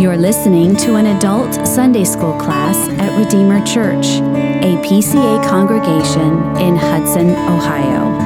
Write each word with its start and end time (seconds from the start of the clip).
You're 0.00 0.16
listening 0.16 0.76
to 0.76 0.94
an 0.94 1.04
adult 1.04 1.68
Sunday 1.68 2.04
school 2.04 2.32
class 2.38 2.88
at 2.88 3.18
Redeemer 3.22 3.62
Church, 3.66 4.06
a 4.06 4.80
PCA 4.82 5.46
congregation 5.46 6.56
in 6.56 6.74
Hudson, 6.74 7.28
Ohio. 7.28 8.18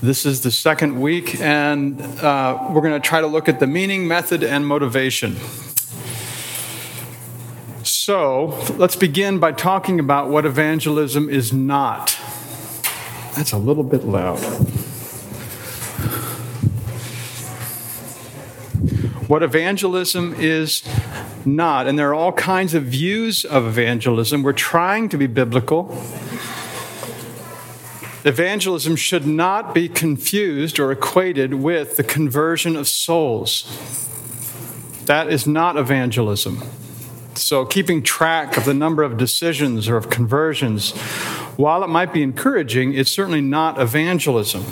This 0.02 0.26
is 0.26 0.40
the 0.40 0.52
second 0.52 1.02
week, 1.02 1.42
and 1.42 2.00
uh, 2.22 2.70
we're 2.70 2.80
going 2.80 2.94
to 2.94 3.06
try 3.06 3.20
to 3.20 3.28
look 3.28 3.50
at 3.50 3.60
the 3.60 3.68
meaning, 3.68 4.08
method, 4.08 4.46
and 4.46 4.66
motivation. 4.66 5.36
So 7.84 8.58
let's 8.78 8.96
begin 8.96 9.40
by 9.40 9.52
talking 9.52 10.00
about 10.00 10.30
what 10.30 10.46
evangelism 10.46 11.28
is 11.30 11.52
not. 11.52 12.18
That's 13.36 13.52
a 13.52 13.58
little 13.58 13.84
bit 13.84 14.06
loud. 14.06 14.40
What 19.28 19.44
evangelism 19.44 20.34
is 20.38 20.82
not, 21.44 21.88
and 21.88 22.00
there 22.00 22.08
are 22.08 22.16
all 22.16 22.32
kinds 22.32 22.74
of 22.74 22.84
views 22.84 23.44
of 23.44 23.68
evangelism. 23.68 24.44
We're 24.44 24.54
trying 24.54 25.10
to 25.10 25.18
be 25.18 25.28
biblical. 25.28 25.94
Evangelism 28.30 28.96
should 28.96 29.26
not 29.26 29.74
be 29.74 29.90
confused 29.90 30.80
or 30.80 30.92
equated 30.92 31.56
with 31.56 31.98
the 31.98 32.04
conversion 32.04 32.76
of 32.76 32.88
souls. 32.88 33.64
That 35.06 35.30
is 35.30 35.48
not 35.48 35.78
evangelism. 35.78 36.62
So, 37.34 37.66
keeping 37.66 38.04
track 38.04 38.56
of 38.56 38.66
the 38.66 38.74
number 38.76 39.02
of 39.02 39.18
decisions 39.18 39.90
or 39.90 39.98
of 39.98 40.12
conversions, 40.12 40.92
while 41.58 41.84
it 41.84 41.88
might 41.88 42.14
be 42.14 42.22
encouraging, 42.22 42.94
it's 42.94 43.10
certainly 43.10 43.42
not 43.42 43.82
evangelism. 43.82 44.64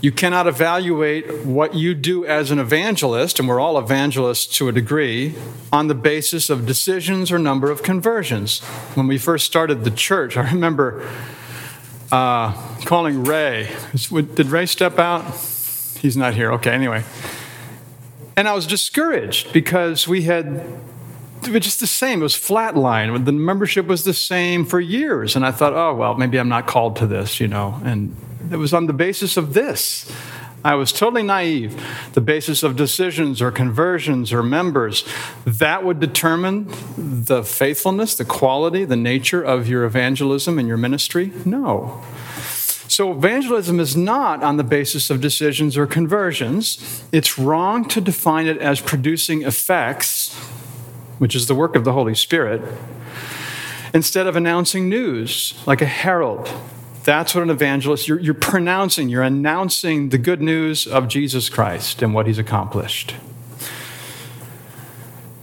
You 0.00 0.10
cannot 0.10 0.48
evaluate 0.48 1.44
what 1.44 1.74
you 1.74 1.94
do 1.94 2.26
as 2.26 2.50
an 2.50 2.58
evangelist, 2.58 3.38
and 3.38 3.48
we're 3.48 3.60
all 3.60 3.78
evangelists 3.78 4.48
to 4.58 4.66
a 4.66 4.72
degree, 4.72 5.36
on 5.72 5.86
the 5.86 5.94
basis 5.94 6.50
of 6.50 6.66
decisions 6.66 7.30
or 7.30 7.38
number 7.38 7.70
of 7.70 7.84
conversions. 7.84 8.58
When 8.94 9.06
we 9.06 9.16
first 9.16 9.46
started 9.46 9.84
the 9.84 9.92
church, 9.92 10.36
I 10.36 10.50
remember 10.50 11.08
uh, 12.10 12.52
calling 12.84 13.24
Ray. 13.24 13.70
Did 14.10 14.46
Ray 14.46 14.66
step 14.66 14.98
out? 14.98 15.22
He's 15.98 16.16
not 16.16 16.34
here. 16.34 16.52
Okay, 16.52 16.70
anyway. 16.70 17.04
And 18.36 18.48
I 18.48 18.54
was 18.54 18.66
discouraged 18.66 19.52
because 19.52 20.06
we 20.06 20.22
had 20.22 20.64
it 21.44 21.50
was 21.50 21.62
just 21.62 21.80
the 21.80 21.86
same. 21.86 22.20
It 22.20 22.24
was 22.24 22.34
flatline. 22.34 23.24
The 23.24 23.32
membership 23.32 23.86
was 23.86 24.04
the 24.04 24.14
same 24.14 24.64
for 24.64 24.80
years. 24.80 25.36
And 25.36 25.46
I 25.46 25.50
thought, 25.50 25.72
oh, 25.72 25.94
well, 25.94 26.14
maybe 26.14 26.38
I'm 26.38 26.48
not 26.48 26.66
called 26.66 26.96
to 26.96 27.06
this, 27.06 27.40
you 27.40 27.48
know. 27.48 27.80
And 27.84 28.16
it 28.50 28.56
was 28.56 28.74
on 28.74 28.86
the 28.86 28.92
basis 28.92 29.36
of 29.36 29.54
this. 29.54 30.10
I 30.64 30.74
was 30.74 30.92
totally 30.92 31.22
naive. 31.22 31.80
The 32.14 32.20
basis 32.20 32.62
of 32.62 32.76
decisions 32.76 33.40
or 33.40 33.50
conversions 33.50 34.32
or 34.32 34.42
members, 34.42 35.04
that 35.46 35.84
would 35.84 36.00
determine 36.00 36.66
the 36.96 37.44
faithfulness, 37.44 38.14
the 38.16 38.24
quality, 38.24 38.84
the 38.84 38.96
nature 38.96 39.42
of 39.42 39.68
your 39.68 39.84
evangelism 39.84 40.58
and 40.58 40.66
your 40.66 40.76
ministry? 40.76 41.32
No. 41.44 42.02
So, 42.88 43.12
evangelism 43.12 43.78
is 43.78 43.96
not 43.96 44.42
on 44.42 44.56
the 44.56 44.64
basis 44.64 45.10
of 45.10 45.20
decisions 45.20 45.76
or 45.76 45.86
conversions. 45.86 47.04
It's 47.12 47.38
wrong 47.38 47.86
to 47.88 48.00
define 48.00 48.46
it 48.46 48.58
as 48.58 48.80
producing 48.80 49.42
effects, 49.42 50.34
which 51.18 51.36
is 51.36 51.46
the 51.46 51.54
work 51.54 51.76
of 51.76 51.84
the 51.84 51.92
Holy 51.92 52.14
Spirit, 52.14 52.62
instead 53.92 54.26
of 54.26 54.36
announcing 54.36 54.88
news 54.88 55.54
like 55.66 55.82
a 55.82 55.86
herald 55.86 56.50
that's 57.04 57.34
what 57.34 57.42
an 57.42 57.50
evangelist, 57.50 58.08
you're, 58.08 58.18
you're 58.18 58.34
pronouncing, 58.34 59.08
you're 59.08 59.22
announcing 59.22 60.10
the 60.10 60.18
good 60.18 60.42
news 60.42 60.86
of 60.86 61.08
Jesus 61.08 61.48
Christ 61.48 62.02
and 62.02 62.14
what 62.14 62.26
he's 62.26 62.38
accomplished. 62.38 63.14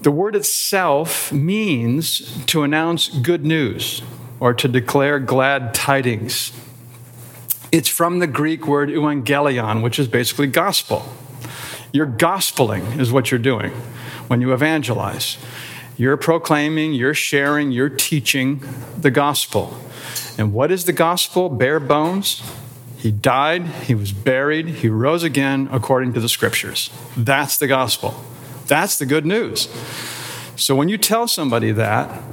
The 0.02 0.12
word 0.12 0.36
itself 0.36 1.32
means 1.32 2.44
to 2.46 2.62
announce 2.62 3.10
good 3.10 3.44
news 3.44 4.04
or 4.40 4.54
to 4.54 4.68
declare 4.68 5.20
glad 5.20 5.74
tidings. 5.74 6.52
It's 7.72 7.90
from 7.90 8.20
the 8.20 8.28
Greek 8.28 8.68
word 8.68 8.90
euangelion, 8.90 9.82
which 9.82 9.98
is 9.98 10.08
basically 10.08 10.48
gospel. 10.48 11.12
You're 11.92 12.06
gospeling, 12.06 13.00
is 13.00 13.12
what 13.12 13.32
you're 13.32 13.40
doing 13.40 13.72
when 14.28 14.42
you 14.42 14.54
evangelize. 14.54 15.38
You're 15.98 16.18
proclaiming, 16.18 16.94
you're 16.94 17.14
sharing, 17.14 17.72
you're 17.72 17.90
teaching 17.90 18.62
the 18.98 19.12
gospel. 19.12 19.76
And 20.38 20.54
what 20.54 20.72
is 20.72 20.86
the 20.86 20.94
gospel? 20.94 21.50
Bare 21.50 21.80
bones. 21.80 22.42
He 22.98 23.12
died, 23.12 23.68
he 23.86 23.94
was 23.94 24.12
buried, 24.12 24.68
he 24.68 24.90
rose 24.90 25.22
again 25.22 25.70
according 25.72 26.14
to 26.14 26.20
the 26.20 26.28
scriptures. 26.28 26.90
That's 27.16 27.56
the 27.56 27.68
gospel. 27.68 28.20
That's 28.66 28.98
the 28.98 29.06
good 29.06 29.28
news. 29.28 29.70
So 30.56 30.76
when 30.76 30.90
you 30.90 30.98
tell 30.98 31.28
somebody 31.28 31.72
that, 31.74 32.24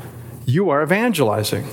you 0.46 0.70
are 0.70 0.82
evangelizing, 0.82 1.66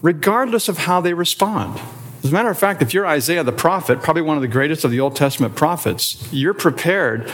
regardless 0.00 0.68
of 0.68 0.78
how 0.78 1.00
they 1.00 1.12
respond. 1.12 1.80
As 2.22 2.30
a 2.30 2.32
matter 2.32 2.50
of 2.50 2.58
fact, 2.58 2.82
if 2.82 2.94
you're 2.94 3.06
Isaiah 3.06 3.42
the 3.42 3.52
prophet, 3.52 4.00
probably 4.00 4.22
one 4.22 4.36
of 4.36 4.42
the 4.42 4.48
greatest 4.48 4.84
of 4.84 4.90
the 4.90 5.00
Old 5.00 5.16
Testament 5.16 5.56
prophets, 5.56 6.28
you're 6.32 6.54
prepared 6.54 7.30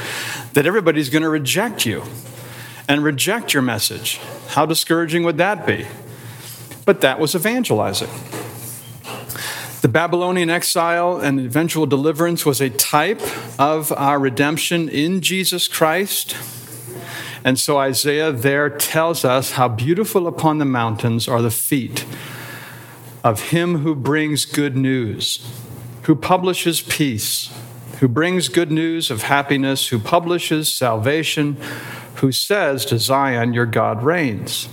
that 0.55 0.67
everybody's 0.67 1.11
going 1.11 1.23
to 1.23 1.29
reject 1.29 1.85
you 1.85 2.05
and 2.89 3.05
reject 3.05 3.53
your 3.53 3.63
message. 3.63 4.19
How 4.49 4.65
discouraging 4.65 5.25
would 5.25 5.39
that 5.39 5.67
be? 5.67 5.87
But 6.85 7.01
that 7.01 7.19
was 7.19 7.35
evangelizing. 7.35 8.11
The 9.83 9.89
Babylonian 9.89 10.49
exile 10.49 11.19
and 11.19 11.41
eventual 11.41 11.87
deliverance 11.87 12.47
was 12.47 12.61
a 12.61 12.71
type 12.71 13.21
of 13.59 13.91
our 13.93 14.19
redemption 14.19 14.89
in 14.89 15.21
Jesus 15.21 15.67
Christ. 15.67 16.37
And 17.45 17.59
so 17.59 17.79
Isaiah 17.79 18.31
there 18.31 18.71
tells 18.71 19.25
us 19.25 19.53
how 19.53 19.67
beautiful 19.69 20.29
upon 20.29 20.59
the 20.59 20.65
mountains 20.65 21.27
are 21.27 21.43
the 21.43 21.51
feet 21.51 22.07
of 23.25 23.51
him 23.51 23.79
who 23.79 23.95
brings 23.95 24.45
good 24.45 24.77
news, 24.77 25.45
who 26.03 26.15
publishes 26.15 26.81
peace, 26.81 27.53
who 27.99 28.09
brings 28.09 28.49
good 28.49 28.71
news 28.71 29.11
of 29.11 29.23
happiness, 29.23 29.89
who 29.89 29.99
publishes 29.99 30.73
salvation, 30.73 31.57
who 32.17 32.33
says 32.33 32.85
to 32.87 32.99
Zion, 32.99 33.53
Your 33.53 33.67
God 33.67 34.03
reigns. 34.03 34.69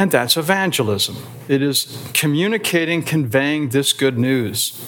And 0.00 0.10
that's 0.10 0.38
evangelism. 0.38 1.18
It 1.46 1.60
is 1.60 2.02
communicating, 2.14 3.02
conveying 3.02 3.68
this 3.68 3.92
good 3.92 4.18
news. 4.18 4.82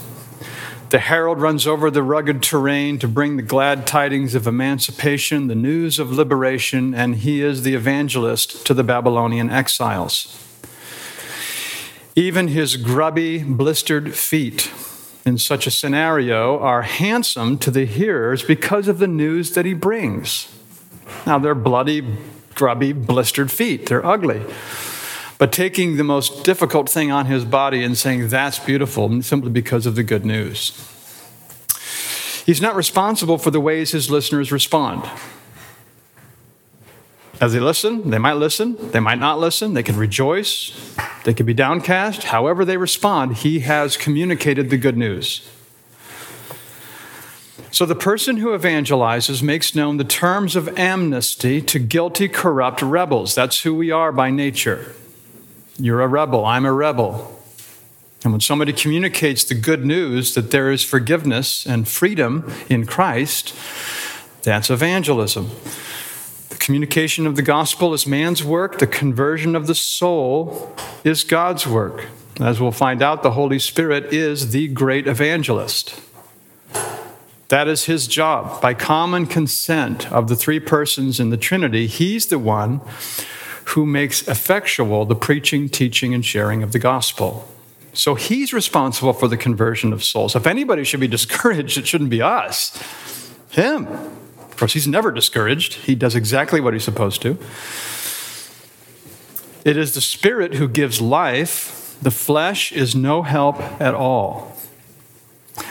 The 0.88 1.00
herald 1.00 1.38
runs 1.38 1.66
over 1.66 1.90
the 1.90 2.02
rugged 2.02 2.42
terrain 2.42 2.98
to 3.00 3.08
bring 3.08 3.36
the 3.36 3.42
glad 3.42 3.86
tidings 3.86 4.34
of 4.34 4.46
emancipation, 4.46 5.48
the 5.48 5.54
news 5.54 5.98
of 5.98 6.10
liberation, 6.10 6.94
and 6.94 7.16
he 7.16 7.42
is 7.42 7.62
the 7.62 7.74
evangelist 7.74 8.64
to 8.64 8.72
the 8.72 8.82
Babylonian 8.82 9.50
exiles. 9.50 10.34
Even 12.16 12.48
his 12.48 12.78
grubby, 12.78 13.42
blistered 13.42 14.14
feet 14.14 14.70
in 15.26 15.36
such 15.36 15.66
a 15.66 15.70
scenario 15.70 16.58
are 16.58 16.82
handsome 16.82 17.58
to 17.58 17.70
the 17.70 17.84
hearers 17.84 18.42
because 18.42 18.88
of 18.88 18.98
the 18.98 19.06
news 19.06 19.50
that 19.50 19.66
he 19.66 19.74
brings. 19.74 20.48
Now, 21.26 21.38
they're 21.38 21.54
bloody, 21.54 22.16
grubby, 22.54 22.94
blistered 22.94 23.50
feet, 23.52 23.88
they're 23.88 24.06
ugly 24.06 24.42
but 25.42 25.50
taking 25.50 25.96
the 25.96 26.04
most 26.04 26.44
difficult 26.44 26.88
thing 26.88 27.10
on 27.10 27.26
his 27.26 27.44
body 27.44 27.82
and 27.82 27.98
saying, 27.98 28.28
That's 28.28 28.60
beautiful, 28.60 29.22
simply 29.22 29.50
because 29.50 29.86
of 29.86 29.96
the 29.96 30.04
good 30.04 30.24
news. 30.24 30.70
He's 32.46 32.60
not 32.60 32.76
responsible 32.76 33.38
for 33.38 33.50
the 33.50 33.58
ways 33.58 33.90
his 33.90 34.08
listeners 34.08 34.52
respond. 34.52 35.02
As 37.40 37.54
they 37.54 37.58
listen, 37.58 38.10
they 38.10 38.18
might 38.18 38.34
listen, 38.34 38.76
they 38.92 39.00
might 39.00 39.18
not 39.18 39.40
listen, 39.40 39.74
they 39.74 39.82
can 39.82 39.96
rejoice, 39.96 40.94
they 41.24 41.34
can 41.34 41.44
be 41.44 41.54
downcast. 41.54 42.22
However, 42.22 42.64
they 42.64 42.76
respond, 42.76 43.38
he 43.38 43.58
has 43.66 43.96
communicated 43.96 44.70
the 44.70 44.76
good 44.76 44.96
news. 44.96 45.50
So 47.72 47.84
the 47.84 47.96
person 47.96 48.36
who 48.36 48.56
evangelizes 48.56 49.42
makes 49.42 49.74
known 49.74 49.96
the 49.96 50.04
terms 50.04 50.54
of 50.54 50.78
amnesty 50.78 51.60
to 51.62 51.80
guilty, 51.80 52.28
corrupt 52.28 52.80
rebels. 52.80 53.34
That's 53.34 53.62
who 53.64 53.74
we 53.74 53.90
are 53.90 54.12
by 54.12 54.30
nature. 54.30 54.94
You're 55.82 56.00
a 56.00 56.06
rebel. 56.06 56.44
I'm 56.44 56.64
a 56.64 56.72
rebel. 56.72 57.36
And 58.22 58.32
when 58.32 58.40
somebody 58.40 58.72
communicates 58.72 59.42
the 59.42 59.56
good 59.56 59.84
news 59.84 60.32
that 60.34 60.52
there 60.52 60.70
is 60.70 60.84
forgiveness 60.84 61.66
and 61.66 61.88
freedom 61.88 62.52
in 62.68 62.86
Christ, 62.86 63.52
that's 64.44 64.70
evangelism. 64.70 65.50
The 66.50 66.56
communication 66.56 67.26
of 67.26 67.34
the 67.34 67.42
gospel 67.42 67.94
is 67.94 68.06
man's 68.06 68.44
work, 68.44 68.78
the 68.78 68.86
conversion 68.86 69.56
of 69.56 69.66
the 69.66 69.74
soul 69.74 70.72
is 71.02 71.24
God's 71.24 71.66
work. 71.66 72.06
As 72.40 72.60
we'll 72.60 72.70
find 72.70 73.02
out, 73.02 73.24
the 73.24 73.32
Holy 73.32 73.58
Spirit 73.58 74.12
is 74.12 74.52
the 74.52 74.68
great 74.68 75.08
evangelist. 75.08 76.00
That 77.48 77.66
is 77.66 77.86
his 77.86 78.06
job. 78.06 78.62
By 78.62 78.74
common 78.74 79.26
consent 79.26 80.12
of 80.12 80.28
the 80.28 80.36
three 80.36 80.60
persons 80.60 81.18
in 81.18 81.30
the 81.30 81.36
Trinity, 81.36 81.88
he's 81.88 82.26
the 82.26 82.38
one 82.38 82.82
who 83.72 83.86
makes 83.86 84.26
effectual 84.28 85.06
the 85.06 85.14
preaching, 85.14 85.68
teaching, 85.68 86.12
and 86.12 86.24
sharing 86.24 86.62
of 86.62 86.72
the 86.72 86.78
gospel. 86.78 87.48
So 87.94 88.14
he's 88.14 88.52
responsible 88.52 89.14
for 89.14 89.28
the 89.28 89.36
conversion 89.36 89.92
of 89.92 90.04
souls. 90.04 90.36
If 90.36 90.46
anybody 90.46 90.84
should 90.84 91.00
be 91.00 91.08
discouraged, 91.18 91.78
it 91.78 91.86
shouldn't 91.86 92.10
be 92.10 92.20
us, 92.20 92.76
him. 93.50 93.86
Of 93.86 94.56
course, 94.56 94.74
he's 94.74 94.86
never 94.86 95.10
discouraged, 95.10 95.74
he 95.74 95.94
does 95.94 96.14
exactly 96.14 96.60
what 96.60 96.74
he's 96.74 96.84
supposed 96.84 97.22
to. 97.22 97.38
It 99.64 99.76
is 99.76 99.94
the 99.94 100.00
Spirit 100.00 100.54
who 100.54 100.68
gives 100.68 101.00
life, 101.00 101.96
the 102.02 102.10
flesh 102.10 102.72
is 102.72 102.94
no 102.94 103.22
help 103.22 103.58
at 103.80 103.94
all. 103.94 104.56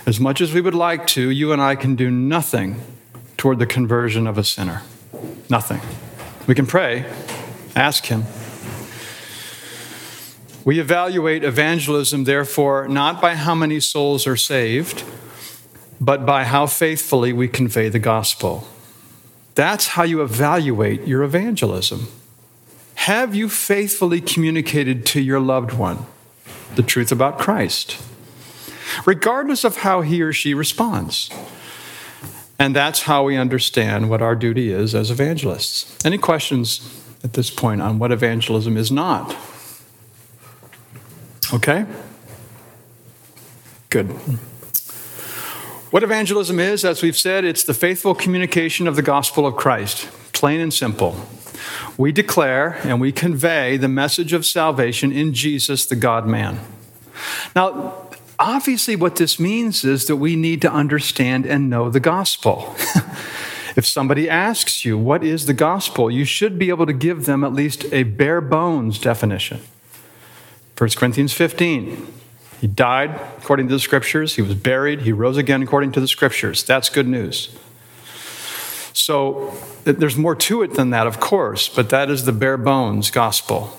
As 0.06 0.20
much 0.20 0.42
as 0.42 0.54
we 0.54 0.62
would 0.62 0.74
like 0.74 1.06
to, 1.08 1.30
you 1.30 1.52
and 1.54 1.62
I 1.62 1.76
can 1.76 1.96
do 1.96 2.10
nothing 2.10 2.82
toward 3.38 3.60
the 3.60 3.66
conversion 3.66 4.28
of 4.28 4.38
a 4.38 4.44
sinner. 4.44 4.82
Nothing. 5.50 5.82
We 6.48 6.56
can 6.56 6.66
pray, 6.66 7.06
ask 7.76 8.06
Him. 8.06 8.26
We 10.64 10.80
evaluate 10.80 11.44
evangelism, 11.44 12.26
therefore, 12.26 12.88
not 12.88 13.22
by 13.22 13.36
how 13.36 13.56
many 13.56 13.80
souls 13.80 14.28
are 14.28 14.38
saved, 14.38 15.04
but 16.00 16.26
by 16.26 16.44
how 16.44 16.68
faithfully 16.68 17.34
we 17.34 17.48
convey 17.48 17.90
the 17.90 18.00
gospel. 18.00 18.68
That's 19.56 19.88
how 19.88 20.04
you 20.04 20.22
evaluate 20.22 21.08
your 21.08 21.24
evangelism. 21.24 22.08
Have 22.96 23.34
you 23.34 23.50
faithfully 23.50 24.22
communicated 24.22 25.06
to 25.08 25.22
your 25.22 25.40
loved 25.40 25.74
one 25.74 26.06
the 26.76 26.84
truth 26.84 27.12
about 27.12 27.40
Christ? 27.40 27.98
regardless 29.06 29.64
of 29.64 29.78
how 29.78 30.02
he 30.02 30.22
or 30.22 30.34
she 30.34 30.54
responds. 30.54 31.30
And 32.60 32.76
that's 32.76 33.04
how 33.04 33.24
we 33.24 33.38
understand 33.38 34.10
what 34.10 34.22
our 34.22 34.36
duty 34.36 34.72
is 34.72 34.94
as 34.94 35.10
evangelists. 35.10 35.98
Any 36.06 36.18
questions 36.18 37.01
at 37.24 37.34
this 37.34 37.50
point 37.50 37.82
on 37.82 38.00
what 38.00 38.12
evangelism 38.12 38.78
is 38.78 38.92
not? 38.92 39.36
Okay? 41.54 41.86
Good. 43.90 44.08
What 45.92 46.04
evangelism 46.04 46.60
is, 46.60 46.86
as 46.86 47.02
we've 47.02 47.18
said, 47.18 47.44
it's 47.44 47.64
the 47.64 47.74
faithful 47.74 48.16
communication 48.16 48.88
of 48.88 48.96
the 48.96 49.02
gospel 49.02 49.46
of 49.46 49.58
Christ, 49.58 50.10
plain 50.32 50.62
and 50.62 50.74
simple. 50.74 51.18
We 51.98 52.14
declare 52.14 52.80
and 52.84 53.02
we 53.02 53.12
convey 53.12 53.76
the 53.76 53.90
message 53.90 54.32
of 54.32 54.46
salvation 54.46 55.12
in 55.12 55.34
Jesus, 55.34 55.86
the 55.86 55.98
God 55.98 56.26
man. 56.26 56.60
Now, 57.56 58.08
obviously, 58.40 58.96
what 58.96 59.18
this 59.18 59.40
means 59.40 59.84
is 59.84 60.06
that 60.08 60.16
we 60.16 60.38
need 60.38 60.62
to 60.62 60.72
understand 60.72 61.46
and 61.46 61.70
know 61.70 61.90
the 61.90 62.00
gospel. 62.00 62.74
if 63.76 63.86
somebody 63.86 64.30
asks 64.30 64.86
you, 64.86 64.98
What 64.98 65.24
is 65.24 65.46
the 65.46 65.54
gospel? 65.54 66.12
you 66.12 66.26
should 66.26 66.60
be 66.60 66.70
able 66.70 66.86
to 66.86 66.94
give 66.94 67.26
them 67.26 67.44
at 67.44 67.54
least 67.54 67.86
a 67.92 68.04
bare 68.04 68.42
bones 68.42 69.00
definition. 69.00 69.62
1 70.78 70.90
Corinthians 70.92 71.34
15. 71.34 72.08
He 72.60 72.68
died 72.68 73.20
according 73.38 73.68
to 73.70 73.74
the 73.74 73.80
scriptures, 73.80 74.36
he 74.36 74.42
was 74.42 74.54
buried, 74.54 75.02
he 75.02 75.12
rose 75.12 75.38
again 75.38 75.64
according 75.64 75.92
to 75.94 76.00
the 76.00 76.08
scriptures. 76.08 76.64
That's 76.64 76.90
good 76.90 77.08
news. 77.08 77.56
So 78.94 79.54
there's 79.84 80.18
more 80.18 80.36
to 80.36 80.62
it 80.62 80.76
than 80.76 80.90
that, 80.92 81.08
of 81.08 81.20
course, 81.20 81.70
but 81.70 81.90
that 81.90 82.10
is 82.10 82.26
the 82.26 82.32
bare 82.32 82.58
bones 82.58 83.10
gospel. 83.10 83.78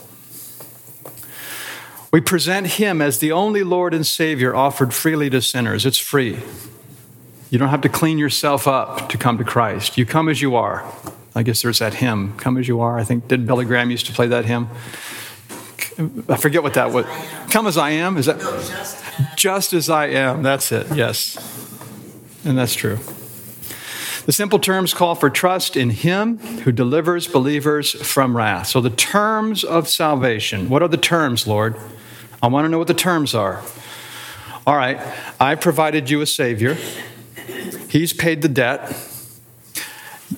We 2.12 2.20
present 2.20 2.66
him 2.66 3.00
as 3.00 3.18
the 3.18 3.32
only 3.32 3.62
Lord 3.62 3.94
and 3.94 4.06
Savior 4.06 4.54
offered 4.54 4.92
freely 4.92 5.30
to 5.30 5.40
sinners. 5.40 5.86
It's 5.86 5.98
free. 5.98 6.40
You 7.52 7.58
don't 7.58 7.68
have 7.68 7.82
to 7.82 7.90
clean 7.90 8.16
yourself 8.16 8.66
up 8.66 9.10
to 9.10 9.18
come 9.18 9.36
to 9.36 9.44
Christ. 9.44 9.98
You 9.98 10.06
come 10.06 10.30
as 10.30 10.40
you 10.40 10.56
are. 10.56 10.90
I 11.34 11.42
guess 11.42 11.60
there's 11.60 11.80
that 11.80 11.92
hymn, 11.92 12.34
Come 12.38 12.56
as 12.56 12.66
You 12.66 12.80
Are. 12.80 12.98
I 12.98 13.04
think, 13.04 13.28
did 13.28 13.46
Billy 13.46 13.66
Graham 13.66 13.90
used 13.90 14.06
to 14.06 14.12
play 14.14 14.26
that 14.28 14.46
hymn? 14.46 14.70
I 16.30 16.38
forget 16.38 16.62
what 16.62 16.72
that 16.74 16.92
was. 16.92 17.04
Come 17.50 17.66
as 17.66 17.76
I 17.76 17.90
am? 17.90 18.16
Is 18.16 18.24
that? 18.24 18.38
No, 18.38 18.52
just, 18.52 19.36
just 19.36 19.72
as 19.74 19.90
I 19.90 20.06
am. 20.06 20.42
That's 20.42 20.72
it, 20.72 20.86
yes. 20.96 21.36
And 22.42 22.56
that's 22.56 22.74
true. 22.74 22.96
The 24.24 24.32
simple 24.32 24.58
terms 24.58 24.94
call 24.94 25.14
for 25.14 25.28
trust 25.28 25.76
in 25.76 25.90
Him 25.90 26.38
who 26.38 26.72
delivers 26.72 27.26
believers 27.26 27.90
from 27.90 28.34
wrath. 28.34 28.68
So, 28.68 28.80
the 28.80 28.88
terms 28.88 29.62
of 29.62 29.88
salvation. 29.88 30.70
What 30.70 30.82
are 30.82 30.88
the 30.88 30.96
terms, 30.96 31.46
Lord? 31.46 31.76
I 32.42 32.46
want 32.46 32.64
to 32.64 32.70
know 32.70 32.78
what 32.78 32.88
the 32.88 32.94
terms 32.94 33.34
are. 33.34 33.62
All 34.66 34.76
right, 34.76 34.98
I 35.38 35.54
provided 35.56 36.08
you 36.08 36.22
a 36.22 36.26
Savior, 36.26 36.78
He's 37.92 38.14
paid 38.14 38.40
the 38.40 38.48
debt. 38.48 38.90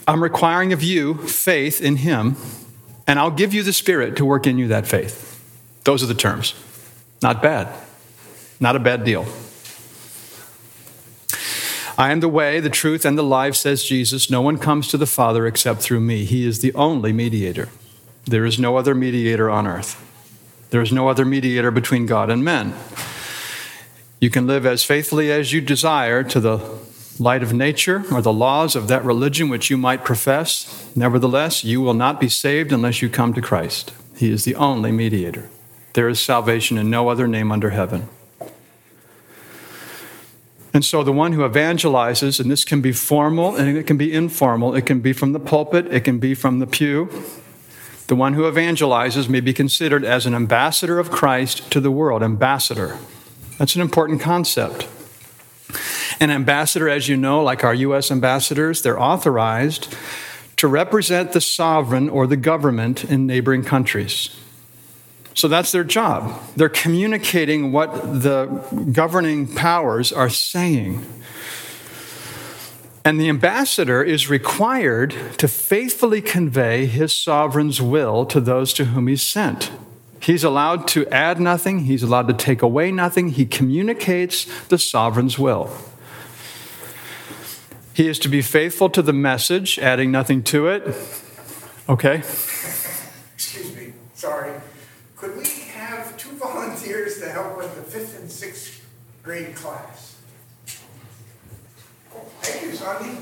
I'm 0.09 0.25
requiring 0.25 0.73
of 0.73 0.83
you 0.83 1.15
faith 1.15 1.81
in 1.81 1.99
Him, 1.99 2.35
and 3.07 3.17
I'll 3.17 3.31
give 3.31 3.55
you 3.55 3.63
the 3.63 3.73
Spirit 3.73 4.17
to 4.17 4.25
work 4.25 4.45
in 4.49 4.59
you 4.59 4.67
that 4.67 4.89
faith. 4.89 5.41
Those 5.85 6.03
are 6.03 6.07
the 6.07 6.15
terms. 6.15 6.53
Not 7.23 7.41
bad. 7.41 7.69
Not 8.59 8.75
a 8.75 8.81
bad 8.81 9.05
deal. 9.05 9.25
I 11.97 12.11
am 12.11 12.19
the 12.19 12.29
way, 12.29 12.59
the 12.59 12.71
truth, 12.71 13.05
and 13.05 13.17
the 13.17 13.23
life, 13.23 13.55
says 13.55 13.85
Jesus. 13.85 14.29
No 14.29 14.41
one 14.43 14.59
comes 14.59 14.89
to 14.89 14.97
the 14.97 15.07
Father 15.07 15.47
except 15.47 15.81
through 15.81 16.01
me. 16.01 16.25
He 16.25 16.45
is 16.45 16.59
the 16.59 16.75
only 16.75 17.13
mediator. 17.13 17.69
There 18.25 18.45
is 18.45 18.59
no 18.59 18.77
other 18.77 18.97
mediator 18.97 19.49
on 19.49 19.69
earth. 19.69 19.95
There 20.71 20.83
is 20.83 20.91
no 20.91 21.07
other 21.07 21.25
mediator 21.25 21.71
between 21.71 22.07
God 22.07 22.31
and 22.31 22.45
men. 22.45 22.75
You 24.19 24.29
can 24.29 24.49
live 24.49 24.67
as 24.67 24.83
faithfully 24.83 25.31
as 25.31 25.53
you 25.53 25.61
desire 25.61 26.25
to 26.25 26.41
the 26.41 26.59
light 27.19 27.43
of 27.43 27.53
nature 27.53 28.05
or 28.13 28.21
the 28.21 28.33
laws 28.33 28.75
of 28.75 28.89
that 28.89 29.05
religion 29.05 29.49
which 29.49 29.71
you 29.71 29.77
might 29.77 30.05
profess. 30.05 30.91
Nevertheless, 30.97 31.65
you 31.65 31.81
will 31.81 31.95
not 31.95 32.21
be 32.21 32.29
saved 32.29 32.73
unless 32.73 33.03
you 33.03 33.09
come 33.09 33.33
to 33.35 33.43
Christ. 33.43 33.93
He 34.17 34.31
is 34.31 34.45
the 34.45 34.55
only 34.57 34.93
mediator. 34.93 35.49
There 35.95 36.09
is 36.09 36.21
salvation 36.21 36.77
in 36.77 36.91
no 36.91 37.09
other 37.09 37.29
name 37.29 37.53
under 37.53 37.71
heaven. 37.71 38.09
And 40.73 40.85
so 40.85 41.05
the 41.05 41.13
one 41.13 41.33
who 41.33 41.49
evangelizes, 41.49 42.41
and 42.41 42.51
this 42.51 42.65
can 42.65 42.81
be 42.81 42.91
formal 42.91 43.55
and 43.55 43.77
it 43.77 43.87
can 43.87 43.97
be 43.97 44.13
informal, 44.13 44.75
it 44.75 44.87
can 44.87 45.01
be 45.01 45.13
from 45.13 45.33
the 45.33 45.39
pulpit, 45.39 45.87
it 45.87 46.01
can 46.01 46.19
be 46.19 46.35
from 46.35 46.59
the 46.59 46.67
pew, 46.67 47.09
the 48.09 48.17
one 48.17 48.35
who 48.35 48.43
evangelizes 48.43 49.29
may 49.29 49.41
be 49.41 49.53
considered 49.53 50.05
as 50.05 50.27
an 50.27 50.35
ambassador 50.35 50.99
of 50.99 51.13
Christ 51.13 51.71
to 51.71 51.81
the 51.81 51.93
world. 51.93 52.25
Ambassador. 52.25 52.99
That's 53.59 53.77
an 53.77 53.83
important 53.83 54.21
concept. 54.21 54.89
An 56.21 56.31
ambassador, 56.31 56.89
as 56.89 57.09
you 57.09 57.17
know, 57.17 57.43
like 57.43 57.65
our 57.65 57.75
U.S. 57.75 58.11
ambassadors, 58.11 58.83
they're 58.83 59.01
authorized 59.01 59.95
to 60.57 60.69
represent 60.69 61.33
the 61.33 61.41
sovereign 61.41 62.09
or 62.09 62.27
the 62.27 62.37
government 62.37 63.05
in 63.05 63.27
neighboring 63.27 63.65
countries. 63.65 64.31
So 65.35 65.49
that's 65.49 65.73
their 65.73 65.85
job. 65.85 66.41
They're 66.57 66.69
communicating 66.69 67.73
what 67.73 68.23
the 68.23 68.47
governing 68.93 69.53
powers 69.53 70.13
are 70.13 70.31
saying. 70.31 71.05
And 73.05 73.21
the 73.21 73.29
ambassador 73.29 74.03
is 74.03 74.31
required 74.31 75.15
to 75.39 75.49
faithfully 75.49 76.23
convey 76.23 76.87
his 76.87 77.13
sovereign's 77.13 77.83
will 77.83 78.25
to 78.27 78.41
those 78.41 78.73
to 78.75 78.87
whom 78.87 79.09
he's 79.09 79.23
sent. 79.23 79.71
He's 80.21 80.43
allowed 80.43 80.89
to 80.89 81.07
add 81.09 81.39
nothing, 81.39 81.81
he's 81.81 82.03
allowed 82.03 82.29
to 82.29 82.35
take 82.35 82.63
away 82.63 82.91
nothing. 82.91 83.29
He 83.29 83.45
communicates 83.45 84.47
the 84.69 84.79
sovereign's 84.79 85.39
will. 85.39 85.71
He 87.95 88.09
is 88.09 88.19
to 88.19 88.29
be 88.29 88.43
faithful 88.43 88.91
to 88.91 89.03
the 89.03 89.13
message, 89.13 89.79
adding 89.79 90.11
nothing 90.11 90.43
to 90.45 90.67
it. 90.67 90.83
Okay? 91.89 92.17
Excuse 92.17 93.77
me, 93.77 93.93
sorry. 94.15 94.53
Could 95.17 95.37
we 95.37 95.45
have 95.75 96.17
two 96.17 96.31
volunteers 96.31 97.21
to 97.21 97.29
help 97.31 97.57
with 97.57 97.73
the 97.77 97.83
fifth 97.83 98.19
and 98.19 98.29
sixth 98.29 98.85
grade 99.23 99.55
class? 99.55 100.17
Thank 102.41 102.65
you, 102.65 102.73
Sonny. 102.75 103.17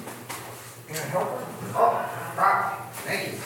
Can 0.87 0.97
I 0.97 1.00
help 1.00 1.29
her? 1.29 1.47
Oh, 1.75 2.35
Rob, 2.38 2.93
thank 2.93 3.33
you. 3.33 3.38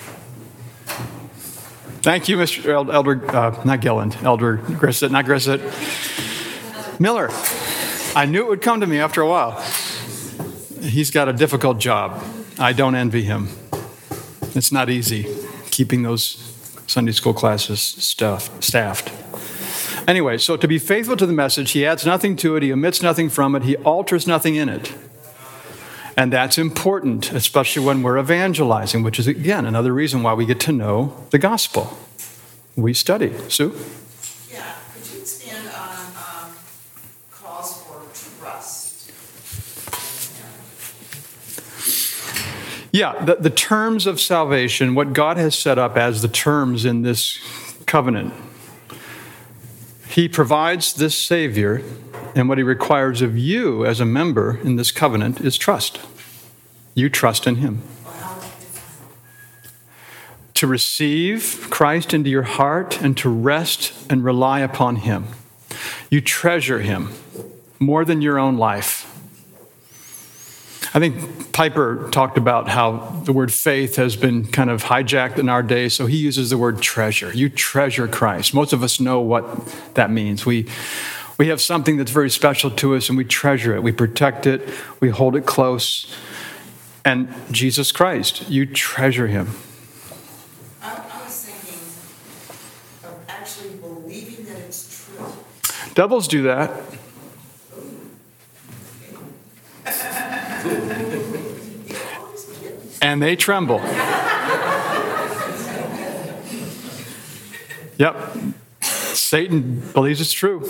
Thank 2.03 2.29
you, 2.29 2.37
Mr. 2.37 2.69
Elder, 2.69 3.37
uh, 3.37 3.63
not 3.65 3.81
Gilland, 3.81 4.17
Elder 4.23 4.59
Grissett, 4.59 5.11
not 5.11 5.25
Grissett. 5.25 5.61
Miller. 7.01 7.31
I 8.15 8.27
knew 8.27 8.43
it 8.43 8.49
would 8.49 8.63
come 8.63 8.81
to 8.81 8.87
me 8.87 9.01
after 9.01 9.23
a 9.23 9.29
while. 9.29 9.61
He's 10.87 11.11
got 11.11 11.29
a 11.29 11.33
difficult 11.33 11.79
job. 11.79 12.23
I 12.59 12.73
don't 12.73 12.95
envy 12.95 13.23
him. 13.23 13.49
It's 14.55 14.73
not 14.73 14.89
easy 14.89 15.27
keeping 15.71 16.03
those 16.03 16.37
Sunday 16.87 17.13
school 17.13 17.35
classes 17.35 17.81
stuffed, 17.81 18.65
staffed. 18.65 19.13
Anyway, 20.09 20.39
so 20.39 20.57
to 20.57 20.69
be 20.69 20.79
faithful 20.79 21.17
to 21.17 21.27
the 21.27 21.33
message, 21.33 21.73
he 21.73 21.85
adds 21.85 22.07
nothing 22.07 22.37
to 22.37 22.57
it, 22.57 22.63
he 22.63 22.73
omits 22.73 23.03
nothing 23.03 23.29
from 23.29 23.55
it, 23.55 23.65
he 23.65 23.77
alters 23.79 24.27
nothing 24.27 24.55
in 24.55 24.69
it. 24.69 24.95
And 26.17 26.33
that's 26.33 26.57
important, 26.57 27.33
especially 27.33 27.85
when 27.85 28.03
we're 28.03 28.19
evangelizing, 28.19 29.03
which 29.03 29.19
is, 29.19 29.27
again, 29.27 29.67
another 29.67 29.93
reason 29.93 30.23
why 30.23 30.33
we 30.33 30.47
get 30.47 30.61
to 30.61 30.73
know 30.73 31.27
the 31.31 31.39
gospel. 31.39 31.99
We 32.75 32.95
study. 32.95 33.35
Sue? 33.49 33.77
Yeah, 34.51 34.77
could 34.95 35.13
you 35.13 35.21
expand 35.21 35.69
on 35.69 36.07
um, 36.17 36.57
calls 37.31 37.83
for 37.83 38.01
trust? 38.41 39.11
Yeah, 42.97 43.23
the, 43.23 43.35
the 43.35 43.51
terms 43.51 44.07
of 44.07 44.19
salvation, 44.19 44.95
what 44.95 45.13
God 45.13 45.37
has 45.37 45.55
set 45.55 45.77
up 45.77 45.99
as 45.99 46.23
the 46.23 46.29
terms 46.29 46.87
in 46.87 47.03
this 47.03 47.39
covenant. 47.85 48.33
He 50.09 50.31
provides 50.31 50.95
this 50.95 51.15
Savior, 51.15 51.83
and 52.35 52.49
what 52.49 52.57
He 52.57 52.65
requires 52.65 53.21
of 53.21 53.37
you 53.37 53.85
as 53.85 54.01
a 54.01 54.07
member 54.07 54.59
in 54.65 54.77
this 54.77 54.93
covenant 54.93 55.43
is 55.43 55.59
trust. 55.59 56.01
You 56.95 57.11
trust 57.11 57.47
in 57.47 57.57
Him. 57.57 57.83
To 60.55 60.67
receive 60.67 61.67
Christ 61.69 62.15
into 62.15 62.31
your 62.31 62.45
heart 62.45 63.03
and 63.03 63.15
to 63.19 63.29
rest 63.29 63.93
and 64.09 64.25
rely 64.25 64.61
upon 64.61 64.97
Him. 64.97 65.27
You 66.11 66.23
treasure 66.23 66.79
Him 66.79 67.11
more 67.79 68.07
than 68.07 68.23
your 68.23 68.39
own 68.39 68.57
life. 68.57 69.06
I 70.97 70.99
think 70.99 71.53
Piper 71.53 72.09
talked 72.11 72.39
about 72.39 72.69
how 72.69 73.21
the 73.25 73.33
word 73.35 73.53
faith 73.53 73.97
has 73.97 74.17
been 74.17 74.47
kind 74.47 74.71
of 74.71 74.85
hijacked 74.85 75.37
in 75.37 75.51
our 75.51 75.63
day, 75.63 75.91
so 75.91 76.07
he 76.07 76.17
uses 76.17 76.49
the 76.49 76.57
word 76.57 76.81
treasure. 76.81 77.31
You 77.35 77.51
treasure 77.51 78.09
Christ. 78.09 78.55
Most 78.55 78.73
of 78.73 78.83
us 78.83 78.99
know 78.99 79.21
what 79.21 79.67
that 79.93 80.11
means. 80.11 80.47
We, 80.47 80.67
we 81.37 81.49
have 81.49 81.61
something 81.61 81.99
that's 81.99 82.11
very 82.11 82.31
special 82.31 82.71
to 82.71 82.95
us 82.95 83.11
and 83.11 83.19
we 83.19 83.27
treasure 83.27 83.77
it, 83.77 83.83
we 83.83 83.93
protect 83.93 84.47
it, 84.47 84.67
we 84.99 85.11
hold 85.11 85.37
it 85.37 85.45
close. 85.45 86.11
And 87.05 87.29
Jesus 87.51 87.93
Christ, 87.93 88.49
you 88.49 88.65
treasure 88.65 89.27
him. 89.27 89.51
I, 90.81 90.93
I 91.13 91.25
was 91.25 91.45
thinking 91.45 91.79
of 93.05 93.19
actually 93.29 93.77
believing 93.81 94.47
that 94.47 94.61
it's 94.61 95.05
true. 95.05 95.27
Devils 95.93 96.27
do 96.27 96.45
that. 96.45 96.71
And 103.07 103.23
they 103.23 103.37
tremble. 103.37 103.79
yep. 107.99 108.17
Satan 108.83 109.81
believes 109.93 110.21
it's 110.21 110.33
true. 110.33 110.69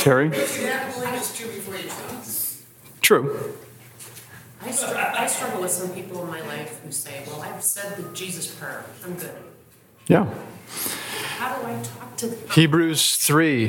Terry? 0.00 0.26
You 0.26 0.32
have 0.32 0.94
believe 0.94 1.14
it's 1.14 1.34
true 1.34 1.46
before 1.46 1.76
you 1.76 1.88
trust. 1.88 2.62
True. 3.00 3.54
I, 4.60 4.70
str- 4.70 4.94
I 4.94 5.26
struggle 5.26 5.62
with 5.62 5.70
some 5.70 5.94
people 5.94 6.22
in 6.24 6.28
my 6.28 6.42
life 6.42 6.80
who 6.84 6.92
say, 6.92 7.22
Well, 7.26 7.40
I've 7.40 7.62
said 7.62 7.96
the 7.96 8.14
Jesus 8.14 8.54
prayer, 8.54 8.84
I'm 9.02 9.14
good. 9.14 9.34
Yeah. 10.06 10.28
How 11.38 11.58
do 11.58 11.66
I 11.66 11.82
talk 11.82 12.16
to 12.18 12.26
them? 12.26 12.50
Hebrews 12.50 13.16
3. 13.16 13.64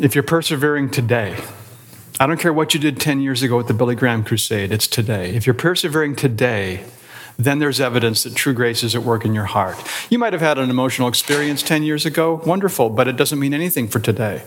If 0.00 0.16
you're 0.16 0.24
persevering 0.24 0.90
today, 0.90 1.36
I 2.20 2.26
don't 2.26 2.38
care 2.38 2.52
what 2.52 2.74
you 2.74 2.80
did 2.80 3.00
10 3.00 3.20
years 3.20 3.42
ago 3.42 3.58
at 3.58 3.66
the 3.66 3.74
Billy 3.74 3.94
Graham 3.94 4.22
Crusade, 4.22 4.70
it's 4.70 4.86
today. 4.86 5.34
If 5.34 5.46
you're 5.46 5.54
persevering 5.54 6.14
today, 6.14 6.84
then 7.38 7.58
there's 7.58 7.80
evidence 7.80 8.22
that 8.22 8.34
true 8.34 8.52
grace 8.52 8.82
is 8.82 8.94
at 8.94 9.02
work 9.02 9.24
in 9.24 9.34
your 9.34 9.46
heart. 9.46 9.76
You 10.10 10.18
might 10.18 10.32
have 10.32 10.42
had 10.42 10.58
an 10.58 10.70
emotional 10.70 11.08
experience 11.08 11.62
10 11.62 11.82
years 11.82 12.04
ago, 12.04 12.42
wonderful, 12.46 12.90
but 12.90 13.08
it 13.08 13.16
doesn't 13.16 13.38
mean 13.38 13.54
anything 13.54 13.88
for 13.88 13.98
today. 13.98 14.42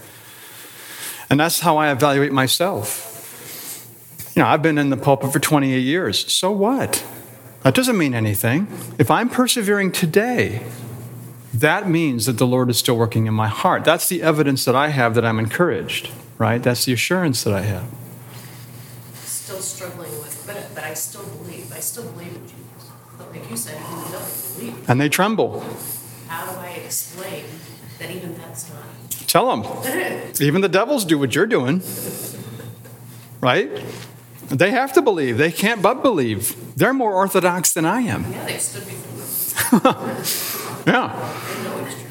And 1.30 1.40
that's 1.40 1.62
how 1.62 1.78
I 1.78 1.92
evaluate 1.92 2.32
myself. 2.32 3.12
You 4.36 4.44
know, 4.44 4.48
I've 4.48 4.62
been 4.62 4.78
in 4.78 4.90
the 4.90 4.98
pulpit 4.98 5.34
for 5.34 5.40
28 5.40 5.80
years. 5.80 6.32
So 6.32 6.52
what? 6.52 7.04
That 7.64 7.74
doesn't 7.74 7.98
mean 7.98 8.14
anything. 8.14 8.68
If 9.00 9.10
I'm 9.10 9.30
persevering 9.30 9.92
today, 9.92 10.64
that 11.54 11.90
means 11.90 12.28
that 12.28 12.38
the 12.38 12.46
Lord 12.46 12.70
is 12.70 12.78
still 12.78 12.98
working 12.98 13.26
in 13.26 13.34
my 13.34 13.48
heart. 13.48 13.86
That's 13.86 14.08
the 14.08 14.22
evidence 14.22 14.66
that 14.66 14.76
I 14.76 14.90
have 14.90 15.16
that 15.16 15.26
I'm 15.26 15.40
encouraged, 15.40 16.12
right? 16.38 16.62
That's 16.62 16.86
the 16.86 16.94
assurance 16.94 17.44
that 17.44 17.54
I 17.54 17.62
have. 17.62 17.86
Still 19.14 19.60
struggling 19.60 20.12
with, 20.12 20.44
but, 20.48 20.74
but 20.76 20.84
I 20.84 20.94
still 20.94 21.24
believe. 21.26 21.72
I 21.72 21.80
still 21.80 22.04
believe 22.12 22.36
in 22.36 22.44
Jesus. 22.44 22.92
But 23.18 23.32
like 23.32 23.50
you 23.50 23.58
said, 23.58 23.76
even 23.80 24.12
though 24.12 24.20
I 24.20 24.32
believe, 24.58 24.90
And 24.90 25.00
they 25.02 25.10
tremble. 25.10 25.62
how 26.28 26.52
do 26.52 26.60
I 26.60 26.70
explain 26.86 27.46
that 28.00 28.12
even 28.12 28.38
that's 28.38 28.70
not? 28.70 28.84
Tell 29.28 29.56
them. 29.56 30.32
Even 30.40 30.62
the 30.62 30.70
devils 30.70 31.04
do 31.04 31.18
what 31.18 31.34
you're 31.36 31.46
doing, 31.48 31.82
right? 33.42 33.70
They 34.50 34.72
have 34.72 34.94
to 34.94 35.02
believe. 35.02 35.38
They 35.38 35.52
can't 35.52 35.82
but 35.82 36.02
believe. 36.04 36.56
They're 36.78 36.94
more 36.94 37.14
orthodox 37.14 37.74
than 37.74 37.86
I 37.86 38.02
am. 38.02 38.32
Yeah, 38.32 38.46
they 38.46 38.58
stood 38.58 38.86
before. 38.86 39.15
Yeah. 40.86 41.12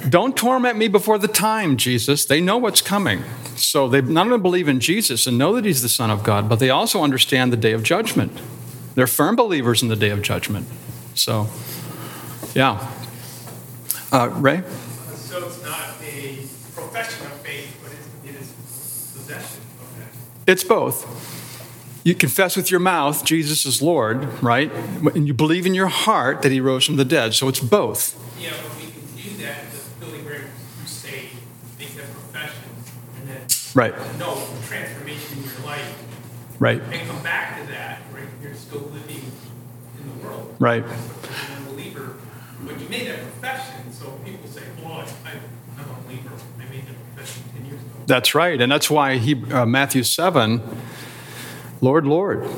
Don't 0.08 0.36
torment 0.36 0.76
me 0.76 0.88
before 0.88 1.16
the 1.16 1.28
time, 1.28 1.76
Jesus. 1.76 2.24
They 2.24 2.40
know 2.40 2.58
what's 2.58 2.82
coming. 2.82 3.22
So 3.56 3.88
they 3.88 4.02
not 4.02 4.26
only 4.26 4.38
believe 4.38 4.68
in 4.68 4.80
Jesus 4.80 5.26
and 5.28 5.38
know 5.38 5.54
that 5.54 5.64
he's 5.64 5.80
the 5.80 5.88
Son 5.88 6.10
of 6.10 6.24
God, 6.24 6.48
but 6.48 6.58
they 6.58 6.70
also 6.70 7.02
understand 7.02 7.52
the 7.52 7.56
day 7.56 7.72
of 7.72 7.84
judgment. 7.84 8.32
They're 8.96 9.06
firm 9.06 9.36
believers 9.36 9.80
in 9.82 9.88
the 9.88 9.96
day 9.96 10.10
of 10.10 10.22
judgment. 10.22 10.66
So, 11.14 11.46
yeah. 12.54 12.92
Uh, 14.12 14.28
Ray? 14.30 14.62
So 15.16 15.46
it's 15.46 15.62
not 15.62 15.94
a 16.02 16.38
profession 16.74 17.26
of 17.26 17.32
faith, 17.42 17.76
but 17.82 17.92
it- 17.92 18.34
it 18.34 18.40
is 18.40 18.52
possession 19.16 19.60
of 19.80 19.88
faith. 19.96 20.18
It's 20.46 20.64
both. 20.64 21.06
You 22.04 22.14
confess 22.14 22.54
with 22.54 22.70
your 22.70 22.80
mouth 22.80 23.24
Jesus 23.24 23.64
is 23.64 23.80
Lord, 23.80 24.42
right? 24.42 24.70
And 25.14 25.26
you 25.26 25.32
believe 25.32 25.64
in 25.64 25.72
your 25.74 25.86
heart 25.88 26.42
that 26.42 26.52
he 26.52 26.60
rose 26.60 26.84
from 26.84 26.96
the 26.96 27.04
dead. 27.04 27.32
So 27.34 27.48
it's 27.48 27.60
both. 27.60 28.14
Yeah, 28.38 28.50
but 28.62 28.76
we 28.76 28.90
can 28.92 29.00
do 29.16 29.42
that 29.42 29.64
at 29.64 29.70
the 29.72 30.04
Billy 30.04 30.18
Graham 30.22 30.44
Crusade, 30.78 31.30
make 31.78 31.94
that 31.96 32.12
profession, 32.12 32.68
and 33.18 33.28
then 33.28 33.40
Right, 33.74 33.94
know 34.18 34.46
transformation 34.68 35.38
in 35.38 35.44
your 35.44 35.66
life, 35.66 35.96
right, 36.60 36.80
and 36.80 37.08
come 37.08 37.22
back 37.22 37.60
to 37.60 37.66
that, 37.72 38.02
right? 38.12 38.28
You're 38.42 38.54
still 38.54 38.80
living 38.80 39.32
in 39.98 40.20
the 40.20 40.26
world. 40.26 40.54
right. 40.58 40.84
Being 40.84 41.66
a 41.66 41.70
believer, 41.70 42.16
but 42.64 42.78
you 42.80 42.88
made 42.88 43.08
that 43.08 43.20
profession, 43.20 43.90
so 43.90 44.10
people 44.24 44.48
say, 44.48 44.62
well, 44.84 45.04
I, 45.24 45.32
I'm 45.78 45.90
a 45.90 46.02
believer, 46.06 46.30
I 46.60 46.70
made 46.70 46.86
that 46.86 47.14
profession 47.16 47.42
ten 47.56 47.64
years 47.64 47.80
ago. 47.80 47.90
That's 48.06 48.34
right. 48.34 48.60
And 48.60 48.70
that's 48.70 48.90
why 48.90 49.16
he, 49.16 49.42
uh, 49.50 49.64
Matthew 49.66 50.02
7, 50.04 50.60
Lord, 51.84 52.06
Lord, 52.06 52.48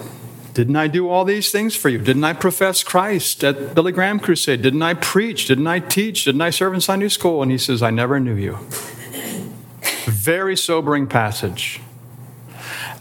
didn't 0.54 0.76
I 0.76 0.86
do 0.86 1.08
all 1.08 1.24
these 1.24 1.50
things 1.50 1.74
for 1.74 1.88
you? 1.88 1.98
Didn't 1.98 2.22
I 2.22 2.32
profess 2.32 2.84
Christ 2.84 3.42
at 3.42 3.74
Billy 3.74 3.90
Graham 3.90 4.20
Crusade? 4.20 4.62
Didn't 4.62 4.82
I 4.82 4.94
preach? 4.94 5.46
Didn't 5.48 5.66
I 5.66 5.80
teach? 5.80 6.26
Didn't 6.26 6.42
I 6.42 6.50
serve 6.50 6.74
in 6.74 6.80
Sunday 6.80 7.08
school? 7.08 7.42
And 7.42 7.50
he 7.50 7.58
says, 7.58 7.82
I 7.82 7.90
never 7.90 8.20
knew 8.20 8.36
you. 8.36 8.56
Very 10.04 10.56
sobering 10.56 11.08
passage. 11.08 11.80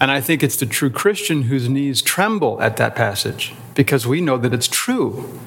And 0.00 0.10
I 0.10 0.20
think 0.20 0.42
it's 0.42 0.56
the 0.56 0.66
true 0.66 0.90
Christian 0.90 1.42
whose 1.42 1.68
knees 1.68 2.02
tremble 2.02 2.60
at 2.60 2.76
that 2.78 2.96
passage 2.96 3.54
because 3.76 4.04
we 4.04 4.20
know 4.20 4.36
that 4.36 4.52
it's 4.52 4.66
true. 4.66 5.38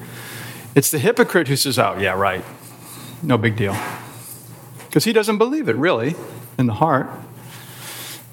It's 0.74 0.90
the 0.90 0.98
hypocrite 0.98 1.48
who 1.48 1.56
says, 1.56 1.78
Oh, 1.78 1.98
yeah, 1.98 2.12
right. 2.12 2.44
No 3.22 3.36
big 3.36 3.54
deal. 3.54 3.76
Because 4.86 5.04
he 5.04 5.12
doesn't 5.12 5.36
believe 5.36 5.68
it, 5.68 5.76
really, 5.76 6.14
in 6.56 6.68
the 6.68 6.74
heart, 6.74 7.10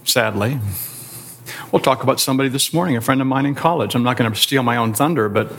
sadly. 0.06 0.62
We'll 1.72 1.82
talk 1.82 2.02
about 2.02 2.20
somebody 2.20 2.48
this 2.48 2.74
morning, 2.74 2.96
a 2.96 3.02
friend 3.02 3.20
of 3.20 3.28
mine 3.28 3.46
in 3.46 3.54
college. 3.54 3.94
I'm 3.94 4.04
not 4.04 4.16
going 4.16 4.32
to 4.32 4.40
steal 4.40 4.64
my 4.64 4.78
own 4.78 4.94
thunder, 4.94 5.28
but 5.28 5.52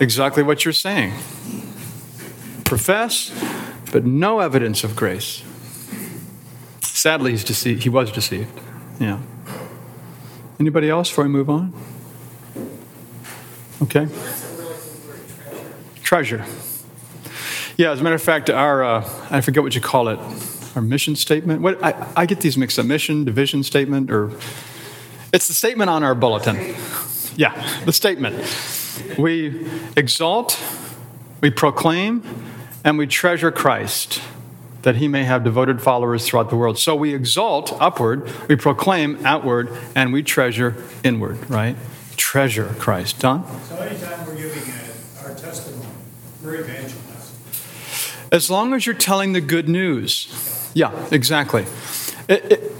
exactly 0.00 0.42
what 0.42 0.64
you're 0.64 0.72
saying. 0.72 1.12
Profess, 2.64 3.30
but 3.92 4.04
no 4.04 4.40
evidence 4.40 4.82
of 4.82 4.96
grace. 4.96 5.44
Sadly, 6.80 7.30
he's 7.30 7.44
deceived. 7.44 7.84
he 7.84 7.88
was 7.88 8.10
deceived. 8.10 8.50
Yeah. 8.98 9.20
Anybody 10.58 10.90
else 10.90 11.08
before 11.10 11.24
we 11.24 11.30
move 11.30 11.48
on? 11.48 11.72
Okay. 13.82 14.08
Treasure. 16.02 16.44
Yeah, 17.76 17.92
as 17.92 18.00
a 18.00 18.02
matter 18.02 18.16
of 18.16 18.22
fact, 18.22 18.50
our, 18.50 18.82
uh, 18.82 19.08
I 19.30 19.40
forget 19.40 19.62
what 19.62 19.74
you 19.74 19.80
call 19.80 20.08
it, 20.08 20.18
our 20.74 20.82
mission 20.82 21.16
statement. 21.16 21.62
What, 21.62 21.82
I, 21.82 22.12
I 22.16 22.26
get 22.26 22.40
these 22.40 22.58
mixed 22.58 22.78
up 22.78 22.86
mission, 22.86 23.24
division 23.24 23.62
statement, 23.62 24.10
or 24.10 24.30
it's 25.32 25.48
the 25.48 25.54
statement 25.54 25.90
on 25.90 26.02
our 26.02 26.14
bulletin. 26.14 26.74
Yeah, 27.36 27.52
the 27.84 27.92
statement. 27.92 28.36
We 29.18 29.66
exalt, 29.96 30.62
we 31.40 31.50
proclaim, 31.50 32.22
and 32.84 32.98
we 32.98 33.06
treasure 33.06 33.50
Christ 33.50 34.20
that 34.82 34.96
he 34.96 35.06
may 35.08 35.24
have 35.24 35.44
devoted 35.44 35.80
followers 35.80 36.26
throughout 36.26 36.50
the 36.50 36.56
world. 36.56 36.76
So 36.78 36.94
we 36.96 37.14
exalt 37.14 37.72
upward, 37.80 38.28
we 38.48 38.56
proclaim 38.56 39.24
outward, 39.24 39.70
and 39.94 40.12
we 40.12 40.22
treasure 40.24 40.74
inward, 41.04 41.48
right? 41.48 41.76
Treasure 42.16 42.74
Christ. 42.78 43.20
Don? 43.20 43.46
So 43.68 43.76
anytime 43.76 44.26
we're 44.26 44.34
giving 44.34 44.62
our 45.22 45.34
testimony, 45.34 45.86
we're 46.42 46.56
evangelists. 46.56 48.12
As 48.32 48.50
long 48.50 48.74
as 48.74 48.84
you're 48.84 48.94
telling 48.94 49.32
the 49.34 49.40
good 49.40 49.68
news. 49.68 50.28
Yeah, 50.74 50.90
exactly. 51.12 51.64
It- 52.28 52.52
it- 52.52 52.71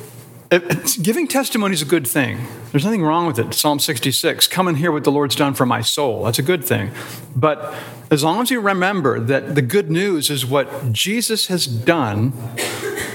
it- 0.52 0.99
giving 1.02 1.26
testimony 1.26 1.75
is 1.75 1.82
a 1.82 1.87
good 1.87 2.06
thing. 2.06 2.47
There's 2.71 2.85
nothing 2.85 3.02
wrong 3.02 3.26
with 3.26 3.38
it. 3.38 3.54
Psalm 3.54 3.78
66 3.78 4.47
Come 4.47 4.68
and 4.68 4.78
hear 4.78 4.92
what 4.92 5.04
the 5.04 5.12
Lord's 5.12 5.35
done 5.35 5.54
for 5.54 5.66
my 5.66 5.80
soul. 5.80 6.25
That's 6.25 6.38
a 6.38 6.42
good 6.42 6.64
thing. 6.64 6.90
But 7.35 7.75
as 8.11 8.23
long 8.23 8.40
as 8.42 8.50
you 8.50 8.61
remember 8.61 9.18
that 9.18 9.54
the 9.54 9.62
good 9.62 9.90
news 9.90 10.30
is 10.30 10.44
what 10.44 10.92
Jesus 10.92 11.47
has 11.47 11.66
done, 11.66 12.32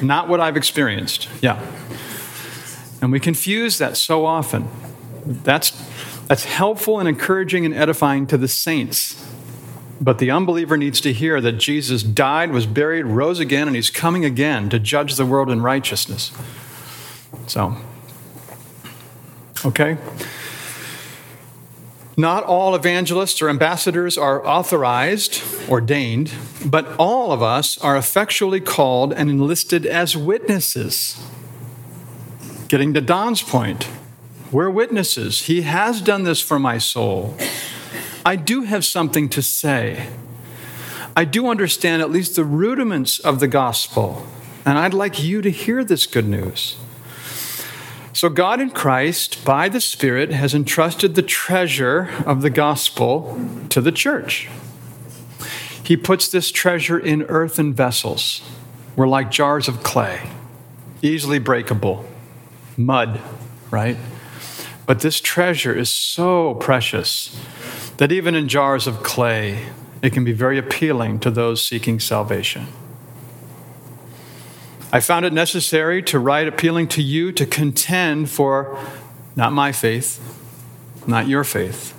not 0.01 0.27
what 0.27 0.39
I've 0.39 0.57
experienced. 0.57 1.29
Yeah. 1.41 1.59
And 3.01 3.11
we 3.11 3.19
confuse 3.19 3.77
that 3.77 3.95
so 3.95 4.25
often. 4.25 4.67
That's, 5.25 5.71
That's 6.27 6.45
helpful 6.45 6.99
and 6.99 7.07
encouraging 7.07 7.65
and 7.65 7.73
edifying 7.73 8.27
to 8.27 8.37
the 8.37 8.47
saints. 8.47 9.23
But 9.99 10.19
the 10.19 10.29
unbeliever 10.29 10.77
needs 10.77 10.99
to 11.01 11.13
hear 11.13 11.41
that 11.41 11.53
Jesus 11.53 12.03
died, 12.03 12.51
was 12.51 12.65
buried, 12.65 13.05
rose 13.05 13.39
again, 13.39 13.67
and 13.67 13.75
he's 13.75 13.89
coming 13.89 14.25
again 14.25 14.69
to 14.69 14.79
judge 14.79 15.15
the 15.15 15.25
world 15.25 15.49
in 15.49 15.61
righteousness. 15.61 16.31
So, 17.47 17.75
okay? 19.65 19.97
Not 22.19 22.43
all 22.45 22.73
evangelists 22.73 23.43
or 23.43 23.49
ambassadors 23.49 24.17
are 24.17 24.45
authorized, 24.45 25.43
ordained, 25.69 26.33
but 26.65 26.87
all 26.97 27.31
of 27.31 27.43
us 27.43 27.77
are 27.77 27.95
effectually 27.95 28.59
called 28.59 29.13
and 29.13 29.29
enlisted 29.29 29.85
as 29.85 30.17
witnesses. 30.17 31.23
Getting 32.69 32.93
to 32.95 33.01
Don's 33.01 33.43
point, 33.43 33.87
we're 34.51 34.71
witnesses. 34.71 35.43
He 35.43 35.61
has 35.61 36.01
done 36.01 36.23
this 36.23 36.41
for 36.41 36.57
my 36.57 36.79
soul. 36.79 37.37
I 38.25 38.35
do 38.35 38.63
have 38.63 38.83
something 38.83 39.29
to 39.29 39.43
say. 39.43 40.09
I 41.15 41.23
do 41.23 41.49
understand 41.49 42.01
at 42.01 42.09
least 42.09 42.35
the 42.35 42.43
rudiments 42.43 43.19
of 43.19 43.39
the 43.39 43.47
gospel, 43.47 44.25
and 44.65 44.77
I'd 44.79 44.93
like 44.93 45.21
you 45.21 45.41
to 45.43 45.51
hear 45.51 45.83
this 45.83 46.07
good 46.07 46.27
news. 46.27 46.77
So, 48.17 48.29
God 48.29 48.59
in 48.59 48.71
Christ, 48.71 49.45
by 49.45 49.69
the 49.69 49.79
Spirit, 49.79 50.31
has 50.31 50.55
entrusted 50.55 51.13
the 51.13 51.21
treasure 51.21 52.09
of 52.25 52.41
the 52.41 52.49
gospel 52.49 53.39
to 53.69 53.79
the 53.79 53.91
church. 53.91 54.49
He 55.83 55.95
puts 55.95 56.27
this 56.27 56.49
treasure 56.49 56.97
in 56.97 57.21
earthen 57.29 57.75
vessels. 57.75 58.41
We're 58.95 59.07
like 59.07 59.29
jars 59.29 59.67
of 59.67 59.83
clay, 59.83 60.31
easily 61.03 61.37
breakable, 61.37 62.07
mud, 62.75 63.21
right? 63.69 63.97
But 64.87 65.01
this 65.01 65.21
treasure 65.21 65.75
is 65.75 65.91
so 65.91 66.55
precious 66.55 67.39
that 67.97 68.11
even 68.11 68.33
in 68.33 68.47
jars 68.47 68.87
of 68.87 69.03
clay, 69.03 69.67
it 70.01 70.11
can 70.11 70.23
be 70.23 70.33
very 70.33 70.57
appealing 70.57 71.19
to 71.19 71.29
those 71.29 71.63
seeking 71.63 71.99
salvation. 71.99 72.65
I 74.91 75.01
found 75.01 75.25
it 75.25 75.33
necessary 75.33 76.01
to 76.03 76.17
write 76.17 76.47
appealing 76.47 76.87
to 76.89 77.01
you 77.01 77.31
to 77.33 77.45
contend 77.45 78.29
for 78.29 78.79
not 79.35 79.51
my 79.51 79.71
faith, 79.71 80.19
not 81.05 81.27
your 81.27 81.43
faith, 81.43 81.93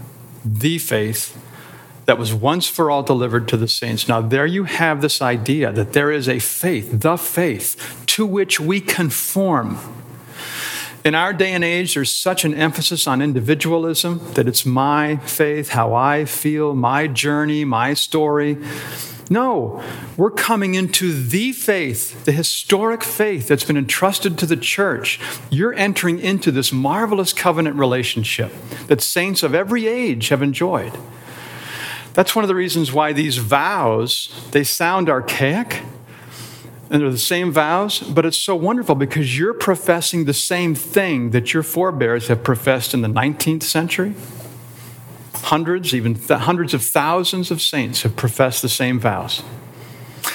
the 0.45 0.78
faith 0.78 1.37
that 2.07 2.18
was 2.18 2.33
once 2.33 2.66
for 2.66 2.90
all 2.90 3.02
delivered 3.02 3.47
to 3.49 3.59
the 3.59 3.68
saints. 3.68 4.09
Now, 4.09 4.23
there 4.23 4.47
you 4.47 4.64
have 4.64 5.02
this 5.02 5.21
idea 5.21 5.71
that 5.73 5.92
there 5.92 6.11
is 6.11 6.26
a 6.26 6.38
faith, 6.38 7.00
the 7.00 7.18
faith, 7.18 8.02
to 8.07 8.25
which 8.25 8.59
we 8.59 8.80
conform. 8.80 9.78
In 11.04 11.14
our 11.14 11.35
day 11.35 11.52
and 11.52 11.62
age, 11.62 11.95
there's 11.95 12.11
such 12.11 12.47
an 12.47 12.54
emphasis 12.54 13.07
on 13.07 13.21
individualism 13.21 14.21
that 14.33 14.49
it's 14.49 14.64
my 14.64 15.16
faith, 15.16 15.68
how 15.68 15.92
I 15.92 16.25
feel, 16.25 16.75
my 16.75 17.07
journey, 17.07 17.66
my 17.66 17.92
story. 17.92 18.57
No, 19.30 19.82
we're 20.16 20.30
coming 20.30 20.75
into 20.75 21.12
the 21.12 21.52
faith, 21.52 22.25
the 22.25 22.32
historic 22.32 23.04
faith 23.04 23.47
that's 23.47 23.64
been 23.64 23.76
entrusted 23.76 24.38
to 24.38 24.47
the 24.47 24.56
church. 24.56 25.20
You're 25.50 25.75
entering 25.75 26.18
into 26.18 26.50
this 26.50 26.73
marvelous 26.73 27.35
covenant 27.35 27.76
relationship 27.76 28.52
that 28.87 29.02
saints 29.02 29.42
of 29.42 29.54
every 29.54 29.87
age 29.87 30.28
have 30.28 30.40
enjoyed. 30.40 30.97
That's 32.14 32.35
one 32.35 32.42
of 32.42 32.49
the 32.49 32.54
reasons 32.54 32.92
why 32.92 33.12
these 33.12 33.37
vows, 33.37 34.49
they 34.50 34.64
sound 34.64 35.11
archaic 35.11 35.82
and 36.90 37.02
they're 37.02 37.11
the 37.11 37.18
same 37.18 37.52
vows, 37.52 38.00
but 38.00 38.25
it's 38.25 38.37
so 38.37 38.56
wonderful 38.56 38.94
because 38.94 39.38
you're 39.38 39.52
professing 39.52 40.25
the 40.25 40.32
same 40.32 40.75
thing 40.75 41.30
that 41.30 41.52
your 41.52 41.62
forebears 41.62 42.28
have 42.28 42.42
professed 42.42 42.94
in 42.94 43.02
the 43.02 43.08
19th 43.08 43.62
century, 43.62 44.14
Hundreds, 45.42 45.95
even 45.95 46.14
th- 46.14 46.40
hundreds 46.40 46.75
of 46.75 46.83
thousands 46.83 47.50
of 47.50 47.62
saints 47.62 48.02
have 48.02 48.16
professed 48.16 48.62
the 48.62 48.68
same 48.68 48.99
vows. 48.99 49.42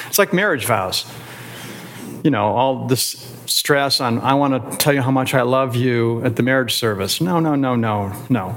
It's 0.07 0.19
like 0.19 0.33
marriage 0.33 0.65
vows. 0.65 1.05
You 2.23 2.31
know, 2.31 2.45
all 2.45 2.87
this 2.87 3.33
stress 3.45 3.99
on, 3.99 4.19
I 4.19 4.33
want 4.35 4.71
to 4.71 4.77
tell 4.77 4.93
you 4.93 5.01
how 5.01 5.11
much 5.11 5.33
I 5.33 5.41
love 5.41 5.75
you 5.75 6.23
at 6.23 6.35
the 6.35 6.43
marriage 6.43 6.73
service. 6.73 7.19
No, 7.19 7.39
no, 7.39 7.55
no, 7.55 7.75
no, 7.75 8.13
no. 8.29 8.55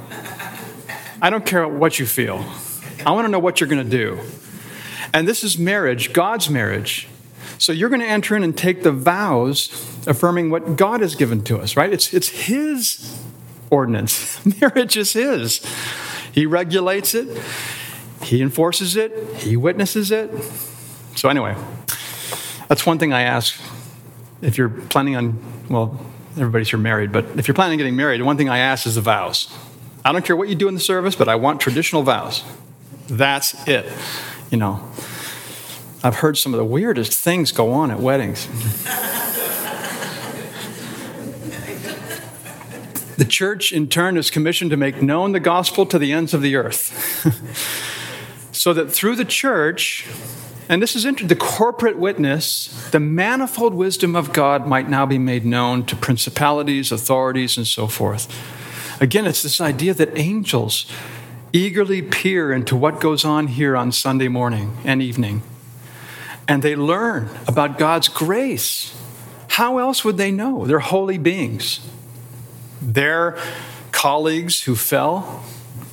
I 1.21 1.31
don't 1.31 1.45
care 1.45 1.67
what 1.67 1.99
you 1.99 2.07
feel. 2.07 2.45
I 3.05 3.13
want 3.13 3.27
to 3.27 3.31
know 3.31 3.39
what 3.39 3.61
you're 3.61 3.69
going 3.69 3.85
to 3.85 3.91
do. 3.91 4.21
And 5.13 5.27
this 5.27 5.45
is 5.45 5.59
marriage, 5.59 6.13
God's 6.13 6.51
marriage. 6.51 7.09
So 7.59 7.73
you're 7.73 7.89
going 7.89 8.01
to 8.01 8.07
enter 8.07 8.37
in 8.37 8.43
and 8.43 8.57
take 8.57 8.83
the 8.83 8.93
vows 8.93 9.71
affirming 10.07 10.51
what 10.51 10.77
God 10.77 11.01
has 11.01 11.15
given 11.15 11.43
to 11.45 11.59
us, 11.59 11.77
right? 11.77 11.93
It's, 11.93 12.13
it's 12.13 12.29
His 12.29 13.19
ordinance. 13.71 14.45
marriage 14.61 14.97
is 14.97 15.15
His. 15.15 15.61
He 16.37 16.45
regulates 16.45 17.15
it, 17.15 17.43
He 18.23 18.43
enforces 18.43 18.95
it, 18.95 19.37
He 19.37 19.57
witnesses 19.57 20.11
it. 20.11 20.31
So, 21.17 21.31
anyway, 21.31 21.57
that's 22.69 22.85
one 22.85 22.99
thing 22.99 23.15
I 23.15 23.23
ask 23.23 23.59
if 24.43 24.59
you're 24.59 24.69
planning 24.69 25.17
on, 25.17 25.43
well, 25.71 25.99
everybody's 26.37 26.69
here 26.69 26.79
married, 26.79 27.11
but 27.11 27.25
if 27.39 27.49
you're 27.49 27.55
planning 27.55 27.73
on 27.73 27.79
getting 27.79 27.97
married, 27.97 28.21
one 28.21 28.37
thing 28.37 28.51
I 28.51 28.59
ask 28.59 28.87
is 28.87 28.97
the 28.97 29.01
vows. 29.01 29.51
I 30.05 30.13
don't 30.13 30.27
care 30.27 30.37
what 30.37 30.51
you 30.51 30.55
do 30.55 30.69
in 30.69 30.75
the 30.75 30.81
service, 30.81 31.17
but 31.17 31.27
I 31.27 31.37
want 31.37 31.59
traditional 31.59 32.03
vows. 32.03 32.45
That's 33.09 33.67
it. 33.67 33.91
You 34.51 34.59
know, 34.59 34.87
I've 36.05 36.17
heard 36.17 36.37
some 36.37 36.53
of 36.53 36.59
the 36.59 36.67
weirdest 36.67 37.15
things 37.15 37.51
go 37.51 37.73
on 37.73 37.91
at 37.91 37.99
weddings. 37.99 38.47
The 43.19 43.25
church, 43.25 43.73
in 43.73 43.89
turn, 43.89 44.19
is 44.19 44.31
commissioned 44.31 44.71
to 44.73 44.77
make 44.77 45.01
known 45.01 45.33
the 45.33 45.41
gospel 45.41 45.87
to 45.87 45.99
the 45.99 46.13
ends 46.13 46.35
of 46.35 46.43
the 46.43 46.55
earth. 46.55 46.93
so 48.53 48.75
that 48.75 48.93
through 48.93 49.17
the 49.17 49.25
church, 49.25 50.07
and 50.69 50.83
this 50.83 50.95
is 50.95 51.07
into 51.07 51.27
the 51.27 51.35
corporate 51.35 51.99
witness, 51.99 52.91
the 52.91 53.01
manifold 53.01 53.73
wisdom 53.73 54.15
of 54.15 54.35
God 54.35 54.67
might 54.67 54.91
now 54.91 55.07
be 55.07 55.17
made 55.17 55.47
known 55.47 55.87
to 55.87 55.97
principalities, 55.97 56.93
authorities, 56.93 57.57
and 57.57 57.67
so 57.67 57.87
forth. 57.87 58.31
Again, 59.01 59.27
it's 59.27 59.43
this 59.43 59.63
idea 59.63 59.95
that 59.95 60.17
angels 60.19 60.85
eagerly 61.55 62.03
peer 62.03 62.53
into 62.53 62.77
what 62.77 63.01
goes 63.01 63.25
on 63.25 63.47
here 63.47 63.79
on 63.79 63.93
Sunday 63.93 64.29
morning 64.29 64.77
and 64.85 65.01
evening, 65.01 65.43
and 66.47 66.63
they 66.63 66.77
learn 66.77 67.31
about 67.49 67.79
God's 67.79 68.09
grace. 68.09 68.95
How 69.49 69.79
else 69.79 70.05
would 70.05 70.19
they 70.19 70.31
know? 70.31 70.67
They're 70.67 70.81
holy 70.81 71.17
beings 71.17 71.81
their 72.81 73.39
colleagues 73.93 74.63
who 74.63 74.77
fell, 74.77 75.45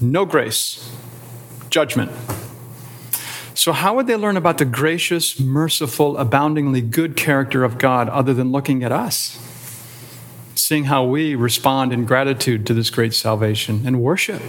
no 0.02 0.26
grace, 0.26 0.92
judgment. 1.70 2.12
So, 3.56 3.72
how 3.72 3.96
would 3.96 4.08
they 4.08 4.16
learn 4.16 4.36
about 4.36 4.58
the 4.58 4.66
gracious, 4.66 5.40
merciful, 5.40 6.18
aboundingly 6.18 6.82
good 6.82 7.16
character 7.16 7.64
of 7.64 7.78
God 7.78 8.10
other 8.10 8.34
than 8.34 8.52
looking 8.52 8.84
at 8.84 8.92
us? 8.92 9.40
Seeing 10.56 10.86
how 10.86 11.06
we 11.06 11.36
respond 11.36 11.94
in 11.94 12.06
gratitude 12.06 12.66
to 12.68 12.74
this 12.74 12.90
great 12.90 13.14
salvation 13.14 13.84
and 13.86 14.02
worship. 14.02 14.42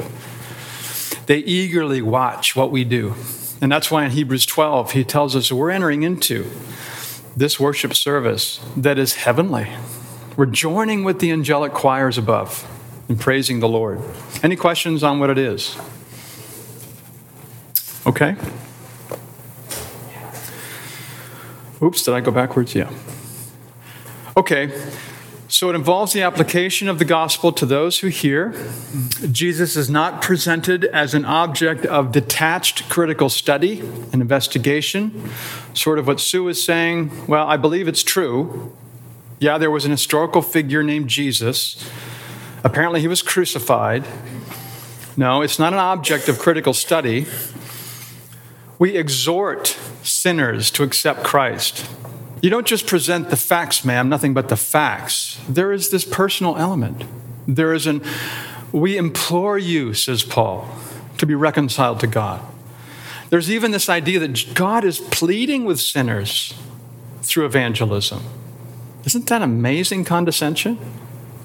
They 1.27 1.39
eagerly 1.39 2.03
watch 2.03 2.57
what 2.57 2.71
we 2.71 2.85
do. 2.85 3.15
And 3.61 3.71
that's 3.71 3.91
why 3.91 4.05
in 4.05 4.11
Hebrews 4.11 4.47
12, 4.47 4.93
he 4.93 5.05
tells 5.05 5.35
us 5.37 5.51
we're 5.51 5.71
entering 5.71 6.03
into 6.03 6.51
this 7.37 7.59
worship 7.59 7.95
service 7.95 8.61
that 8.77 8.99
is 8.99 9.15
heavenly. 9.15 9.69
We're 10.37 10.47
joining 10.47 11.05
with 11.05 11.21
the 11.21 11.31
angelic 11.31 11.73
choirs 11.73 12.19
above 12.19 12.69
in 13.09 13.17
praising 13.17 13.61
the 13.61 13.69
Lord. 13.69 14.01
Any 14.43 14.57
questions 14.57 15.05
on 15.05 15.21
what 15.21 15.31
it 15.31 15.39
is? 15.39 15.79
Okay. 18.05 18.35
Oops, 21.81 22.03
did 22.03 22.15
I 22.15 22.21
go 22.21 22.33
backwards? 22.33 22.75
Yeah. 22.75 22.91
Okay. 24.37 24.77
So 25.47 25.71
it 25.71 25.77
involves 25.77 26.13
the 26.13 26.23
application 26.23 26.89
of 26.89 26.99
the 26.99 27.05
gospel 27.05 27.53
to 27.53 27.65
those 27.65 28.01
who 28.01 28.09
hear. 28.09 28.53
Jesus 29.31 29.77
is 29.77 29.89
not 29.89 30.21
presented 30.21 30.87
as 30.87 31.15
an 31.15 31.25
object 31.25 31.87
of 31.87 32.11
detached 32.11 32.89
critical 32.89 33.29
study 33.29 33.81
and 34.13 34.21
investigation, 34.21 35.31
sort 35.75 36.01
of 36.01 36.09
what 36.09 36.19
Sue 36.19 36.49
is 36.49 36.61
saying. 36.61 37.29
Well, 37.29 37.47
I 37.47 37.57
believe 37.57 37.87
it's 37.87 38.03
true, 38.03 38.75
yeah, 39.45 39.59
there 39.59 39.71
was 39.71 39.85
an 39.85 39.91
historical 39.91 40.41
figure 40.41 40.83
named 40.83 41.11
Jesus. 41.11 41.77
Apparently, 42.65 43.03
he 43.03 43.09
was 43.09 43.21
crucified. 43.21 44.03
No, 45.19 45.43
it's 45.43 45.59
not 45.59 45.75
an 45.75 45.79
object 45.79 46.31
of 46.31 46.39
critical 46.39 46.73
study. 46.73 47.27
We 48.79 48.97
exhort 48.97 49.77
sinners 50.03 50.71
to 50.71 50.83
accept 50.83 51.25
Christ. 51.25 51.87
You 52.41 52.49
don't 52.49 52.67
just 52.67 52.87
present 52.87 53.29
the 53.29 53.37
facts, 53.37 53.85
ma'am, 53.85 54.09
nothing 54.09 54.33
but 54.33 54.49
the 54.49 54.57
facts. 54.57 55.39
There 55.47 55.73
is 55.73 55.91
this 55.91 56.07
personal 56.07 56.57
element. 56.57 57.05
There 57.47 57.75
is 57.75 57.87
an, 57.87 58.03
we 58.73 58.97
implore 58.97 59.59
you, 59.59 59.93
says 59.93 60.23
Paul, 60.23 60.67
to 61.19 61.27
be 61.27 61.35
reconciled 61.35 62.01
to 62.01 62.07
God. 62.07 62.41
There's 63.29 63.51
even 63.51 63.73
this 63.73 63.91
idea 63.91 64.21
that 64.21 64.55
God 64.55 64.85
is 64.85 65.01
pleading 65.01 65.67
with 65.67 65.81
sinners 65.81 66.55
through 67.21 67.45
evangelism. 67.45 68.23
Isn't 69.07 69.27
that 69.29 69.43
amazing 69.43 70.05
condescension? 70.05 70.79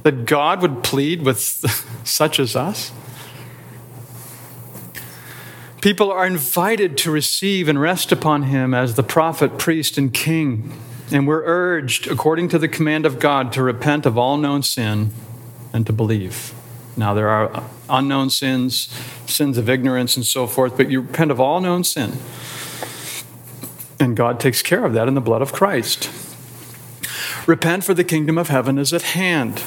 That 0.04 0.26
God 0.26 0.62
would 0.62 0.84
plead 0.84 1.24
with 1.24 1.40
such 2.04 2.40
as 2.40 2.56
us? 2.56 2.92
People 5.82 6.12
are 6.12 6.26
invited 6.26 6.98
to 7.00 7.12
receive 7.12 7.70
and 7.70 7.80
rest 7.80 8.12
upon 8.12 8.44
him 8.44 8.74
as 8.74 8.96
the 8.96 9.04
prophet, 9.04 9.58
priest, 9.58 9.98
and 9.98 10.14
king. 10.14 10.74
And 11.12 11.26
we're 11.26 11.44
urged, 11.46 12.08
according 12.08 12.50
to 12.50 12.60
the 12.60 12.68
command 12.68 13.06
of 13.06 13.20
God, 13.20 13.54
to 13.54 13.64
repent 13.64 14.06
of 14.06 14.18
all 14.18 14.38
known 14.38 14.62
sin 14.62 15.12
and 15.72 15.86
to 15.86 15.94
believe. 15.94 16.54
Now, 16.98 17.14
there 17.14 17.30
are 17.30 17.64
unknown 17.90 18.30
sins, 18.30 18.94
sins 19.26 19.58
of 19.58 19.70
ignorance, 19.70 20.18
and 20.18 20.26
so 20.26 20.48
forth, 20.48 20.76
but 20.76 20.92
you 20.92 21.00
repent 21.02 21.32
of 21.32 21.40
all 21.40 21.62
known 21.62 21.86
sin. 21.86 22.18
And 24.02 24.18
God 24.18 24.40
takes 24.40 24.62
care 24.62 24.84
of 24.84 24.94
that 24.94 25.08
in 25.08 25.14
the 25.14 25.22
blood 25.22 25.42
of 25.42 25.54
Christ. 25.54 26.10
Repent, 27.48 27.84
for 27.84 27.94
the 27.94 28.04
kingdom 28.04 28.38
of 28.38 28.50
heaven 28.50 28.78
is 28.78 28.94
at 28.94 29.02
hand. 29.02 29.64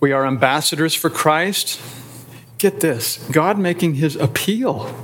We 0.00 0.12
are 0.12 0.26
ambassadors 0.26 0.94
for 0.94 1.10
Christ. 1.10 1.80
Get 2.58 2.80
this 2.80 3.18
God 3.30 3.58
making 3.58 3.94
his 3.94 4.16
appeal 4.16 4.94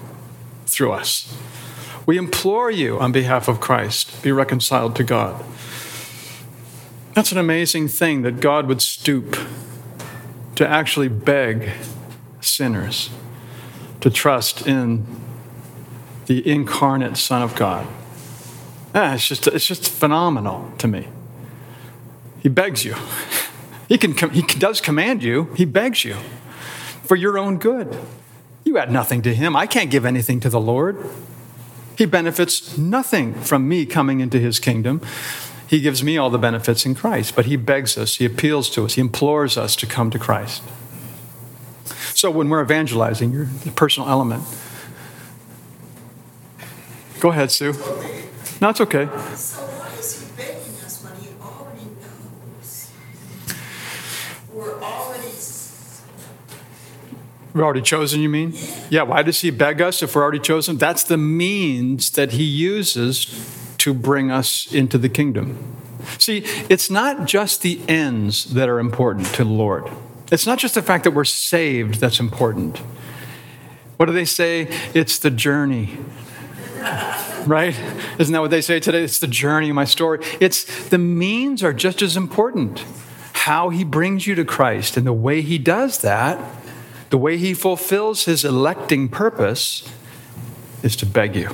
through 0.66 0.92
us. 0.92 1.37
We 2.07 2.16
implore 2.16 2.70
you 2.70 2.98
on 2.98 3.12
behalf 3.12 3.48
of 3.48 3.61
Christ, 3.61 4.22
be 4.22 4.33
reconciled 4.33 4.96
to 4.96 5.04
God. 5.04 5.44
That's 7.14 7.33
an 7.33 7.38
amazing 7.38 7.88
thing 7.88 8.22
that 8.22 8.40
God 8.40 8.66
would 8.66 8.81
stoop 8.81 9.37
to 10.54 10.66
actually 10.66 11.09
beg 11.09 11.70
sinners 12.40 13.11
to 14.00 14.11
trust 14.11 14.66
in 14.66 15.04
the 16.26 16.48
incarnate 16.48 17.16
Son 17.16 17.42
of 17.42 17.54
God. 17.54 17.87
Ah, 18.94 19.14
it's, 19.14 19.26
just, 19.26 19.46
it's 19.46 19.66
just 19.66 19.88
phenomenal 19.88 20.72
to 20.78 20.88
me. 20.88 21.09
He 22.48 22.54
begs 22.54 22.82
you. 22.82 22.94
He, 23.88 23.98
can, 23.98 24.30
he 24.30 24.40
does 24.40 24.80
command 24.80 25.22
you, 25.22 25.52
he 25.54 25.66
begs 25.66 26.02
you 26.02 26.16
for 27.02 27.14
your 27.14 27.37
own 27.37 27.58
good. 27.58 27.94
You 28.64 28.78
add 28.78 28.90
nothing 28.90 29.20
to 29.20 29.34
him. 29.34 29.54
I 29.54 29.66
can't 29.66 29.90
give 29.90 30.06
anything 30.06 30.40
to 30.40 30.48
the 30.48 30.58
Lord. 30.58 30.96
He 31.98 32.06
benefits 32.06 32.78
nothing 32.78 33.34
from 33.34 33.68
me 33.68 33.84
coming 33.84 34.20
into 34.20 34.38
his 34.38 34.58
kingdom. 34.58 35.02
He 35.66 35.82
gives 35.82 36.02
me 36.02 36.16
all 36.16 36.30
the 36.30 36.38
benefits 36.38 36.87
in 36.87 36.94
Christ, 36.94 37.37
but 37.37 37.44
he 37.44 37.56
begs 37.56 37.98
us, 37.98 38.14
he 38.14 38.24
appeals 38.24 38.70
to 38.70 38.87
us, 38.87 38.94
he 38.94 39.02
implores 39.02 39.58
us 39.58 39.76
to 39.76 39.84
come 39.84 40.11
to 40.11 40.18
Christ. 40.18 40.62
So 42.14 42.30
when 42.30 42.48
we're 42.48 42.62
evangelizing, 42.62 43.32
the 43.62 43.72
personal 43.72 44.08
element. 44.08 44.42
Go 47.20 47.28
ahead, 47.28 47.50
Sue. 47.50 47.74
No, 48.62 48.70
it's 48.70 48.80
okay. 48.80 49.04
So 49.34 49.61
why 49.61 49.94
is 49.98 50.22
he 50.22 50.34
begging 50.34 50.80
us 50.82 51.04
when 51.04 51.14
he 51.20 51.28
already 51.40 51.84
knows? 52.00 52.90
We're 54.52 54.80
already, 54.82 55.30
We're 57.58 57.64
already 57.64 57.82
chosen, 57.82 58.20
you 58.20 58.28
mean? 58.28 58.54
Yeah, 58.88 59.02
why 59.02 59.24
does 59.24 59.40
he 59.40 59.50
beg 59.50 59.82
us 59.82 60.00
if 60.00 60.14
we're 60.14 60.22
already 60.22 60.38
chosen? 60.38 60.76
That's 60.76 61.02
the 61.02 61.16
means 61.16 62.10
that 62.10 62.30
he 62.30 62.44
uses 62.44 63.26
to 63.78 63.92
bring 63.92 64.30
us 64.30 64.72
into 64.72 64.96
the 64.96 65.08
kingdom. 65.08 65.74
See, 66.18 66.44
it's 66.70 66.88
not 66.88 67.26
just 67.26 67.62
the 67.62 67.80
ends 67.88 68.44
that 68.54 68.68
are 68.68 68.78
important 68.78 69.26
to 69.34 69.42
the 69.42 69.50
Lord. 69.50 69.90
It's 70.30 70.46
not 70.46 70.60
just 70.60 70.76
the 70.76 70.82
fact 70.82 71.02
that 71.02 71.10
we're 71.10 71.24
saved 71.24 71.96
that's 71.96 72.20
important. 72.20 72.78
What 73.96 74.06
do 74.06 74.12
they 74.12 74.24
say? 74.24 74.68
It's 74.94 75.18
the 75.18 75.30
journey. 75.30 75.98
Right? 77.44 77.76
Isn't 78.20 78.32
that 78.34 78.40
what 78.40 78.52
they 78.52 78.60
say 78.60 78.78
today? 78.78 79.02
It's 79.02 79.18
the 79.18 79.26
journey, 79.26 79.72
my 79.72 79.84
story. 79.84 80.20
It's 80.38 80.62
the 80.90 80.98
means 80.98 81.64
are 81.64 81.72
just 81.72 82.02
as 82.02 82.16
important. 82.16 82.84
How 83.32 83.70
he 83.70 83.82
brings 83.82 84.28
you 84.28 84.36
to 84.36 84.44
Christ 84.44 84.96
and 84.96 85.04
the 85.04 85.12
way 85.12 85.42
he 85.42 85.58
does 85.58 85.98
that, 86.02 86.38
the 87.10 87.18
way 87.18 87.36
he 87.36 87.54
fulfills 87.54 88.24
his 88.24 88.44
electing 88.44 89.08
purpose, 89.08 89.88
is 90.82 90.94
to 90.96 91.06
beg 91.06 91.34
you. 91.34 91.50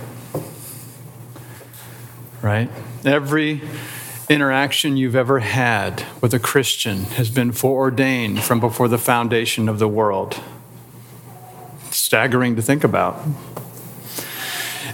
Right? 2.42 2.70
Every 3.04 3.62
interaction 4.28 4.96
you've 4.96 5.16
ever 5.16 5.40
had 5.40 6.04
with 6.20 6.34
a 6.34 6.38
Christian 6.38 7.04
has 7.04 7.30
been 7.30 7.52
foreordained 7.52 8.42
from 8.42 8.60
before 8.60 8.88
the 8.88 8.98
foundation 8.98 9.68
of 9.68 9.78
the 9.78 9.88
world. 9.88 10.40
Staggering 11.90 12.56
to 12.56 12.62
think 12.62 12.84
about. 12.84 13.22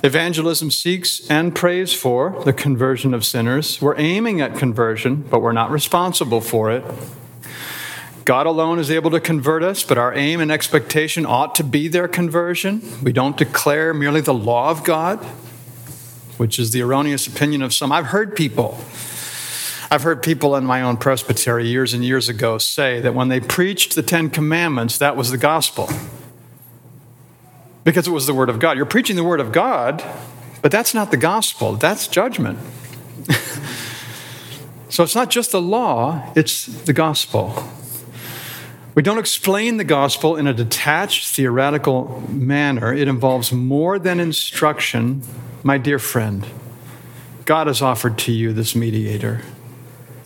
Evangelism 0.03 0.71
seeks 0.71 1.29
and 1.29 1.55
prays 1.55 1.93
for 1.93 2.43
the 2.45 2.53
conversion 2.53 3.13
of 3.13 3.25
sinners. 3.25 3.83
We're 3.83 3.99
aiming 3.99 4.41
at 4.41 4.57
conversion, 4.57 5.27
but 5.29 5.43
we're 5.43 5.53
not 5.53 5.71
responsible 5.71 6.41
for 6.41 6.71
it. 6.71 6.85
God 8.25 8.47
alone 8.47 8.79
is 8.79 8.91
able 8.91 9.11
to 9.11 9.21
convert 9.21 9.63
us, 9.63 9.83
but 9.83 9.99
our 9.99 10.15
aim 10.15 10.41
and 10.41 10.51
expectation 10.51 11.25
ought 11.25 11.55
to 11.57 11.65
be 11.65 11.89
their 11.89 12.09
conversion. 12.09 12.83
We 13.03 13.13
don't 13.13 13.37
declare 13.37 13.95
merely 13.95 14.21
the 14.21 14.35
law 14.35 14.71
of 14.71 14.85
God, 14.85 15.19
which 16.37 16.59
is 16.59 16.71
the 16.71 16.83
erroneous 16.83 17.27
opinion 17.27 17.63
of 17.63 17.73
some. 17.73 17.91
I've 17.93 18.07
heard 18.07 18.37
people, 18.37 18.79
I've 19.91 20.03
heard 20.03 20.23
people 20.23 20.55
in 20.55 20.65
my 20.65 20.83
own 20.83 20.97
presbytery 20.97 21.67
years 21.67 21.95
and 21.95 22.05
years 22.05 22.29
ago 22.29 22.59
say 22.59 23.01
that 23.01 23.15
when 23.15 23.29
they 23.29 23.41
preached 23.41 23.95
the 23.95 24.03
Ten 24.03 24.31
Commandments, 24.31 24.99
that 24.99 25.17
was 25.17 25.31
the 25.31 25.39
gospel 25.39 25.89
because 27.85 28.07
it 28.07 28.11
was 28.11 28.27
the 28.27 28.35
Word 28.35 28.49
of 28.49 28.59
God. 28.59 28.77
You're 28.77 28.87
preaching 28.87 29.17
the 29.17 29.25
Word 29.25 29.41
of 29.41 29.53
God, 29.53 30.05
but 30.63 30.71
that's 30.71 30.95
not 30.95 31.11
the 31.11 31.17
gospel, 31.17 31.75
that's 31.77 32.07
judgment. 32.07 32.59
so 34.89 35.03
it's 35.03 35.15
not 35.15 35.31
just 35.31 35.53
the 35.53 35.61
law, 35.61 36.31
it's 36.37 36.67
the 36.67 36.93
gospel. 36.93 37.65
We 38.95 39.03
don't 39.03 39.19
explain 39.19 39.77
the 39.77 39.85
gospel 39.85 40.37
in 40.37 40.47
a 40.49 40.53
detached 40.53 41.29
theoretical 41.29 42.25
manner. 42.29 42.93
It 42.93 43.07
involves 43.07 43.53
more 43.53 43.99
than 43.99 44.19
instruction, 44.19 45.23
my 45.63 45.79
dear 45.79 46.01
friend. 46.01 46.45
God 47.45 47.69
has 47.69 47.81
offered 47.81 48.19
to 48.19 48.33
you 48.33 48.53
this 48.53 48.75
mediator, 48.75 49.43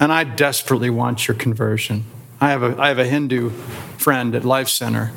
and 0.00 0.11
I 0.11 0.24
desperately 0.24 0.88
want 0.88 1.29
your 1.29 1.37
conversion. 1.37 2.05
I 2.40 2.50
have 2.50 2.62
a, 2.62 2.81
I 2.81 2.88
have 2.88 2.98
a 2.98 3.07
Hindu 3.07 3.50
friend 3.98 4.35
at 4.35 4.44
Life 4.44 4.68
Center, 4.68 5.12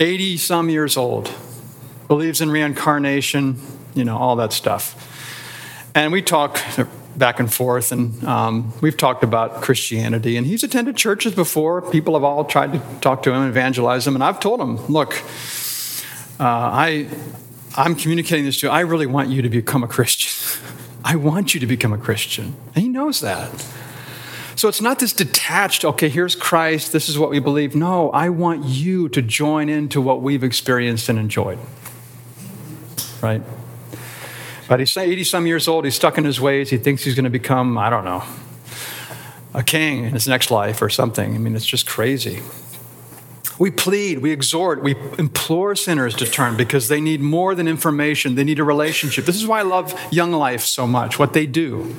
80 0.00 0.38
some 0.38 0.70
years 0.70 0.96
old, 0.96 1.30
believes 2.08 2.40
in 2.40 2.50
reincarnation, 2.50 3.58
you 3.94 4.04
know, 4.04 4.16
all 4.16 4.36
that 4.36 4.52
stuff. 4.52 5.10
And 5.94 6.12
we 6.12 6.22
talk 6.22 6.58
back 7.16 7.40
and 7.40 7.52
forth, 7.52 7.92
and 7.92 8.22
um, 8.24 8.72
we've 8.80 8.96
talked 8.96 9.22
about 9.22 9.62
Christianity. 9.62 10.36
And 10.36 10.46
he's 10.46 10.62
attended 10.62 10.96
churches 10.96 11.34
before. 11.34 11.82
People 11.82 12.14
have 12.14 12.24
all 12.24 12.44
tried 12.44 12.72
to 12.72 12.82
talk 13.00 13.22
to 13.24 13.32
him, 13.32 13.46
evangelize 13.48 14.06
him. 14.06 14.14
And 14.14 14.24
I've 14.24 14.40
told 14.40 14.60
him, 14.60 14.76
look, 14.86 15.14
uh, 16.40 16.44
I, 16.44 17.08
I'm 17.76 17.94
communicating 17.94 18.44
this 18.44 18.60
to 18.60 18.66
you. 18.66 18.72
I 18.72 18.80
really 18.80 19.06
want 19.06 19.28
you 19.30 19.42
to 19.42 19.48
become 19.48 19.82
a 19.82 19.88
Christian. 19.88 20.30
I 21.04 21.16
want 21.16 21.54
you 21.54 21.60
to 21.60 21.66
become 21.66 21.92
a 21.92 21.98
Christian. 21.98 22.56
And 22.74 22.82
he 22.82 22.88
knows 22.88 23.20
that. 23.20 23.50
So 24.56 24.68
it's 24.68 24.80
not 24.80 25.00
this 25.00 25.12
detached, 25.12 25.84
okay, 25.84 26.08
here's 26.08 26.36
Christ, 26.36 26.92
this 26.92 27.08
is 27.08 27.18
what 27.18 27.28
we 27.28 27.40
believe. 27.40 27.74
No, 27.74 28.10
I 28.10 28.28
want 28.28 28.64
you 28.64 29.08
to 29.10 29.20
join 29.20 29.68
into 29.68 30.00
what 30.00 30.22
we've 30.22 30.44
experienced 30.44 31.08
and 31.08 31.18
enjoyed. 31.18 31.58
Right? 33.20 33.42
But 34.68 34.80
he's 34.80 34.96
80 34.96 35.24
some 35.24 35.46
years 35.46 35.68
old, 35.68 35.84
he's 35.84 35.94
stuck 35.94 36.16
in 36.18 36.24
his 36.24 36.40
ways, 36.40 36.70
he 36.70 36.78
thinks 36.78 37.04
he's 37.04 37.14
going 37.14 37.24
to 37.24 37.30
become, 37.30 37.76
I 37.76 37.90
don't 37.90 38.04
know, 38.04 38.22
a 39.52 39.62
king 39.62 40.04
in 40.04 40.12
his 40.12 40.26
next 40.26 40.50
life 40.50 40.80
or 40.80 40.88
something. 40.88 41.34
I 41.34 41.38
mean, 41.38 41.54
it's 41.54 41.66
just 41.66 41.86
crazy. 41.86 42.40
We 43.58 43.70
plead, 43.70 44.18
we 44.18 44.32
exhort, 44.32 44.82
we 44.82 44.96
implore 45.16 45.76
sinners 45.76 46.14
to 46.16 46.26
turn 46.26 46.56
because 46.56 46.88
they 46.88 47.00
need 47.00 47.20
more 47.20 47.54
than 47.54 47.68
information. 47.68 48.34
They 48.34 48.42
need 48.42 48.58
a 48.58 48.64
relationship. 48.64 49.26
This 49.26 49.36
is 49.36 49.46
why 49.46 49.60
I 49.60 49.62
love 49.62 49.98
Young 50.10 50.32
Life 50.32 50.62
so 50.62 50.86
much, 50.86 51.18
what 51.18 51.34
they 51.34 51.46
do. 51.46 51.94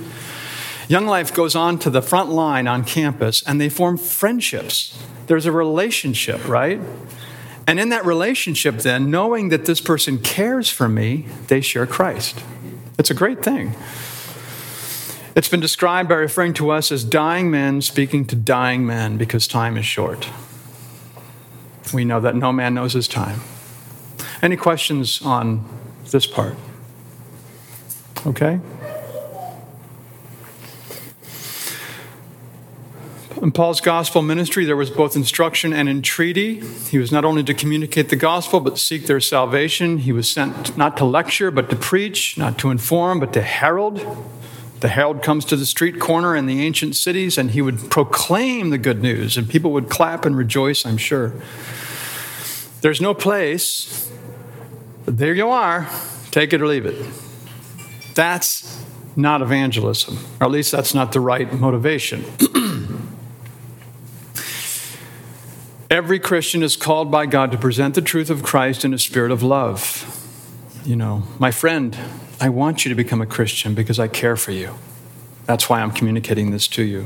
Young 0.90 1.08
Life 1.08 1.34
goes 1.34 1.56
on 1.56 1.80
to 1.80 1.90
the 1.90 2.02
front 2.02 2.30
line 2.30 2.68
on 2.68 2.84
campus 2.84 3.42
and 3.44 3.60
they 3.60 3.70
form 3.70 3.98
friendships. 3.98 4.98
There's 5.28 5.46
a 5.46 5.52
relationship, 5.52 6.46
right? 6.48 6.80
And 7.68 7.80
in 7.80 7.90
that 7.90 8.06
relationship, 8.06 8.78
then, 8.80 9.10
knowing 9.10 9.50
that 9.50 9.66
this 9.66 9.82
person 9.82 10.20
cares 10.20 10.70
for 10.70 10.88
me, 10.88 11.26
they 11.48 11.62
share 11.62 11.88
Christ. 11.88 12.44
It's 13.00 13.10
a 13.10 13.16
great 13.16 13.44
thing. 13.44 13.76
It's 15.36 15.50
been 15.50 15.60
described 15.60 16.08
by 16.08 16.16
referring 16.16 16.54
to 16.54 16.70
us 16.70 16.92
as 16.92 17.04
dying 17.04 17.52
men 17.52 17.82
speaking 17.82 18.26
to 18.26 18.36
dying 18.36 18.86
men 18.86 19.18
because 19.18 19.48
time 19.48 19.78
is 19.78 19.86
short. 19.86 20.30
We 21.94 22.06
know 22.06 22.20
that 22.22 22.36
no 22.36 22.54
man 22.54 22.74
knows 22.74 22.94
his 22.94 23.08
time. 23.08 23.42
Any 24.42 24.56
questions 24.56 25.22
on 25.22 25.68
this 26.12 26.26
part? 26.26 26.56
Okay? 28.26 28.60
In 33.42 33.52
Paul's 33.52 33.82
gospel 33.82 34.22
ministry, 34.22 34.66
there 34.66 34.76
was 34.76 34.90
both 34.90 35.16
instruction 35.16 35.74
and 35.74 35.90
entreaty. 35.90 36.62
He 36.90 36.98
was 36.98 37.12
not 37.12 37.26
only 37.26 37.44
to 37.44 37.54
communicate 37.54 38.10
the 38.10 38.16
gospel, 38.16 38.60
but 38.60 38.78
seek 38.78 39.08
their 39.08 39.20
salvation. 39.20 40.00
He 40.00 40.12
was 40.12 40.30
sent 40.30 40.78
not 40.78 40.96
to 40.98 41.06
lecture, 41.06 41.52
but 41.52 41.70
to 41.70 41.76
preach, 41.76 42.38
not 42.38 42.58
to 42.60 42.72
inform, 42.72 43.20
but 43.20 43.34
to 43.34 43.42
herald. 43.42 44.06
The 44.80 44.88
herald 44.90 45.22
comes 45.22 45.46
to 45.46 45.56
the 45.56 45.66
street 45.66 46.00
corner 46.00 46.36
in 46.36 46.46
the 46.46 46.66
ancient 46.66 46.96
cities, 46.96 47.38
and 47.38 47.52
he 47.52 47.62
would 47.62 47.90
proclaim 47.90 48.70
the 48.70 48.78
good 48.78 49.02
news, 49.02 49.38
and 49.38 49.50
people 49.50 49.72
would 49.72 49.90
clap 49.90 50.26
and 50.26 50.38
rejoice, 50.38 50.86
I'm 50.86 50.98
sure. 50.98 51.34
There's 52.82 53.02
no 53.02 53.14
place 53.14 54.12
but 55.06 55.20
There 55.20 55.36
you 55.36 55.50
are. 55.50 55.88
Take 56.32 56.52
it 56.52 56.62
or 56.62 56.68
leave 56.68 56.86
it. 56.86 56.96
That's 58.16 58.84
not 59.16 59.42
evangelism, 59.42 60.18
or 60.42 60.46
at 60.46 60.52
least 60.52 60.72
that's 60.72 60.94
not 60.94 61.12
the 61.12 61.20
right 61.20 61.54
motivation. 61.54 62.26
Every 65.90 66.18
Christian 66.18 66.64
is 66.64 66.76
called 66.76 67.12
by 67.12 67.28
God 67.28 67.52
to 67.52 67.60
present 67.60 67.94
the 67.94 68.02
truth 68.02 68.32
of 68.32 68.42
Christ 68.42 68.84
in 68.84 68.92
a 68.92 68.98
spirit 68.98 69.32
of 69.32 69.44
love. 69.44 70.12
You 70.84 70.96
know, 70.96 71.24
my 71.38 71.52
friend, 71.52 71.96
I 72.42 72.50
want 72.50 72.86
you 72.86 72.90
to 72.90 72.96
become 72.96 73.22
a 73.22 73.28
Christian 73.28 73.76
because 73.76 74.00
I 74.00 74.08
care 74.08 74.36
for 74.36 74.52
you. 74.52 74.74
That's 75.46 75.70
why 75.70 75.82
I'm 75.82 75.92
communicating 75.92 76.50
this 76.50 76.68
to 76.70 76.84
you. 76.84 77.06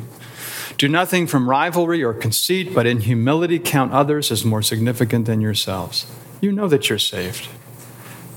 Do 0.78 0.88
nothing 0.88 1.28
from 1.28 1.50
rivalry 1.50 2.02
or 2.02 2.14
conceit, 2.14 2.74
but 2.74 2.86
in 2.86 3.02
humility 3.02 3.60
count 3.60 3.92
others 3.92 4.32
as 4.32 4.46
more 4.46 4.62
significant 4.62 5.26
than 5.26 5.42
yourselves. 5.42 6.10
You 6.40 6.54
know 6.54 6.70
that 6.70 6.90
you're 6.90 7.00
saved, 7.00 7.50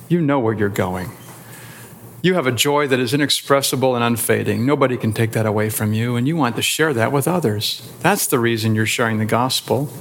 you 0.08 0.20
know 0.20 0.40
where 0.40 0.54
you're 0.54 0.68
going. 0.68 1.12
You 2.20 2.34
have 2.34 2.48
a 2.48 2.52
joy 2.52 2.88
that 2.88 2.98
is 2.98 3.14
inexpressible 3.14 3.94
and 3.94 4.04
unfading. 4.04 4.66
Nobody 4.66 4.96
can 4.96 5.12
take 5.12 5.32
that 5.32 5.46
away 5.46 5.70
from 5.70 5.92
you, 5.92 6.16
and 6.16 6.26
you 6.26 6.36
want 6.36 6.56
to 6.56 6.62
share 6.62 6.92
that 6.94 7.12
with 7.12 7.28
others. 7.28 7.88
That's 8.00 8.26
the 8.26 8.40
reason 8.40 8.74
you're 8.74 8.86
sharing 8.86 9.18
the 9.18 9.24
gospel. 9.24 9.92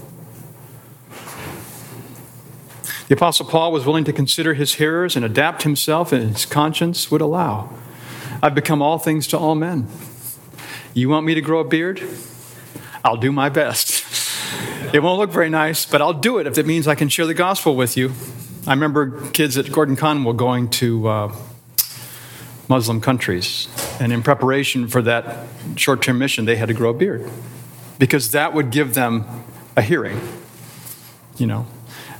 The 3.12 3.18
Apostle 3.18 3.46
Paul 3.46 3.74
was 3.74 3.86
willing 3.86 4.06
to 4.06 4.14
consider 4.14 4.54
his 4.54 4.76
hearers 4.76 5.18
and 5.18 5.26
adapt 5.26 5.64
himself 5.64 6.14
and 6.14 6.32
his 6.32 6.46
conscience 6.46 7.12
would 7.12 7.20
allow. 7.20 7.70
I've 8.42 8.56
become 8.56 8.82
all 8.82 9.00
things 9.00 9.28
to 9.28 9.38
all 9.38 9.54
men. 9.54 9.90
You 10.94 11.10
want 11.10 11.26
me 11.26 11.36
to 11.36 11.42
grow 11.42 11.60
a 11.60 11.66
beard? 11.66 12.02
I'll 13.04 13.18
do 13.18 13.34
my 13.34 13.50
best. 13.50 14.06
It 14.94 15.02
won't 15.04 15.20
look 15.20 15.32
very 15.32 15.50
nice, 15.50 15.86
but 15.86 16.02
I'll 16.02 16.14
do 16.14 16.38
it 16.38 16.48
if 16.48 16.58
it 16.58 16.66
means 16.66 16.88
I 16.88 16.96
can 16.96 17.08
share 17.10 17.26
the 17.26 17.34
gospel 17.34 17.76
with 17.76 17.96
you. 17.98 18.14
I 18.68 18.72
remember 18.74 19.30
kids 19.32 19.58
at 19.58 19.72
Gordon 19.72 19.96
Conwell 19.96 20.34
going 20.34 20.70
to 20.72 21.08
uh, 21.08 21.36
Muslim 22.68 23.00
countries, 23.00 23.70
and 24.02 24.12
in 24.12 24.22
preparation 24.22 24.90
for 24.90 25.02
that 25.04 25.48
short 25.78 26.02
term 26.02 26.18
mission, 26.18 26.44
they 26.44 26.58
had 26.58 26.68
to 26.68 26.74
grow 26.74 26.90
a 26.90 26.94
beard 26.94 27.30
because 28.00 28.32
that 28.32 28.54
would 28.54 28.70
give 28.70 28.94
them 28.94 29.26
a 29.78 29.82
hearing, 29.82 30.20
you 31.38 31.48
know. 31.48 31.66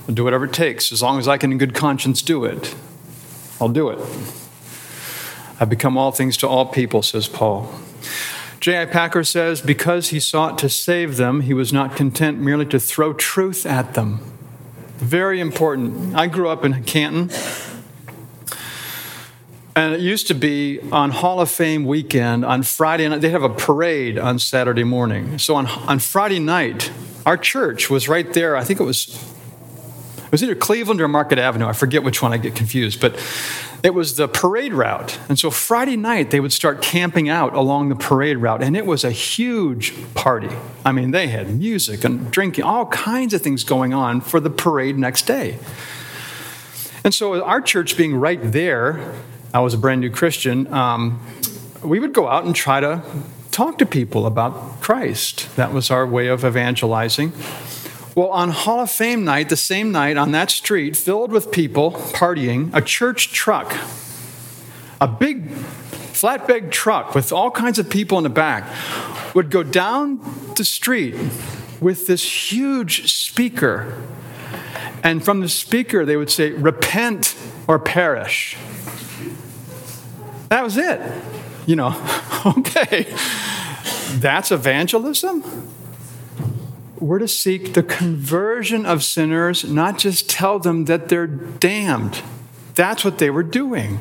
I'll 0.08 0.14
do 0.14 0.24
whatever 0.24 0.46
it 0.46 0.52
takes. 0.52 0.92
As 0.92 1.02
long 1.02 1.18
as 1.18 1.28
I 1.28 1.38
can, 1.38 1.52
in 1.52 1.58
good 1.58 1.74
conscience, 1.74 2.22
do 2.22 2.44
it, 2.44 2.74
I'll 3.60 3.68
do 3.68 3.88
it. 3.90 3.98
I've 5.60 5.70
become 5.70 5.96
all 5.96 6.10
things 6.10 6.36
to 6.38 6.48
all 6.48 6.66
people, 6.66 7.02
says 7.02 7.28
Paul. 7.28 7.72
J.I. 8.58 8.86
Packer 8.86 9.24
says, 9.24 9.60
because 9.60 10.08
he 10.08 10.20
sought 10.20 10.58
to 10.58 10.68
save 10.68 11.16
them, 11.16 11.42
he 11.42 11.54
was 11.54 11.72
not 11.72 11.96
content 11.96 12.38
merely 12.38 12.66
to 12.66 12.78
throw 12.78 13.12
truth 13.12 13.66
at 13.66 13.94
them. 13.94 14.20
Very 14.98 15.40
important. 15.40 16.14
I 16.14 16.28
grew 16.28 16.48
up 16.48 16.64
in 16.64 16.84
Canton, 16.84 17.30
and 19.74 19.94
it 19.94 20.00
used 20.00 20.28
to 20.28 20.34
be 20.34 20.80
on 20.92 21.10
Hall 21.10 21.40
of 21.40 21.50
Fame 21.50 21.84
weekend 21.84 22.44
on 22.44 22.62
Friday 22.62 23.08
night. 23.08 23.20
They 23.20 23.30
have 23.30 23.42
a 23.42 23.48
parade 23.48 24.18
on 24.18 24.38
Saturday 24.38 24.84
morning. 24.84 25.38
So 25.38 25.56
on, 25.56 25.66
on 25.66 25.98
Friday 25.98 26.38
night, 26.38 26.92
our 27.24 27.36
church 27.36 27.88
was 27.88 28.08
right 28.08 28.32
there. 28.32 28.56
I 28.56 28.64
think 28.64 28.80
it 28.80 28.84
was 28.84 29.31
was 30.32 30.42
either 30.42 30.54
Cleveland 30.54 31.00
or 31.00 31.08
Market 31.08 31.38
Avenue. 31.38 31.66
I 31.66 31.74
forget 31.74 32.02
which 32.02 32.22
one 32.22 32.32
I 32.32 32.38
get 32.38 32.56
confused, 32.56 33.00
but 33.00 33.14
it 33.82 33.92
was 33.92 34.16
the 34.16 34.26
parade 34.26 34.72
route. 34.72 35.20
And 35.28 35.38
so 35.38 35.50
Friday 35.50 35.96
night, 35.96 36.30
they 36.30 36.40
would 36.40 36.54
start 36.54 36.80
camping 36.80 37.28
out 37.28 37.54
along 37.54 37.90
the 37.90 37.94
parade 37.94 38.38
route, 38.38 38.62
and 38.62 38.74
it 38.74 38.86
was 38.86 39.04
a 39.04 39.10
huge 39.10 39.94
party. 40.14 40.48
I 40.86 40.92
mean, 40.92 41.10
they 41.10 41.28
had 41.28 41.58
music 41.58 42.02
and 42.02 42.30
drinking, 42.30 42.64
all 42.64 42.86
kinds 42.86 43.34
of 43.34 43.42
things 43.42 43.62
going 43.62 43.92
on 43.92 44.22
for 44.22 44.40
the 44.40 44.48
parade 44.48 44.98
next 44.98 45.26
day. 45.26 45.58
And 47.04 47.12
so, 47.12 47.44
our 47.44 47.60
church 47.60 47.96
being 47.98 48.16
right 48.16 48.40
there, 48.40 49.14
I 49.52 49.60
was 49.60 49.74
a 49.74 49.78
brand 49.78 50.00
new 50.00 50.10
Christian, 50.10 50.72
um, 50.72 51.20
we 51.84 52.00
would 52.00 52.14
go 52.14 52.28
out 52.28 52.44
and 52.44 52.54
try 52.54 52.80
to 52.80 53.02
talk 53.50 53.76
to 53.78 53.86
people 53.86 54.24
about 54.24 54.80
Christ. 54.80 55.54
That 55.56 55.72
was 55.72 55.90
our 55.90 56.06
way 56.06 56.28
of 56.28 56.44
evangelizing. 56.44 57.32
Well, 58.14 58.28
on 58.28 58.50
Hall 58.50 58.80
of 58.80 58.90
Fame 58.90 59.24
night, 59.24 59.48
the 59.48 59.56
same 59.56 59.90
night 59.90 60.18
on 60.18 60.32
that 60.32 60.50
street, 60.50 60.96
filled 60.96 61.32
with 61.32 61.50
people 61.50 61.92
partying, 61.92 62.70
a 62.74 62.82
church 62.82 63.32
truck, 63.32 63.74
a 65.00 65.08
big 65.08 65.48
flatbed 65.48 66.70
truck 66.70 67.14
with 67.14 67.32
all 67.32 67.50
kinds 67.50 67.78
of 67.78 67.88
people 67.88 68.18
in 68.18 68.24
the 68.24 68.30
back, 68.30 68.70
would 69.34 69.50
go 69.50 69.62
down 69.62 70.20
the 70.56 70.64
street 70.64 71.14
with 71.80 72.06
this 72.06 72.52
huge 72.52 73.10
speaker. 73.10 73.96
And 75.02 75.24
from 75.24 75.40
the 75.40 75.48
speaker, 75.48 76.04
they 76.04 76.16
would 76.16 76.30
say, 76.30 76.50
Repent 76.50 77.34
or 77.66 77.78
perish. 77.78 78.58
That 80.50 80.62
was 80.62 80.76
it. 80.76 81.00
You 81.64 81.76
know, 81.76 81.94
okay. 82.58 83.06
That's 84.18 84.52
evangelism? 84.52 85.42
We're 87.02 87.18
to 87.18 87.28
seek 87.28 87.74
the 87.74 87.82
conversion 87.82 88.86
of 88.86 89.02
sinners, 89.02 89.64
not 89.64 89.98
just 89.98 90.30
tell 90.30 90.58
them 90.58 90.84
that 90.84 91.08
they're 91.08 91.26
damned. 91.26 92.22
That's 92.74 93.04
what 93.04 93.18
they 93.18 93.28
were 93.28 93.42
doing. 93.42 93.98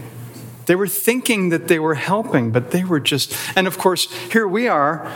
They 0.67 0.75
were 0.75 0.87
thinking 0.87 1.49
that 1.49 1.67
they 1.67 1.79
were 1.79 1.95
helping, 1.95 2.51
but 2.51 2.71
they 2.71 2.83
were 2.83 2.99
just, 2.99 3.35
and 3.55 3.65
of 3.67 3.77
course, 3.77 4.11
here 4.31 4.47
we 4.47 4.67
are 4.67 5.11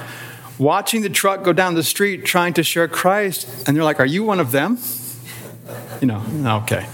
watching 0.58 1.02
the 1.02 1.10
truck 1.10 1.44
go 1.44 1.54
down 1.54 1.76
the 1.76 1.84
street 1.84 2.26
trying 2.26 2.54
to 2.54 2.64
share 2.64 2.88
Christ, 2.88 3.68
and 3.68 3.78
they're 3.78 3.84
like, 3.84 4.00
Are 4.00 4.06
you 4.06 4.24
one 4.24 4.40
of 4.40 4.52
them? 4.52 4.80
You 6.02 6.08
know, 6.08 6.62
okay. 6.64 6.88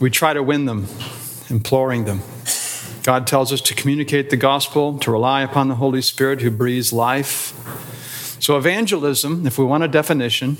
We 0.00 0.10
try 0.10 0.34
to 0.34 0.42
win 0.42 0.64
them, 0.66 0.86
imploring 1.48 2.04
them. 2.04 2.20
God 3.04 3.26
tells 3.26 3.52
us 3.52 3.60
to 3.62 3.74
communicate 3.74 4.30
the 4.30 4.36
gospel, 4.36 4.98
to 4.98 5.10
rely 5.10 5.42
upon 5.42 5.68
the 5.68 5.74
Holy 5.76 6.02
Spirit 6.02 6.40
who 6.40 6.50
breathes 6.50 6.92
life 6.92 7.52
so, 8.44 8.58
evangelism, 8.58 9.46
if 9.46 9.56
we 9.56 9.64
want 9.64 9.84
a 9.84 9.88
definition, 9.88 10.58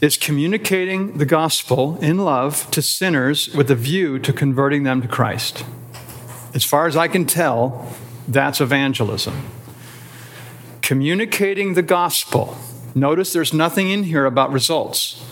is 0.00 0.16
communicating 0.16 1.18
the 1.18 1.26
gospel 1.26 1.98
in 2.00 2.16
love 2.16 2.70
to 2.70 2.80
sinners 2.80 3.50
with 3.50 3.70
a 3.70 3.74
view 3.74 4.18
to 4.20 4.32
converting 4.32 4.84
them 4.84 5.02
to 5.02 5.08
Christ. 5.08 5.62
As 6.54 6.64
far 6.64 6.86
as 6.86 6.96
I 6.96 7.06
can 7.06 7.26
tell, 7.26 7.94
that's 8.26 8.62
evangelism. 8.62 9.42
Communicating 10.80 11.74
the 11.74 11.82
gospel. 11.82 12.56
Notice 12.94 13.34
there's 13.34 13.52
nothing 13.52 13.90
in 13.90 14.04
here 14.04 14.24
about 14.24 14.50
results. 14.50 15.22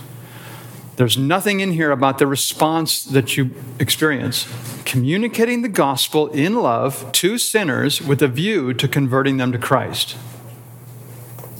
There's 0.96 1.16
nothing 1.16 1.60
in 1.60 1.72
here 1.72 1.92
about 1.92 2.18
the 2.18 2.26
response 2.26 3.04
that 3.04 3.38
you 3.38 3.52
experience. 3.78 4.46
Communicating 4.84 5.62
the 5.62 5.70
gospel 5.70 6.26
in 6.26 6.56
love 6.56 7.10
to 7.12 7.38
sinners 7.38 8.02
with 8.02 8.20
a 8.20 8.28
view 8.28 8.74
to 8.74 8.86
converting 8.86 9.38
them 9.38 9.50
to 9.52 9.58
Christ. 9.58 10.14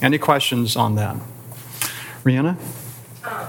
Any 0.03 0.19
questions 0.19 0.77
on 0.77 0.95
that? 0.97 1.17
Rihanna? 2.23 2.57
Um, 3.25 3.49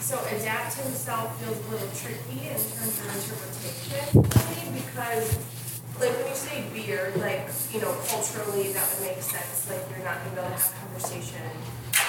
so 0.00 0.18
adapt 0.34 0.74
himself 0.74 1.38
feels 1.42 1.58
a 1.58 1.70
little 1.70 1.88
tricky 1.94 2.48
in 2.48 2.56
terms 2.56 3.00
of 3.00 3.06
interpretation 3.12 4.22
because, 4.72 5.36
like 6.00 6.16
when 6.16 6.28
you 6.28 6.34
say 6.34 6.64
beard, 6.72 7.16
like, 7.16 7.48
you 7.72 7.80
know, 7.80 7.94
culturally 8.08 8.72
that 8.72 8.88
would 8.94 9.08
make 9.08 9.20
sense. 9.20 9.68
Like 9.68 9.80
you're 9.90 10.04
not 10.04 10.24
going 10.24 10.36
to 10.36 10.42
be 10.42 10.46
able 10.46 10.56
to 10.56 10.62
have 10.62 10.74
conversation, 10.80 11.42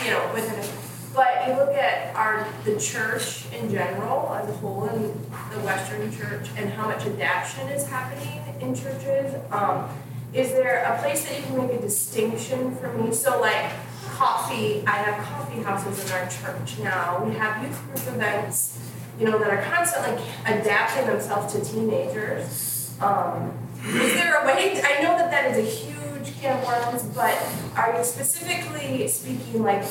you 0.05 0.11
know, 0.11 0.31
within 0.33 0.59
a. 0.59 0.67
But 1.13 1.47
you 1.47 1.53
look 1.53 1.75
at 1.75 2.15
our 2.15 2.47
the 2.65 2.79
church 2.79 3.45
in 3.53 3.69
general 3.69 4.33
as 4.33 4.49
a 4.49 4.53
whole 4.53 4.85
in 4.85 5.03
the 5.03 5.59
Western 5.59 6.11
church 6.11 6.47
and 6.57 6.71
how 6.71 6.87
much 6.87 7.05
adaptation 7.05 7.67
is 7.69 7.87
happening 7.87 8.41
in 8.61 8.73
churches. 8.73 9.35
Um, 9.51 9.89
is 10.33 10.51
there 10.51 10.83
a 10.83 11.01
place 11.01 11.25
that 11.25 11.37
you 11.37 11.45
can 11.45 11.57
make 11.57 11.71
a 11.77 11.81
distinction 11.81 12.75
for 12.75 12.91
me? 12.93 13.13
So 13.13 13.39
like 13.39 13.71
coffee, 14.05 14.83
I 14.87 14.97
have 14.97 15.23
coffee 15.25 15.61
houses 15.61 16.05
in 16.05 16.11
our 16.11 16.27
church 16.27 16.79
now. 16.79 17.23
We 17.23 17.35
have 17.35 17.63
youth 17.63 17.79
group 17.85 18.15
events, 18.15 18.79
you 19.19 19.25
know, 19.25 19.37
that 19.37 19.49
are 19.49 19.61
constantly 19.63 20.23
adapting 20.45 21.07
themselves 21.07 21.53
to 21.53 21.63
teenagers. 21.63 22.95
Um, 22.99 23.53
is 23.85 24.13
there 24.13 24.41
a 24.41 24.47
way? 24.47 24.75
To, 24.75 24.87
I 24.87 25.01
know 25.03 25.17
that 25.17 25.29
that 25.29 25.51
is 25.51 25.57
a 25.57 25.69
huge 25.69 26.39
can 26.39 26.57
of 26.57 26.65
worms, 26.65 27.03
but 27.15 27.37
are 27.75 27.97
you 27.97 28.03
specifically 28.03 29.07
speaking 29.07 29.61
like 29.61 29.83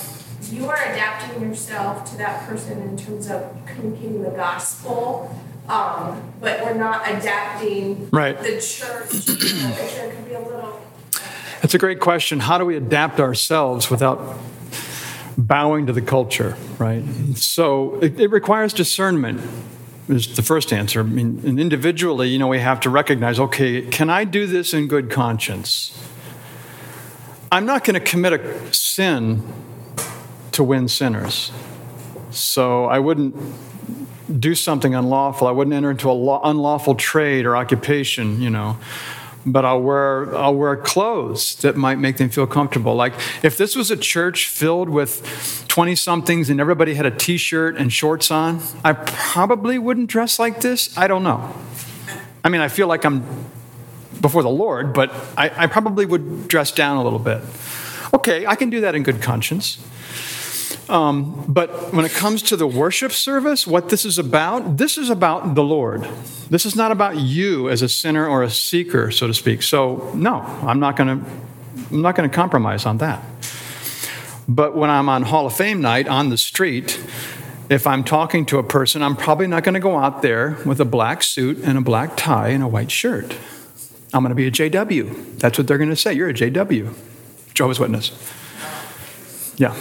you 0.51 0.67
are 0.67 0.77
adapting 0.77 1.43
yourself 1.43 2.11
to 2.11 2.17
that 2.17 2.49
person 2.49 2.81
in 2.83 2.97
terms 2.97 3.31
of 3.31 3.55
communicating 3.67 4.23
the 4.23 4.31
gospel? 4.31 5.35
Um, 5.69 6.33
but 6.41 6.63
we're 6.63 6.75
not 6.75 7.09
adapting 7.09 8.09
right. 8.11 8.37
the 8.39 8.61
church. 8.61 9.29
You 9.29 9.37
could 9.37 10.29
be 10.29 10.35
a 10.35 10.41
little. 10.41 10.81
That's 11.61 11.75
a 11.75 11.79
great 11.79 12.01
question. 12.01 12.41
How 12.41 12.59
do 12.59 12.65
we 12.65 12.77
adapt 12.77 13.21
ourselves 13.21 13.89
without 13.89 14.39
bowing 15.39 15.87
to 15.87 15.93
the 15.93 16.03
culture, 16.03 16.57
right? 16.79 17.05
So 17.37 17.99
it, 18.01 18.19
it 18.19 18.31
requires 18.31 18.73
discernment. 18.73 19.41
Is 20.09 20.35
the 20.35 20.43
first 20.43 20.73
answer. 20.73 21.01
I 21.01 21.05
mean, 21.05 21.41
and 21.45 21.61
individually, 21.61 22.29
you 22.29 22.39
know, 22.39 22.49
we 22.49 22.59
have 22.59 22.81
to 22.81 22.91
recognize, 22.91 23.39
okay, 23.39 23.83
can 23.83 24.11
I 24.11 24.25
do 24.25 24.49
this 24.49 24.75
in 24.75 24.89
good 24.89 25.11
conscience? 25.11 25.97
I'm 27.53 27.67
not 27.67 27.85
going 27.85 27.95
to 27.95 28.01
commit 28.01 28.33
a 28.33 28.75
sin 28.75 29.43
to 30.51 30.65
win 30.65 30.89
sinners. 30.89 31.53
So 32.31 32.87
I 32.87 32.99
wouldn't 32.99 33.37
do 34.39 34.55
something 34.55 34.95
unlawful. 34.95 35.47
I 35.47 35.51
wouldn't 35.51 35.75
enter 35.75 35.91
into 35.91 36.11
an 36.11 36.41
unlawful 36.45 36.95
trade 36.95 37.47
or 37.47 37.57
occupation, 37.57 38.41
you 38.41 38.51
know. 38.51 38.79
But 39.45 39.65
I'll 39.65 39.83
wear, 39.83 40.37
I'll 40.37 40.55
wear 40.55 40.77
clothes 40.77 41.57
that 41.57 41.77
might 41.77 41.99
make 41.99 42.17
them 42.17 42.29
feel 42.29 42.47
comfortable. 42.47 42.95
Like 42.95 43.13
if 43.43 43.59
this 43.59 43.75
was 43.75 43.91
a 43.91 43.97
church 43.97 44.47
filled 44.47 44.89
with 44.89 45.65
20 45.69 45.97
somethings 45.97 46.49
and 46.49 46.61
everybody 46.61 46.95
had 46.95 47.07
a 47.07 47.11
t 47.11 47.37
shirt 47.37 47.77
and 47.77 47.93
shorts 47.93 48.31
on, 48.31 48.61
I 48.85 48.93
probably 48.93 49.79
wouldn't 49.79 50.09
dress 50.09 50.39
like 50.39 50.61
this. 50.61 50.97
I 50.97 51.09
don't 51.09 51.25
know. 51.25 51.53
I 52.45 52.49
mean, 52.49 52.61
I 52.61 52.69
feel 52.69 52.87
like 52.87 53.05
I'm 53.05 53.25
before 54.21 54.43
the 54.45 54.51
Lord, 54.51 54.93
but 54.93 55.13
I, 55.37 55.65
I 55.65 55.67
probably 55.67 56.07
would 56.07 56.47
dress 56.47 56.71
down 56.71 56.97
a 56.97 57.03
little 57.03 57.19
bit. 57.19 57.43
Okay, 58.15 58.47
I 58.47 58.55
can 58.55 58.71
do 58.71 58.83
that 58.83 58.95
in 58.95 59.03
good 59.03 59.21
conscience. 59.21 59.79
Um, 60.89 61.45
but 61.49 61.93
when 61.93 62.05
it 62.05 62.13
comes 62.13 62.43
to 62.43 62.57
the 62.57 62.67
worship 62.67 63.13
service, 63.13 63.67
what 63.67 63.89
this 63.89 64.05
is 64.05 64.19
about, 64.19 64.77
this 64.77 64.99
is 64.99 65.11
about 65.11 65.55
the 65.55 65.63
Lord. 65.63 66.07
This 66.51 66.67
is 66.67 66.77
not 66.77 66.93
about 66.93 67.17
you 67.17 67.69
as 67.69 67.83
a 67.83 67.89
sinner 67.89 68.27
or 68.27 68.43
a 68.43 68.51
seeker, 68.51 69.11
so 69.11 69.27
to 69.27 69.35
speak. 69.35 69.63
So, 69.63 70.13
no, 70.15 70.41
I'm 70.41 70.81
not 70.81 70.97
going 70.97 71.21
to. 71.21 71.31
I'm 71.91 72.03
not 72.03 72.17
going 72.17 72.29
to 72.29 72.35
compromise 72.35 72.87
on 72.87 72.99
that. 72.99 73.23
But 74.49 74.77
when 74.77 74.91
I'm 74.91 75.09
on 75.09 75.23
Hall 75.23 75.47
of 75.47 75.55
Fame 75.55 75.81
night 75.81 76.09
on 76.09 76.29
the 76.29 76.37
street, 76.37 77.03
if 77.71 77.87
I'm 77.87 78.05
talking 78.05 78.45
to 78.47 78.59
a 78.59 78.63
person, 78.63 79.03
I'm 79.03 79.17
probably 79.17 79.47
not 79.47 79.65
going 79.65 79.75
to 79.75 79.81
go 79.81 79.97
out 79.97 80.23
there 80.23 80.59
with 80.67 80.81
a 80.81 80.85
black 80.85 81.23
suit 81.23 81.59
and 81.63 81.79
a 81.79 81.81
black 81.81 82.17
tie 82.17 82.49
and 82.49 82.63
a 82.63 82.69
white 82.69 82.91
shirt. 82.91 83.37
I'm 84.13 84.23
going 84.23 84.31
to 84.31 84.35
be 84.35 84.47
a 84.47 84.51
JW. 84.51 85.39
That's 85.39 85.57
what 85.57 85.67
they're 85.67 85.79
going 85.79 85.91
to 85.91 85.97
say. 85.97 86.13
You're 86.13 86.29
a 86.29 86.35
JW, 86.35 86.95
Jehovah's 87.55 87.81
Witness. 87.81 88.11
Yeah. 89.57 89.75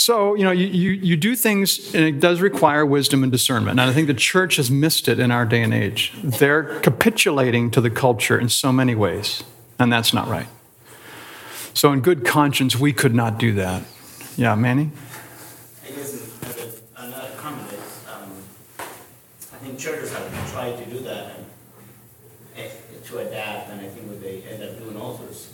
So, 0.00 0.34
you 0.34 0.44
know, 0.44 0.50
you, 0.50 0.66
you, 0.66 0.90
you, 0.92 1.16
do 1.18 1.36
things, 1.36 1.94
and 1.94 2.02
it 2.02 2.20
does 2.20 2.40
require 2.40 2.86
wisdom 2.86 3.22
and 3.22 3.30
discernment. 3.30 3.78
And 3.78 3.90
I 3.90 3.92
think 3.92 4.06
the 4.06 4.14
church 4.14 4.56
has 4.56 4.70
missed 4.70 5.08
it 5.08 5.18
in 5.20 5.30
our 5.30 5.44
day 5.44 5.62
and 5.62 5.74
age. 5.74 6.14
They're 6.24 6.80
capitulating 6.80 7.70
to 7.72 7.82
the 7.82 7.90
culture 7.90 8.40
in 8.40 8.48
so 8.48 8.72
many 8.72 8.94
ways, 8.94 9.44
and 9.78 9.92
that's 9.92 10.14
not 10.14 10.26
right. 10.26 10.46
So, 11.74 11.92
in 11.92 12.00
good 12.00 12.24
conscience, 12.24 12.78
we 12.78 12.94
could 12.94 13.14
not 13.14 13.36
do 13.36 13.52
that. 13.56 13.82
Yeah, 14.38 14.54
Manny? 14.54 14.90
I 15.84 15.90
guess 15.90 16.80
another 16.96 17.32
comment 17.36 17.70
is 17.70 18.04
um, 18.10 18.32
I 19.52 19.56
think 19.56 19.78
churches 19.78 20.14
have 20.14 20.50
tried 20.50 20.82
to 20.82 20.86
do 20.86 21.00
that 21.00 21.36
and, 21.36 21.46
eh, 22.56 22.70
to 23.04 23.18
adapt, 23.18 23.68
and 23.68 23.82
I 23.82 23.88
think 23.88 24.08
what 24.08 24.22
they 24.22 24.44
end 24.44 24.62
up 24.62 24.78
doing 24.78 24.96
also 24.96 25.24
is 25.24 25.52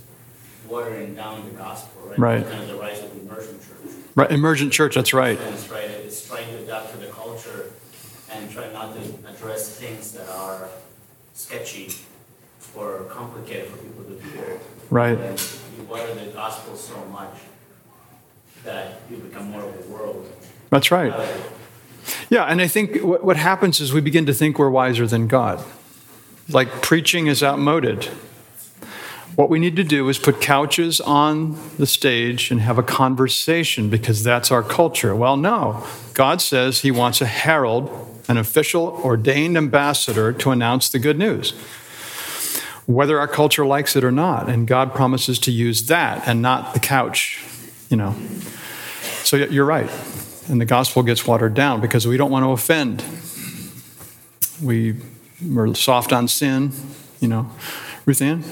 watering 0.68 1.16
down 1.16 1.44
the 1.44 1.50
gospel, 1.58 2.00
right? 2.10 2.18
Right. 2.18 2.48
Kind 2.48 2.62
of 2.62 2.68
the 2.68 2.76
rise 2.76 3.02
of 3.02 3.10
immersion 3.20 3.58
church. 3.58 4.05
Right, 4.16 4.30
emergent 4.32 4.72
church, 4.72 4.94
that's 4.94 5.12
right. 5.12 5.38
That's 5.38 5.68
right. 5.68 5.90
It's 5.90 6.26
trying 6.26 6.48
to 6.48 6.62
adapt 6.62 6.90
to 6.92 6.96
the 6.96 7.08
culture 7.08 7.72
and 8.32 8.50
try 8.50 8.72
not 8.72 8.94
to 8.94 9.30
address 9.30 9.78
things 9.78 10.12
that 10.12 10.26
are 10.30 10.70
sketchy 11.34 11.92
or 12.74 13.04
complicated 13.10 13.66
for 13.66 13.76
people 13.76 14.04
to 14.04 14.22
hear. 14.28 14.58
Right. 14.88 15.18
And 15.18 15.38
you 15.76 15.84
water 15.84 16.14
the 16.14 16.30
gospel 16.32 16.76
so 16.76 16.96
much 17.12 17.34
that 18.64 19.02
you 19.10 19.18
become 19.18 19.50
more 19.50 19.62
of 19.62 19.84
the 19.84 19.92
world. 19.92 20.26
That's 20.70 20.90
right. 20.90 21.12
Uh, 21.12 21.36
yeah, 22.30 22.44
and 22.44 22.62
I 22.62 22.68
think 22.68 23.02
what, 23.02 23.22
what 23.22 23.36
happens 23.36 23.80
is 23.80 23.92
we 23.92 24.00
begin 24.00 24.24
to 24.26 24.32
think 24.32 24.58
we're 24.58 24.70
wiser 24.70 25.06
than 25.06 25.26
God. 25.26 25.62
Like 26.48 26.80
preaching 26.80 27.26
is 27.26 27.42
outmoded. 27.42 28.08
What 29.36 29.50
we 29.50 29.58
need 29.58 29.76
to 29.76 29.84
do 29.84 30.08
is 30.08 30.18
put 30.18 30.40
couches 30.40 30.98
on 30.98 31.58
the 31.76 31.86
stage 31.86 32.50
and 32.50 32.58
have 32.62 32.78
a 32.78 32.82
conversation 32.82 33.90
because 33.90 34.22
that's 34.22 34.50
our 34.50 34.62
culture. 34.62 35.14
Well, 35.14 35.36
no. 35.36 35.86
God 36.14 36.40
says 36.40 36.80
he 36.80 36.90
wants 36.90 37.20
a 37.20 37.26
herald, 37.26 37.90
an 38.28 38.38
official 38.38 38.98
ordained 39.04 39.58
ambassador 39.58 40.32
to 40.32 40.50
announce 40.52 40.88
the 40.88 40.98
good 40.98 41.18
news, 41.18 41.50
whether 42.86 43.20
our 43.20 43.28
culture 43.28 43.66
likes 43.66 43.94
it 43.94 44.04
or 44.04 44.10
not. 44.10 44.48
And 44.48 44.66
God 44.66 44.94
promises 44.94 45.38
to 45.40 45.52
use 45.52 45.86
that 45.88 46.26
and 46.26 46.40
not 46.40 46.72
the 46.72 46.80
couch, 46.80 47.44
you 47.90 47.96
know. 47.98 48.14
So 49.22 49.36
you're 49.36 49.66
right. 49.66 49.90
And 50.48 50.62
the 50.62 50.64
gospel 50.64 51.02
gets 51.02 51.26
watered 51.26 51.52
down 51.52 51.82
because 51.82 52.06
we 52.06 52.16
don't 52.16 52.30
want 52.30 52.44
to 52.44 52.52
offend. 52.52 53.04
We, 54.62 54.94
we're 55.46 55.74
soft 55.74 56.14
on 56.14 56.26
sin, 56.26 56.72
you 57.20 57.28
know. 57.28 57.50
Ruth 58.06 58.22
Ann? 58.22 58.42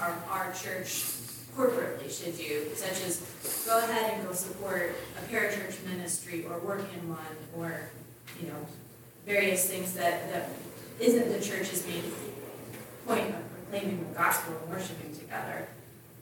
Our, 0.00 0.16
our 0.30 0.52
church 0.52 1.04
corporately 1.56 2.10
should 2.10 2.36
do, 2.36 2.66
such 2.74 3.04
as 3.04 3.20
go 3.66 3.78
ahead 3.78 4.14
and 4.14 4.26
go 4.26 4.32
support 4.32 4.94
a 5.18 5.32
parachurch 5.32 5.84
ministry 5.86 6.46
or 6.48 6.58
work 6.60 6.84
in 6.94 7.08
one 7.08 7.18
or, 7.56 7.90
you 8.40 8.48
know, 8.48 8.66
various 9.26 9.68
things 9.68 9.92
that, 9.94 10.32
that 10.32 10.48
isn't 10.98 11.30
the 11.30 11.40
church's 11.40 11.86
main 11.86 12.04
point 13.06 13.28
of 13.34 13.70
proclaiming 13.70 14.06
the 14.08 14.14
gospel 14.14 14.54
and 14.62 14.70
worshiping 14.70 15.14
together. 15.14 15.68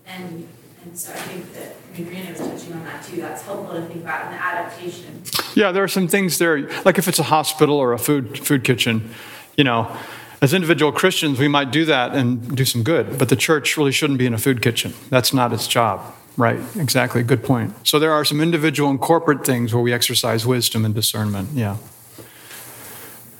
And 0.06 0.48
and 0.82 0.98
so 0.98 1.12
I 1.12 1.16
think 1.16 1.52
that 1.52 1.76
I 1.94 2.00
mean, 2.00 2.32
was 2.32 2.38
touching 2.38 2.72
on 2.72 2.84
that 2.84 3.04
too. 3.04 3.20
That's 3.20 3.42
helpful 3.42 3.74
to 3.74 3.82
think 3.82 4.02
about 4.02 4.26
in 4.26 4.32
the 4.32 4.42
adaptation. 4.42 5.22
Yeah, 5.54 5.72
there 5.72 5.84
are 5.84 5.88
some 5.88 6.08
things 6.08 6.38
there, 6.38 6.70
like 6.84 6.96
if 6.96 7.06
it's 7.06 7.18
a 7.18 7.24
hospital 7.24 7.76
or 7.76 7.92
a 7.92 7.98
food 7.98 8.38
food 8.38 8.64
kitchen, 8.64 9.10
you 9.58 9.64
know, 9.64 9.94
as 10.42 10.54
individual 10.54 10.92
Christians, 10.92 11.38
we 11.38 11.48
might 11.48 11.70
do 11.70 11.84
that 11.84 12.14
and 12.14 12.56
do 12.56 12.64
some 12.64 12.82
good, 12.82 13.18
but 13.18 13.28
the 13.28 13.36
church 13.36 13.76
really 13.76 13.92
shouldn't 13.92 14.18
be 14.18 14.26
in 14.26 14.34
a 14.34 14.38
food 14.38 14.62
kitchen. 14.62 14.94
That's 15.10 15.34
not 15.34 15.52
its 15.52 15.66
job. 15.66 16.14
Right, 16.36 16.60
exactly. 16.76 17.22
Good 17.22 17.44
point. 17.44 17.74
So 17.86 17.98
there 17.98 18.12
are 18.12 18.24
some 18.24 18.40
individual 18.40 18.88
and 18.88 19.00
corporate 19.00 19.44
things 19.44 19.74
where 19.74 19.82
we 19.82 19.92
exercise 19.92 20.46
wisdom 20.46 20.84
and 20.84 20.94
discernment. 20.94 21.50
Yeah. 21.52 21.76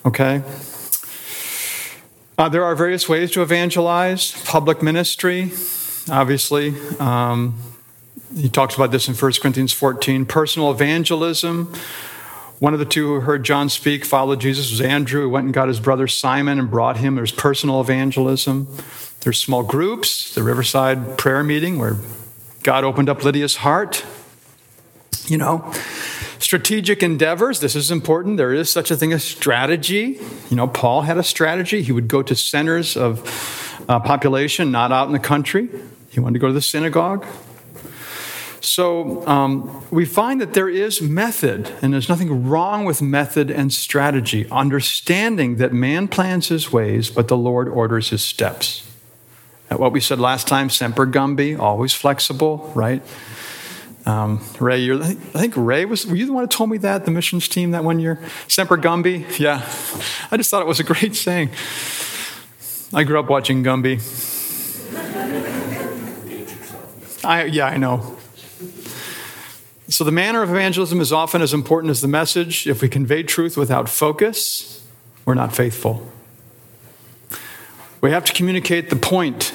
Okay. 0.05 0.43
Uh, 2.37 2.49
there 2.49 2.65
are 2.65 2.75
various 2.75 3.09
ways 3.09 3.31
to 3.31 3.43
evangelize 3.43 4.33
public 4.45 4.83
ministry, 4.83 5.53
obviously. 6.11 6.75
Um, 6.99 7.61
he 8.35 8.49
talks 8.49 8.75
about 8.75 8.93
this 8.93 9.09
in 9.09 9.15
1 9.15 9.33
Corinthians 9.41 9.73
14. 9.73 10.25
Personal 10.25 10.71
evangelism, 10.71 11.73
one 12.61 12.75
of 12.75 12.79
the 12.79 12.85
two 12.85 13.07
who 13.07 13.21
heard 13.21 13.43
John 13.43 13.71
speak, 13.71 14.05
followed 14.05 14.39
Jesus, 14.39 14.71
was 14.71 14.83
Andrew, 14.83 15.23
who 15.23 15.31
went 15.31 15.47
and 15.47 15.55
got 15.55 15.69
his 15.69 15.81
brother 15.81 16.07
Simon 16.07 16.59
and 16.59 16.71
brought 16.71 16.99
him. 16.99 17.15
There's 17.15 17.33
personal 17.33 17.81
evangelism. 17.81 18.69
There's 19.21 19.39
small 19.39 19.63
groups, 19.63 20.35
the 20.35 20.43
Riverside 20.43 21.17
prayer 21.17 21.43
meeting 21.43 21.79
where 21.79 21.97
God 22.63 22.85
opened 22.85 23.09
up 23.09 23.25
Lydia's 23.25 23.57
heart. 23.57 24.05
You 25.27 25.39
know, 25.39 25.73
strategic 26.39 27.03
endeavors, 27.03 27.61
this 27.61 27.75
is 27.75 27.91
important. 27.91 28.37
There 28.37 28.53
is 28.53 28.69
such 28.69 28.91
a 28.91 28.97
thing 28.97 29.15
as 29.15 29.25
strategy. 29.25 30.21
You 30.51 30.57
know, 30.57 30.67
Paul 30.67 31.03
had 31.03 31.17
a 31.17 31.23
strategy. 31.23 31.81
He 31.81 31.93
would 31.93 32.09
go 32.09 32.23
to 32.23 32.37
centers 32.37 32.95
of 32.95 33.21
uh, 33.89 34.01
population, 34.01 34.71
not 34.71 34.93
out 34.93 35.07
in 35.07 35.15
the 35.15 35.19
country. 35.19 35.71
He 36.11 36.21
wanted 36.21 36.35
to 36.35 36.41
go 36.41 36.49
to 36.49 36.53
the 36.53 36.61
synagogue. 36.61 37.25
So 38.61 39.27
um, 39.27 39.85
we 39.91 40.05
find 40.05 40.41
that 40.41 40.53
there 40.53 40.69
is 40.69 41.01
method, 41.01 41.73
and 41.81 41.93
there's 41.93 42.09
nothing 42.09 42.47
wrong 42.49 42.85
with 42.85 43.01
method 43.01 43.51
and 43.51 43.73
strategy, 43.73 44.47
understanding 44.51 45.57
that 45.57 45.73
man 45.73 46.09
plans 46.09 46.49
his 46.49 46.71
ways, 46.71 47.09
but 47.09 47.29
the 47.29 47.37
Lord 47.37 47.69
orders 47.69 48.11
his 48.11 48.23
steps. 48.23 48.87
At 49.71 49.81
what 49.81 49.93
we 49.93 50.01
said 50.01 50.19
last 50.19 50.47
time, 50.47 50.69
semper 50.69 51.07
gumby, 51.07 51.59
always 51.59 51.95
flexible, 51.95 52.71
right? 52.75 53.03
Um, 54.05 54.43
Ray, 54.59 54.79
you're, 54.79 55.03
I 55.03 55.15
think 55.15 55.55
Ray 55.57 55.85
was, 55.85 56.07
were 56.07 56.17
you 56.17 56.27
the 56.27 56.33
one 56.33 56.45
who 56.45 56.49
told 56.49 56.71
me 56.71 56.79
that, 56.79 57.05
the 57.05 57.11
missions 57.11 57.49
team 57.49 57.71
that 57.71 57.85
one 57.85 57.99
year? 57.99 58.19
Semper 58.49 58.77
Gumby? 58.77 59.39
Yeah. 59.39 59.59
I 60.31 60.37
just 60.37 60.51
thought 60.51 60.63
it 60.63 60.67
was 60.67 60.81
a 60.81 60.85
great 60.85 61.15
saying. 61.15 61.51
I 62.93 63.05
grew 63.05 63.21
up 63.21 63.29
watching 63.29 63.63
Gumby. 63.63 64.01
I, 67.25 67.45
yeah, 67.45 67.67
I 67.67 67.77
know. 67.77 68.17
So, 69.91 70.05
the 70.05 70.13
manner 70.13 70.41
of 70.41 70.51
evangelism 70.51 71.01
is 71.01 71.13
often 71.13 71.43
as 71.43 71.53
important 71.53 71.91
as 71.91 72.01
the 72.01 72.07
message. 72.07 72.69
If 72.69 72.81
we 72.81 72.89
convey 72.89 73.25
truth 73.25 73.57
without 73.57 73.89
focus, 73.89 74.87
we're 75.25 75.35
not 75.35 75.53
faithful. 75.53 76.09
We 78.01 78.13
have 78.13 78.25
to 78.27 78.33
communicate 78.33 78.89
the 78.89 78.95
point, 78.95 79.53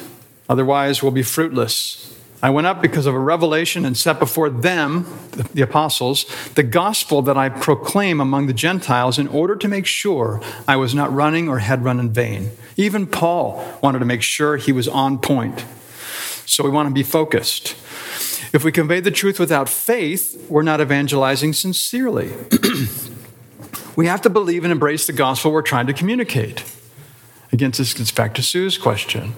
otherwise, 0.49 1.01
we'll 1.01 1.13
be 1.13 1.23
fruitless. 1.23 2.13
I 2.43 2.49
went 2.49 2.67
up 2.67 2.81
because 2.81 3.05
of 3.05 3.15
a 3.15 3.19
revelation 3.19 3.85
and 3.85 3.95
set 3.95 4.19
before 4.19 4.49
them, 4.49 5.05
the 5.53 5.61
apostles, 5.61 6.25
the 6.55 6.63
gospel 6.63 7.21
that 7.21 7.37
I 7.37 7.47
proclaim 7.47 8.19
among 8.19 8.47
the 8.47 8.53
Gentiles 8.53 9.17
in 9.17 9.29
order 9.29 9.55
to 9.55 9.69
make 9.69 9.85
sure 9.85 10.41
I 10.67 10.75
was 10.75 10.93
not 10.93 11.13
running 11.13 11.47
or 11.47 11.59
had 11.59 11.85
run 11.85 11.97
in 11.97 12.11
vain. 12.11 12.51
Even 12.75 13.07
Paul 13.07 13.65
wanted 13.81 13.99
to 13.99 14.05
make 14.05 14.21
sure 14.21 14.57
he 14.57 14.73
was 14.73 14.89
on 14.89 15.17
point. 15.17 15.63
So 16.45 16.61
we 16.65 16.69
want 16.69 16.89
to 16.89 16.93
be 16.93 17.03
focused. 17.03 17.77
If 18.55 18.63
we 18.63 18.71
convey 18.71 19.01
the 19.01 19.11
truth 19.11 19.37
without 19.37 19.67
faith, 19.67 20.49
we're 20.49 20.61
not 20.61 20.79
evangelizing 20.79 21.51
sincerely. 21.51 22.31
we 23.97 24.07
have 24.07 24.21
to 24.21 24.29
believe 24.29 24.63
and 24.63 24.71
embrace 24.71 25.07
the 25.07 25.11
gospel 25.11 25.51
we're 25.51 25.61
trying 25.61 25.87
to 25.87 25.93
communicate. 25.93 26.63
Again, 27.51 27.71
this 27.71 27.93
gets 27.93 28.13
back 28.13 28.33
to 28.35 28.41
Sue's 28.41 28.77
question. 28.77 29.33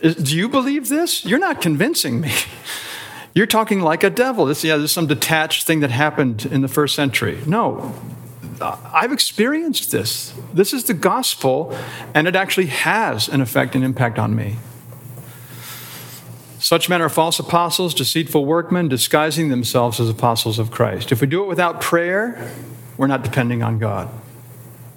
Do 0.00 0.34
you 0.34 0.48
believe 0.48 0.88
this? 0.88 1.26
You're 1.26 1.38
not 1.38 1.60
convincing 1.60 2.22
me. 2.22 2.32
You're 3.34 3.46
talking 3.46 3.82
like 3.82 4.02
a 4.02 4.10
devil. 4.10 4.46
This, 4.46 4.64
yeah, 4.64 4.78
this 4.78 4.84
is 4.86 4.92
some 4.92 5.06
detached 5.06 5.66
thing 5.66 5.80
that 5.80 5.90
happened 5.90 6.46
in 6.46 6.62
the 6.62 6.68
first 6.68 6.94
century. 6.94 7.40
No, 7.46 7.94
I've 8.58 9.12
experienced 9.12 9.90
this. 9.90 10.32
This 10.54 10.72
is 10.72 10.84
the 10.84 10.94
gospel, 10.94 11.76
and 12.14 12.26
it 12.26 12.36
actually 12.36 12.68
has 12.68 13.28
an 13.28 13.42
effect 13.42 13.74
and 13.74 13.84
impact 13.84 14.18
on 14.18 14.34
me. 14.34 14.56
Such 16.64 16.88
men 16.88 17.02
are 17.02 17.10
false 17.10 17.38
apostles, 17.38 17.92
deceitful 17.92 18.46
workmen, 18.46 18.88
disguising 18.88 19.50
themselves 19.50 20.00
as 20.00 20.08
apostles 20.08 20.58
of 20.58 20.70
Christ. 20.70 21.12
If 21.12 21.20
we 21.20 21.26
do 21.26 21.42
it 21.42 21.46
without 21.46 21.82
prayer, 21.82 22.50
we're 22.96 23.06
not 23.06 23.22
depending 23.22 23.62
on 23.62 23.78
God. 23.78 24.08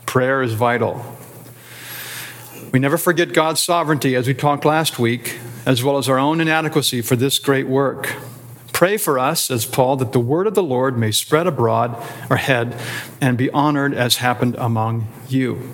Prayer 0.05 0.41
is 0.41 0.53
vital. 0.53 1.03
We 2.72 2.80
never 2.80 2.97
forget 2.97 3.34
God's 3.34 3.59
sovereignty, 3.59 4.15
as 4.15 4.30
we 4.30 4.34
talked 4.34 4.63
last 4.63 4.97
week, 4.97 5.39
as 5.65 5.84
well 5.84 5.97
as 5.97 6.07
our 6.07 6.18
own 6.18 6.39
inadequacy 6.39 7.01
for 7.01 7.18
this 7.18 7.38
great 7.38 7.68
work. 7.68 8.15
Pray 8.72 8.95
for 8.95 9.20
us, 9.20 9.41
says 9.41 9.65
Paul, 9.65 9.97
that 9.97 10.13
the 10.13 10.22
word 10.22 10.47
of 10.47 10.55
the 10.55 10.63
Lord 10.63 10.97
may 10.97 11.11
spread 11.11 11.47
abroad 11.47 12.01
our 12.30 12.38
head 12.38 12.80
and 13.20 13.38
be 13.38 13.49
honored 13.49 13.93
as 13.93 14.15
happened 14.15 14.55
among 14.57 15.09
you. 15.28 15.74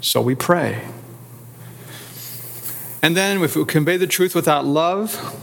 So 0.00 0.22
we 0.22 0.36
pray. 0.36 0.84
And 3.02 3.16
then, 3.16 3.42
if 3.42 3.56
we 3.56 3.64
convey 3.64 3.96
the 3.96 4.06
truth 4.06 4.34
without 4.34 4.66
love, 4.66 5.38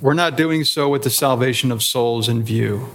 we're 0.00 0.14
not 0.14 0.36
doing 0.36 0.64
so 0.64 0.88
with 0.88 1.04
the 1.04 1.10
salvation 1.10 1.70
of 1.70 1.82
souls 1.82 2.28
in 2.28 2.42
view. 2.42 2.88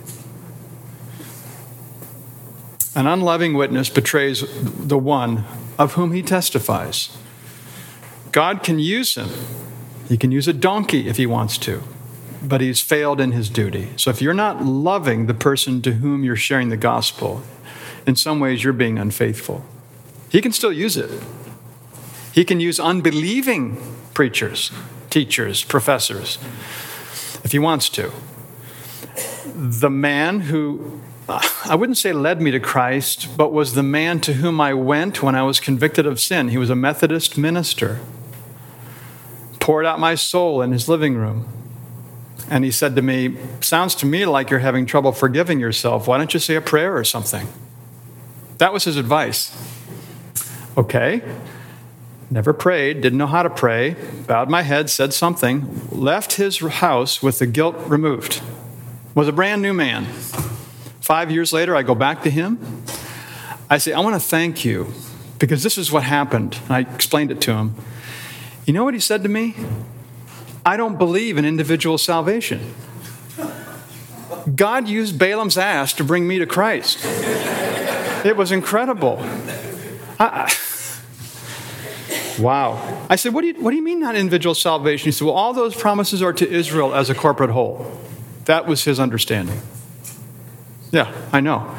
An 2.95 3.07
unloving 3.07 3.53
witness 3.53 3.89
betrays 3.89 4.43
the 4.63 4.97
one 4.97 5.45
of 5.77 5.93
whom 5.93 6.11
he 6.11 6.21
testifies. 6.21 7.15
God 8.31 8.63
can 8.63 8.79
use 8.79 9.15
him. 9.15 9.29
He 10.09 10.17
can 10.17 10.31
use 10.31 10.47
a 10.47 10.53
donkey 10.53 11.07
if 11.07 11.17
he 11.17 11.25
wants 11.25 11.57
to, 11.59 11.83
but 12.43 12.59
he's 12.59 12.81
failed 12.81 13.21
in 13.21 13.31
his 13.31 13.49
duty. 13.49 13.89
So 13.95 14.09
if 14.09 14.21
you're 14.21 14.33
not 14.33 14.65
loving 14.65 15.27
the 15.27 15.33
person 15.33 15.81
to 15.83 15.93
whom 15.93 16.23
you're 16.23 16.35
sharing 16.35 16.69
the 16.69 16.77
gospel, 16.77 17.43
in 18.07 18.15
some 18.15 18.39
ways 18.39 18.63
you're 18.63 18.73
being 18.73 18.97
unfaithful. 18.97 19.63
He 20.29 20.41
can 20.41 20.53
still 20.53 20.71
use 20.71 20.97
it. 20.97 21.11
He 22.37 22.45
can 22.45 22.59
use 22.59 22.79
unbelieving 22.79 23.81
preachers, 24.13 24.71
teachers, 25.09 25.63
professors, 25.63 26.37
if 27.43 27.51
he 27.51 27.57
wants 27.57 27.89
to. 27.89 28.11
The 29.55 29.89
man 29.89 30.41
who, 30.41 31.01
I 31.27 31.73
wouldn't 31.73 31.97
say 31.97 32.13
led 32.13 32.39
me 32.39 32.51
to 32.51 32.59
Christ, 32.59 33.35
but 33.35 33.51
was 33.51 33.73
the 33.73 33.81
man 33.81 34.19
to 34.19 34.33
whom 34.33 34.61
I 34.61 34.75
went 34.75 35.23
when 35.23 35.33
I 35.33 35.41
was 35.41 35.59
convicted 35.59 36.05
of 36.05 36.19
sin. 36.19 36.49
He 36.49 36.59
was 36.59 36.69
a 36.69 36.75
Methodist 36.75 37.39
minister. 37.39 38.01
Poured 39.59 39.87
out 39.87 39.99
my 39.99 40.13
soul 40.13 40.61
in 40.61 40.71
his 40.71 40.87
living 40.87 41.15
room. 41.15 41.47
And 42.51 42.63
he 42.63 42.69
said 42.69 42.95
to 42.97 43.01
me, 43.01 43.35
Sounds 43.61 43.95
to 43.95 44.05
me 44.05 44.27
like 44.27 44.51
you're 44.51 44.59
having 44.59 44.85
trouble 44.85 45.11
forgiving 45.11 45.59
yourself. 45.59 46.07
Why 46.07 46.19
don't 46.19 46.35
you 46.35 46.39
say 46.39 46.53
a 46.53 46.61
prayer 46.61 46.95
or 46.95 47.03
something? 47.03 47.47
That 48.59 48.73
was 48.73 48.83
his 48.83 48.95
advice. 48.95 49.57
Okay. 50.77 51.23
Never 52.29 52.51
prayed, 52.51 53.01
didn't 53.01 53.17
know 53.17 53.27
how 53.27 53.43
to 53.43 53.49
pray, 53.49 53.95
bowed 54.27 54.49
my 54.49 54.61
head, 54.61 54.89
said 54.89 55.13
something, 55.13 55.87
left 55.91 56.33
his 56.33 56.59
house 56.59 57.23
with 57.23 57.39
the 57.39 57.45
guilt 57.45 57.75
removed. 57.87 58.41
Was 59.15 59.27
a 59.27 59.31
brand 59.31 59.61
new 59.61 59.73
man. 59.73 60.05
Five 60.99 61.31
years 61.31 61.53
later, 61.53 61.75
I 61.75 61.83
go 61.83 61.95
back 61.95 62.23
to 62.23 62.29
him. 62.29 62.83
I 63.69 63.77
say, 63.77 63.93
I 63.93 64.01
want 64.01 64.21
to 64.21 64.27
thank 64.27 64.65
you 64.65 64.93
because 65.39 65.63
this 65.63 65.77
is 65.77 65.91
what 65.91 66.03
happened. 66.03 66.59
And 66.65 66.71
I 66.73 66.79
explained 66.93 67.31
it 67.31 67.39
to 67.41 67.53
him. 67.53 67.75
You 68.65 68.73
know 68.73 68.83
what 68.83 68.93
he 68.93 68.99
said 68.99 69.23
to 69.23 69.29
me? 69.29 69.55
I 70.65 70.75
don't 70.75 70.97
believe 70.97 71.37
in 71.37 71.45
individual 71.45 71.97
salvation. 71.97 72.73
God 74.53 74.89
used 74.89 75.17
Balaam's 75.17 75.57
ass 75.57 75.93
to 75.93 76.03
bring 76.03 76.27
me 76.27 76.39
to 76.39 76.45
Christ. 76.45 76.99
It 78.25 78.35
was 78.35 78.51
incredible. 78.51 79.17
I, 80.19 80.53
wow. 82.39 83.05
I 83.09 83.15
said, 83.15 83.33
what 83.33 83.41
do, 83.41 83.47
you, 83.47 83.53
what 83.55 83.71
do 83.71 83.77
you 83.77 83.83
mean 83.83 83.99
not 83.99 84.15
individual 84.15 84.55
salvation? 84.55 85.05
He 85.05 85.11
said, 85.11 85.25
Well, 85.25 85.35
all 85.35 85.53
those 85.53 85.75
promises 85.75 86.21
are 86.21 86.33
to 86.33 86.49
Israel 86.49 86.93
as 86.93 87.09
a 87.09 87.15
corporate 87.15 87.51
whole. 87.51 87.99
That 88.45 88.65
was 88.65 88.83
his 88.83 88.99
understanding. 88.99 89.59
Yeah, 90.91 91.13
I 91.33 91.41
know. 91.41 91.75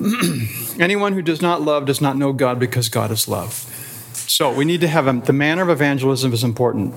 Anyone 0.78 1.12
who 1.12 1.22
does 1.22 1.40
not 1.40 1.62
love 1.62 1.86
does 1.86 2.00
not 2.00 2.16
know 2.16 2.32
God 2.32 2.58
because 2.58 2.88
God 2.88 3.10
is 3.10 3.28
love. 3.28 3.52
So 4.14 4.52
we 4.52 4.64
need 4.64 4.80
to 4.80 4.88
have 4.88 5.06
a, 5.06 5.12
the 5.12 5.32
manner 5.32 5.62
of 5.62 5.70
evangelism 5.70 6.32
is 6.32 6.44
important. 6.44 6.94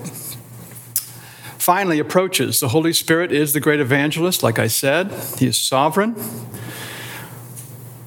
Finally, 1.58 1.98
approaches. 1.98 2.60
The 2.60 2.68
Holy 2.68 2.92
Spirit 2.92 3.32
is 3.32 3.52
the 3.52 3.60
great 3.60 3.80
evangelist, 3.80 4.42
like 4.42 4.58
I 4.58 4.66
said. 4.66 5.10
He 5.38 5.46
is 5.46 5.56
sovereign. 5.56 6.14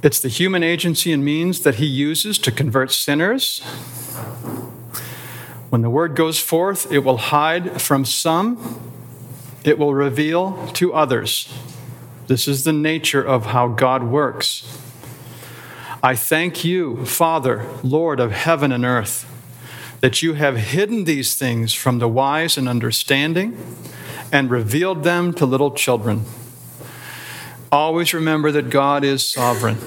It's 0.01 0.19
the 0.21 0.29
human 0.29 0.63
agency 0.63 1.11
and 1.11 1.25
means 1.25 1.61
that 1.61 1.75
he 1.75 1.85
uses 1.85 2.37
to 2.39 2.51
convert 2.51 2.91
sinners. 2.91 3.59
When 5.69 5.81
the 5.81 5.89
word 5.89 6.15
goes 6.15 6.39
forth, 6.39 6.89
it 6.89 6.99
will 6.99 7.17
hide 7.17 7.81
from 7.81 8.05
some, 8.05 8.79
it 9.65 9.77
will 9.77 9.93
reveal 9.93 10.67
to 10.73 10.93
others. 10.93 11.53
This 12.27 12.47
is 12.47 12.63
the 12.63 12.71
nature 12.71 13.21
of 13.21 13.47
how 13.47 13.67
God 13.67 14.03
works. 14.03 14.79
I 16.01 16.15
thank 16.15 16.63
you, 16.63 17.05
Father, 17.05 17.65
Lord 17.83 18.21
of 18.21 18.31
heaven 18.31 18.71
and 18.71 18.85
earth, 18.85 19.25
that 19.99 20.21
you 20.21 20.33
have 20.33 20.55
hidden 20.55 21.03
these 21.03 21.35
things 21.35 21.73
from 21.73 21.99
the 21.99 22.07
wise 22.07 22.57
and 22.57 22.69
understanding 22.69 23.57
and 24.31 24.49
revealed 24.49 25.03
them 25.03 25.33
to 25.33 25.45
little 25.45 25.71
children. 25.71 26.23
Always 27.71 28.13
remember 28.13 28.51
that 28.51 28.69
God 28.69 29.03
is 29.03 29.23
sovereign. 29.25 29.77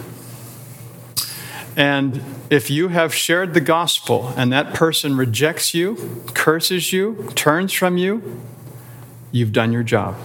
And 1.77 2.23
if 2.51 2.71
you 2.71 2.89
have 2.89 3.15
shared 3.15 3.55
the 3.55 3.61
gospel 3.61 4.33
and 4.37 4.53
that 4.53 4.75
person 4.75 5.17
rejects 5.17 5.75
you, 5.75 6.23
curses 6.35 6.93
you, 6.93 7.31
turns 7.35 7.73
from 7.73 7.97
you, 7.97 8.41
you've 9.31 9.53
done 9.53 9.73
your 9.73 9.83
job. 9.83 10.17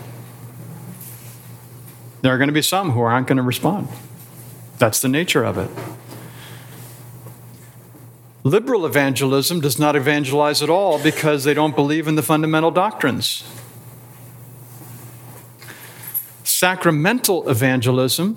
There 2.21 2.33
are 2.33 2.37
going 2.37 2.49
to 2.49 2.53
be 2.53 2.61
some 2.61 2.91
who 2.91 3.01
aren't 3.01 3.27
going 3.27 3.37
to 3.37 3.43
respond. 3.43 3.87
That's 4.77 4.99
the 5.01 5.07
nature 5.07 5.43
of 5.43 5.57
it. 5.57 5.69
Liberal 8.43 8.85
evangelism 8.85 9.61
does 9.61 9.79
not 9.79 9.95
evangelize 9.95 10.61
at 10.61 10.69
all 10.69 11.01
because 11.01 11.43
they 11.43 11.53
don't 11.53 11.75
believe 11.75 12.07
in 12.07 12.15
the 12.15 12.23
fundamental 12.23 12.71
doctrines. 12.71 13.43
Sacramental 16.59 17.47
evangelism 17.47 18.35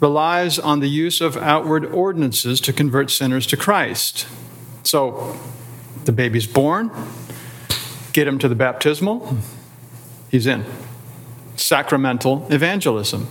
relies 0.00 0.58
on 0.58 0.80
the 0.80 0.88
use 0.88 1.20
of 1.20 1.36
outward 1.36 1.84
ordinances 1.84 2.62
to 2.62 2.72
convert 2.72 3.10
sinners 3.10 3.46
to 3.48 3.58
Christ. 3.58 4.26
So, 4.84 5.38
the 6.06 6.12
baby's 6.12 6.46
born, 6.46 6.90
get 8.14 8.26
him 8.26 8.38
to 8.38 8.48
the 8.48 8.54
baptismal, 8.54 9.36
he's 10.30 10.46
in. 10.46 10.64
Sacramental 11.54 12.46
evangelism. 12.50 13.28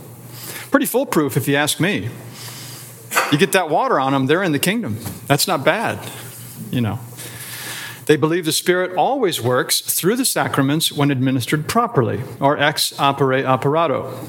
Pretty 0.70 0.86
foolproof, 0.86 1.36
if 1.36 1.48
you 1.48 1.56
ask 1.56 1.80
me. 1.80 2.08
You 3.32 3.40
get 3.40 3.54
that 3.54 3.72
water 3.72 4.00
on 4.00 4.14
them, 4.14 4.28
they're 4.28 4.44
in 4.44 4.52
the 4.52 4.60
kingdom. 4.60 5.00
That's 5.26 5.48
not 5.48 5.66
bad, 5.66 5.98
you 6.70 6.82
know. 6.82 7.00
They 8.06 8.16
believe 8.18 8.46
the 8.46 8.52
Spirit 8.52 8.96
always 8.96 9.42
works 9.42 9.80
through 9.82 10.16
the 10.16 10.26
sacraments 10.26 10.92
when 10.92 11.12
administered 11.12 11.68
properly, 11.68 12.22
or 12.40 12.58
ex 12.58 12.94
opere 12.94 13.46
operato. 13.46 14.28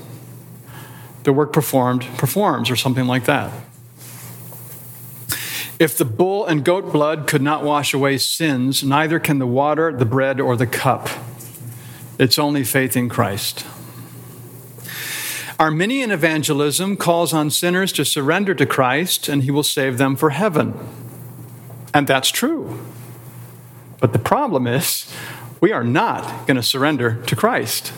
The 1.25 1.33
work 1.33 1.53
performed 1.53 2.03
performs, 2.17 2.71
or 2.71 2.77
something 2.77 3.07
like 3.07 3.25
that. 3.25 3.53
If 5.79 5.99
the 5.99 6.05
bull 6.05 6.47
and 6.47 6.65
goat 6.65 6.93
blood 6.93 7.27
could 7.27 7.43
not 7.43 7.65
wash 7.65 7.93
away 7.93 8.19
sins, 8.19 8.85
neither 8.85 9.19
can 9.19 9.39
the 9.39 9.47
water, 9.47 9.93
the 9.93 10.05
bread, 10.05 10.41
or 10.41 10.57
the 10.57 10.67
cup. 10.67 11.09
It's 12.19 12.39
only 12.39 12.63
faith 12.63 12.97
in 12.97 13.09
Christ. 13.09 13.67
Arminian 15.59 16.11
evangelism 16.11 16.97
calls 16.97 17.33
on 17.33 17.51
sinners 17.51 17.93
to 17.93 18.05
surrender 18.05 18.55
to 18.55 18.67
Christ 18.67 19.29
and 19.29 19.45
he 19.45 19.51
will 19.51 19.63
save 19.63 19.99
them 19.99 20.17
for 20.17 20.31
heaven. 20.31 20.75
And 21.95 22.07
that's 22.07 22.31
true. 22.31 22.81
But 24.03 24.13
the 24.13 24.19
problem 24.19 24.67
is, 24.67 25.07
we 25.61 25.71
are 25.71 25.85
not 25.85 26.49
going 26.49 26.57
to 26.57 26.63
surrender 26.63 27.23
to 27.27 27.37
Christ. 27.37 27.93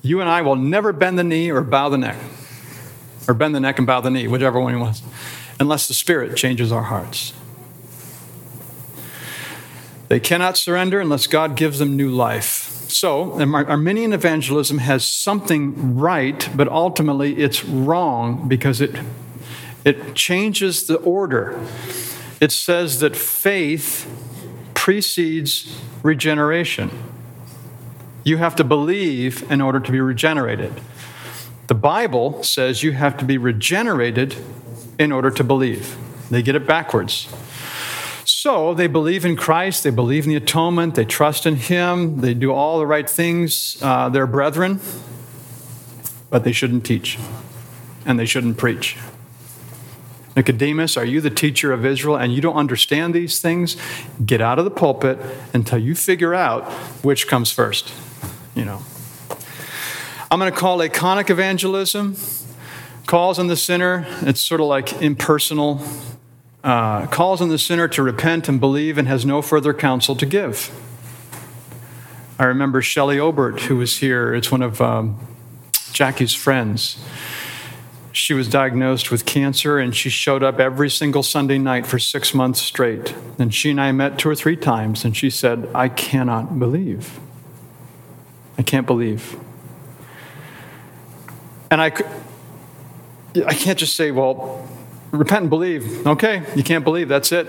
You 0.00 0.22
and 0.22 0.28
I 0.28 0.40
will 0.40 0.56
never 0.56 0.90
bend 0.90 1.18
the 1.18 1.22
knee 1.22 1.50
or 1.50 1.60
bow 1.60 1.90
the 1.90 1.98
neck, 1.98 2.16
or 3.28 3.34
bend 3.34 3.54
the 3.54 3.60
neck 3.60 3.76
and 3.76 3.86
bow 3.86 4.00
the 4.00 4.10
knee, 4.10 4.26
whichever 4.26 4.58
one 4.58 4.72
he 4.72 4.80
wants, 4.80 5.02
unless 5.60 5.86
the 5.86 5.92
Spirit 5.92 6.34
changes 6.34 6.72
our 6.72 6.84
hearts. 6.84 7.34
They 10.08 10.18
cannot 10.18 10.56
surrender 10.56 10.98
unless 10.98 11.26
God 11.26 11.56
gives 11.56 11.78
them 11.78 11.94
new 11.94 12.08
life. 12.08 12.88
So, 12.88 13.32
Arminian 13.38 14.14
evangelism 14.14 14.78
has 14.78 15.04
something 15.04 15.94
right, 15.94 16.48
but 16.56 16.68
ultimately 16.68 17.36
it's 17.36 17.62
wrong 17.66 18.48
because 18.48 18.80
it, 18.80 18.98
it 19.84 20.14
changes 20.14 20.86
the 20.86 20.96
order. 20.96 21.60
It 22.40 22.50
says 22.50 23.00
that 23.00 23.14
faith 23.14 24.08
precedes 24.82 25.78
regeneration. 26.02 26.90
You 28.24 28.38
have 28.38 28.56
to 28.56 28.64
believe 28.64 29.48
in 29.48 29.60
order 29.60 29.78
to 29.78 29.92
be 29.92 30.00
regenerated. 30.00 30.80
The 31.68 31.76
Bible 31.76 32.42
says 32.42 32.82
you 32.82 32.90
have 32.90 33.16
to 33.18 33.24
be 33.24 33.38
regenerated 33.38 34.34
in 34.98 35.12
order 35.12 35.30
to 35.30 35.44
believe. 35.44 35.96
They 36.32 36.42
get 36.42 36.56
it 36.56 36.66
backwards. 36.66 37.28
So 38.24 38.74
they 38.74 38.88
believe 38.88 39.24
in 39.24 39.36
Christ, 39.36 39.84
they 39.84 39.90
believe 39.90 40.24
in 40.24 40.30
the 40.30 40.36
atonement, 40.36 40.96
they 40.96 41.04
trust 41.04 41.46
in 41.46 41.54
Him, 41.54 42.20
they 42.20 42.34
do 42.34 42.52
all 42.52 42.80
the 42.80 42.86
right 42.86 43.08
things. 43.08 43.80
Uh, 43.80 44.08
they're 44.08 44.26
brethren, 44.26 44.80
but 46.28 46.42
they 46.42 46.50
shouldn't 46.50 46.84
teach 46.84 47.20
and 48.04 48.18
they 48.18 48.26
shouldn't 48.26 48.56
preach. 48.56 48.96
Nicodemus, 50.34 50.96
are 50.96 51.04
you 51.04 51.20
the 51.20 51.30
teacher 51.30 51.72
of 51.72 51.84
Israel 51.84 52.16
and 52.16 52.32
you 52.32 52.40
don't 52.40 52.56
understand 52.56 53.14
these 53.14 53.40
things? 53.40 53.76
Get 54.24 54.40
out 54.40 54.58
of 54.58 54.64
the 54.64 54.70
pulpit 54.70 55.18
until 55.52 55.78
you 55.78 55.94
figure 55.94 56.34
out 56.34 56.64
which 57.04 57.28
comes 57.28 57.50
first. 57.50 57.92
You 58.54 58.64
know. 58.64 58.82
I'm 60.30 60.38
going 60.38 60.50
to 60.50 60.58
call 60.58 60.76
laconic 60.76 61.28
evangelism 61.28 62.16
calls 63.06 63.38
on 63.38 63.46
the 63.46 63.56
sinner. 63.56 64.06
It's 64.22 64.40
sort 64.40 64.60
of 64.60 64.66
like 64.66 65.02
impersonal. 65.02 65.82
Uh, 66.64 67.06
calls 67.08 67.40
on 67.40 67.48
the 67.48 67.58
sinner 67.58 67.88
to 67.88 68.02
repent 68.02 68.48
and 68.48 68.60
believe 68.60 68.96
and 68.96 69.08
has 69.08 69.26
no 69.26 69.42
further 69.42 69.74
counsel 69.74 70.14
to 70.16 70.24
give. 70.24 70.70
I 72.38 72.44
remember 72.44 72.80
Shelley 72.80 73.18
Obert, 73.18 73.62
who 73.62 73.76
was 73.76 73.98
here. 73.98 74.32
It's 74.32 74.50
one 74.50 74.62
of 74.62 74.80
um, 74.80 75.18
Jackie's 75.92 76.32
friends 76.32 76.98
she 78.12 78.34
was 78.34 78.46
diagnosed 78.48 79.10
with 79.10 79.24
cancer 79.24 79.78
and 79.78 79.96
she 79.96 80.10
showed 80.10 80.42
up 80.42 80.60
every 80.60 80.90
single 80.90 81.22
Sunday 81.22 81.58
night 81.58 81.86
for 81.86 81.98
six 81.98 82.34
months 82.34 82.60
straight. 82.60 83.14
And 83.38 83.54
she 83.54 83.70
and 83.70 83.80
I 83.80 83.90
met 83.92 84.18
two 84.18 84.28
or 84.28 84.34
three 84.34 84.56
times, 84.56 85.04
and 85.04 85.16
she 85.16 85.30
said, 85.30 85.68
I 85.74 85.88
cannot 85.88 86.58
believe. 86.58 87.18
I 88.58 88.62
can't 88.62 88.86
believe. 88.86 89.36
And 91.70 91.80
I, 91.80 91.86
I 93.46 93.54
can't 93.54 93.78
just 93.78 93.96
say, 93.96 94.10
well, 94.10 94.68
repent 95.10 95.42
and 95.42 95.50
believe. 95.50 96.06
Okay, 96.06 96.42
you 96.54 96.62
can't 96.62 96.84
believe, 96.84 97.08
that's 97.08 97.32
it. 97.32 97.48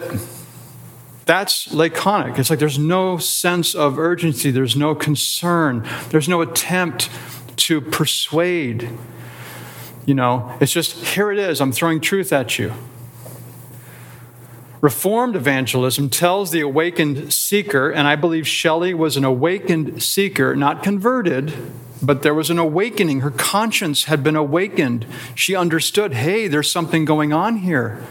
That's 1.26 1.74
laconic. 1.74 2.38
It's 2.38 2.49
like 2.49 2.59
there's 2.59 2.80
no 2.80 3.18
sense 3.18 3.76
of 3.76 3.99
urgency, 3.99 4.51
there's 4.51 4.76
no 4.76 4.95
concern, 4.95 5.88
there's 6.09 6.30
no 6.30 6.41
attempt 6.41 7.09
to 7.57 7.82
persuade. 7.82 8.89
You 10.05 10.15
know, 10.15 10.55
it's 10.59 10.71
just 10.71 10.95
here 11.15 11.31
it 11.31 11.39
is, 11.39 11.61
I'm 11.61 11.71
throwing 11.71 12.01
truth 12.01 12.33
at 12.33 12.59
you. 12.59 12.73
Reformed 14.81 15.37
evangelism 15.37 16.09
tells 16.09 16.51
the 16.51 16.59
awakened 16.59 17.31
seeker, 17.31 17.89
and 17.89 18.05
I 18.05 18.17
believe 18.17 18.45
Shelley 18.45 18.93
was 18.93 19.15
an 19.15 19.23
awakened 19.23 20.03
seeker, 20.03 20.57
not 20.57 20.83
converted, 20.83 21.53
but 22.01 22.21
there 22.21 22.33
was 22.33 22.49
an 22.49 22.59
awakening. 22.59 23.21
Her 23.21 23.31
conscience 23.31 24.05
had 24.05 24.25
been 24.25 24.35
awakened. 24.35 25.05
She 25.35 25.55
understood, 25.55 26.15
hey, 26.15 26.49
there's 26.49 26.69
something 26.69 27.05
going 27.05 27.31
on 27.31 27.59
here. 27.59 28.03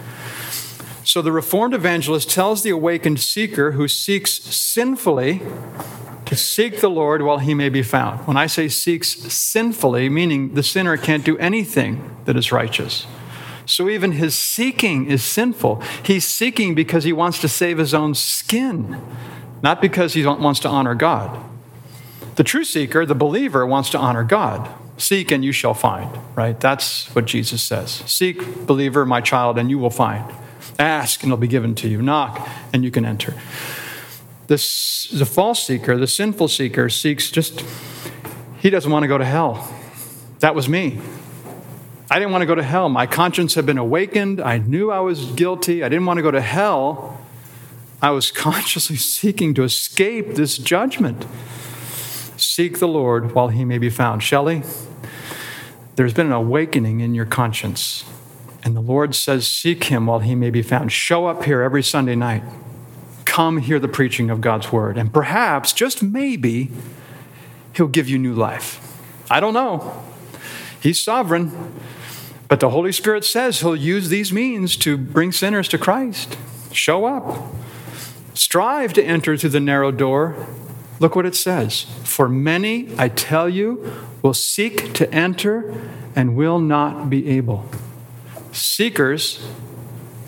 So 1.04 1.20
the 1.20 1.30
Reformed 1.30 1.74
evangelist 1.74 2.30
tells 2.30 2.62
the 2.62 2.70
awakened 2.70 3.20
seeker 3.20 3.72
who 3.72 3.86
seeks 3.86 4.32
sinfully 4.32 5.42
to 6.26 6.36
seek 6.36 6.80
the 6.80 6.88
Lord 6.88 7.22
while 7.22 7.38
he 7.38 7.54
may 7.54 7.68
be 7.68 7.82
found. 7.82 8.26
When 8.26 8.36
I 8.36 8.46
say 8.46 8.68
seeks 8.68 9.08
sinfully, 9.32 10.08
meaning 10.08 10.54
the 10.54 10.62
sinner 10.62 10.96
can't 10.96 11.24
do 11.24 11.36
anything 11.38 12.16
that 12.24 12.36
is 12.36 12.52
righteous. 12.52 13.06
So 13.66 13.88
even 13.88 14.12
his 14.12 14.34
seeking 14.34 15.10
is 15.10 15.22
sinful. 15.22 15.82
He's 16.02 16.24
seeking 16.24 16.74
because 16.74 17.04
he 17.04 17.12
wants 17.12 17.40
to 17.40 17.48
save 17.48 17.78
his 17.78 17.94
own 17.94 18.14
skin, 18.14 19.00
not 19.62 19.80
because 19.80 20.14
he 20.14 20.24
wants 20.26 20.60
to 20.60 20.68
honor 20.68 20.94
God. 20.94 21.38
The 22.36 22.44
true 22.44 22.64
seeker, 22.64 23.04
the 23.04 23.14
believer, 23.14 23.66
wants 23.66 23.90
to 23.90 23.98
honor 23.98 24.24
God. 24.24 24.68
Seek 24.96 25.30
and 25.30 25.44
you 25.44 25.52
shall 25.52 25.74
find, 25.74 26.10
right? 26.34 26.58
That's 26.58 27.14
what 27.14 27.26
Jesus 27.26 27.62
says. 27.62 28.02
Seek, 28.06 28.66
believer, 28.66 29.04
my 29.04 29.20
child, 29.20 29.58
and 29.58 29.70
you 29.70 29.78
will 29.78 29.90
find. 29.90 30.24
Ask 30.78 31.22
and 31.22 31.30
it'll 31.30 31.40
be 31.40 31.48
given 31.48 31.74
to 31.76 31.88
you. 31.88 32.00
Knock 32.02 32.48
and 32.72 32.84
you 32.84 32.90
can 32.90 33.04
enter. 33.04 33.34
This, 34.48 35.08
the 35.10 35.26
false 35.26 35.66
seeker, 35.66 35.96
the 35.96 36.06
sinful 36.06 36.48
seeker, 36.48 36.88
seeks 36.88 37.30
just, 37.30 37.64
he 38.58 38.70
doesn't 38.70 38.90
want 38.90 39.04
to 39.04 39.08
go 39.08 39.18
to 39.18 39.24
hell. 39.24 39.72
That 40.40 40.54
was 40.54 40.68
me. 40.68 40.98
I 42.10 42.18
didn't 42.18 42.32
want 42.32 42.42
to 42.42 42.46
go 42.46 42.54
to 42.54 42.62
hell. 42.62 42.88
My 42.88 43.06
conscience 43.06 43.54
had 43.54 43.64
been 43.64 43.78
awakened. 43.78 44.40
I 44.40 44.58
knew 44.58 44.90
I 44.90 45.00
was 45.00 45.24
guilty. 45.32 45.82
I 45.82 45.88
didn't 45.88 46.04
want 46.04 46.18
to 46.18 46.22
go 46.22 46.30
to 46.30 46.40
hell. 46.40 47.20
I 48.02 48.10
was 48.10 48.30
consciously 48.32 48.96
seeking 48.96 49.54
to 49.54 49.62
escape 49.62 50.34
this 50.34 50.58
judgment. 50.58 51.24
Seek 52.36 52.80
the 52.80 52.88
Lord 52.88 53.32
while 53.32 53.48
he 53.48 53.64
may 53.64 53.78
be 53.78 53.88
found. 53.88 54.22
Shelley, 54.22 54.62
there's 55.94 56.12
been 56.12 56.26
an 56.26 56.32
awakening 56.32 57.00
in 57.00 57.14
your 57.14 57.24
conscience. 57.24 58.04
And 58.64 58.76
the 58.76 58.80
Lord 58.80 59.14
says, 59.14 59.46
Seek 59.46 59.84
him 59.84 60.06
while 60.06 60.18
he 60.18 60.34
may 60.34 60.50
be 60.50 60.62
found. 60.62 60.92
Show 60.92 61.26
up 61.26 61.44
here 61.44 61.62
every 61.62 61.82
Sunday 61.82 62.16
night 62.16 62.42
come 63.32 63.56
hear 63.56 63.78
the 63.78 63.88
preaching 63.88 64.28
of 64.28 64.42
God's 64.42 64.70
word. 64.70 64.98
And 64.98 65.10
perhaps, 65.10 65.72
just 65.72 66.02
maybe, 66.02 66.70
he'll 67.74 67.88
give 67.88 68.06
you 68.06 68.18
new 68.18 68.34
life. 68.34 68.78
I 69.30 69.40
don't 69.40 69.54
know. 69.54 70.02
He's 70.82 71.00
sovereign. 71.00 71.72
But 72.48 72.60
the 72.60 72.68
Holy 72.68 72.92
Spirit 72.92 73.24
says 73.24 73.60
he'll 73.60 73.74
use 73.74 74.10
these 74.10 74.34
means 74.34 74.76
to 74.76 74.98
bring 74.98 75.32
sinners 75.32 75.66
to 75.68 75.78
Christ. 75.78 76.36
Show 76.72 77.06
up. 77.06 77.54
Strive 78.34 78.92
to 78.92 79.02
enter 79.02 79.38
through 79.38 79.48
the 79.48 79.60
narrow 79.60 79.90
door. 79.90 80.46
Look 81.00 81.16
what 81.16 81.24
it 81.24 81.34
says. 81.34 81.86
For 82.04 82.28
many, 82.28 82.94
I 82.98 83.08
tell 83.08 83.48
you, 83.48 83.94
will 84.20 84.34
seek 84.34 84.92
to 84.92 85.10
enter 85.10 85.74
and 86.14 86.36
will 86.36 86.58
not 86.58 87.08
be 87.08 87.30
able. 87.30 87.64
Seekers 88.52 89.48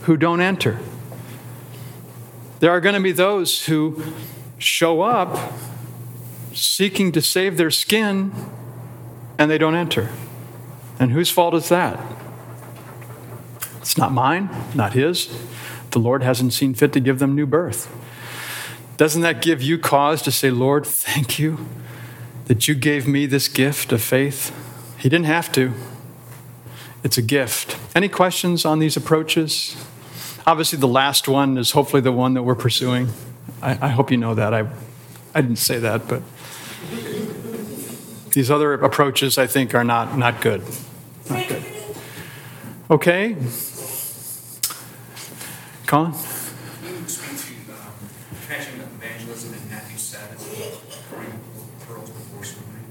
who 0.05 0.17
don't 0.17 0.41
enter. 0.41 0.79
There 2.65 2.73
are 2.73 2.81
going 2.81 2.95
to 2.95 3.01
be 3.03 3.13
those 3.13 3.67
who 3.67 4.03
show 4.57 5.03
up 5.03 5.53
seeking 6.55 7.13
to 7.13 7.21
save 7.21 7.59
their 7.59 7.71
skin 7.71 8.33
and 9.37 9.51
they 9.51 9.59
don't 9.59 9.75
enter. 9.75 10.09
And 10.99 11.13
whose 11.13 11.29
fault 11.29 11.53
is 11.53 11.69
that? 11.69 12.01
It's 13.83 13.99
not 13.99 14.13
mine, 14.13 14.49
not 14.75 14.95
his. 14.95 15.29
The 15.91 15.99
Lord 15.99 16.23
hasn't 16.23 16.55
seen 16.55 16.73
fit 16.73 16.95
to 16.95 17.01
give 17.01 17.19
them 17.19 17.35
new 17.35 17.45
birth. 17.45 17.95
Doesn't 18.97 19.21
that 19.21 19.43
give 19.43 19.61
you 19.61 19.77
cause 19.77 20.23
to 20.23 20.33
say, 20.33 20.51
Lord, 20.51 20.87
thank 20.87 21.39
you 21.39 21.67
that 22.47 22.67
you 22.67 22.75
gave 22.75 23.07
me 23.07 23.27
this 23.27 23.47
gift 23.47 23.93
of 23.93 24.01
faith? 24.01 24.57
He 24.99 25.11
didn't 25.11 25.27
have 25.27 25.53
to. 25.53 25.75
It's 27.03 27.19
a 27.19 27.23
gift. 27.23 27.77
Any 27.95 28.09
questions 28.09 28.65
on 28.65 28.79
these 28.79 28.97
approaches? 28.97 29.77
Obviously, 30.47 30.79
the 30.79 30.89
last 30.89 31.27
one 31.27 31.57
is 31.57 31.71
hopefully 31.71 32.03
the 32.03 32.13
one 32.13 32.35
that 32.35 32.43
we're 32.43 32.55
pursuing. 32.55 33.09
I, 33.63 33.87
I 33.87 33.89
hope 33.89 34.11
you 34.11 34.19
know 34.19 34.35
that. 34.35 34.53
I, 34.53 34.69
I 35.35 35.41
didn't 35.41 35.57
say 35.57 35.79
that, 35.79 36.07
but 36.07 36.23
these 38.33 38.51
other 38.51 38.75
approaches, 38.75 39.39
I 39.39 39.47
think, 39.47 39.75
are 39.75 39.85
not, 39.85 40.19
not 40.19 40.43
good. 40.43 40.63
Not 41.31 41.49
good. 41.49 41.65
Okay? 42.91 43.37
Colin? 45.87 46.13
You 46.13 46.19
speak 47.09 47.39
to 47.67 47.73
um, 47.73 47.93
catching 48.47 48.81
evangelism 48.81 49.55
in 49.55 49.71
Matthew 49.71 49.97
7, 49.97 50.37
pearls 51.87 52.11
before 52.11 52.45
swimming. 52.45 52.85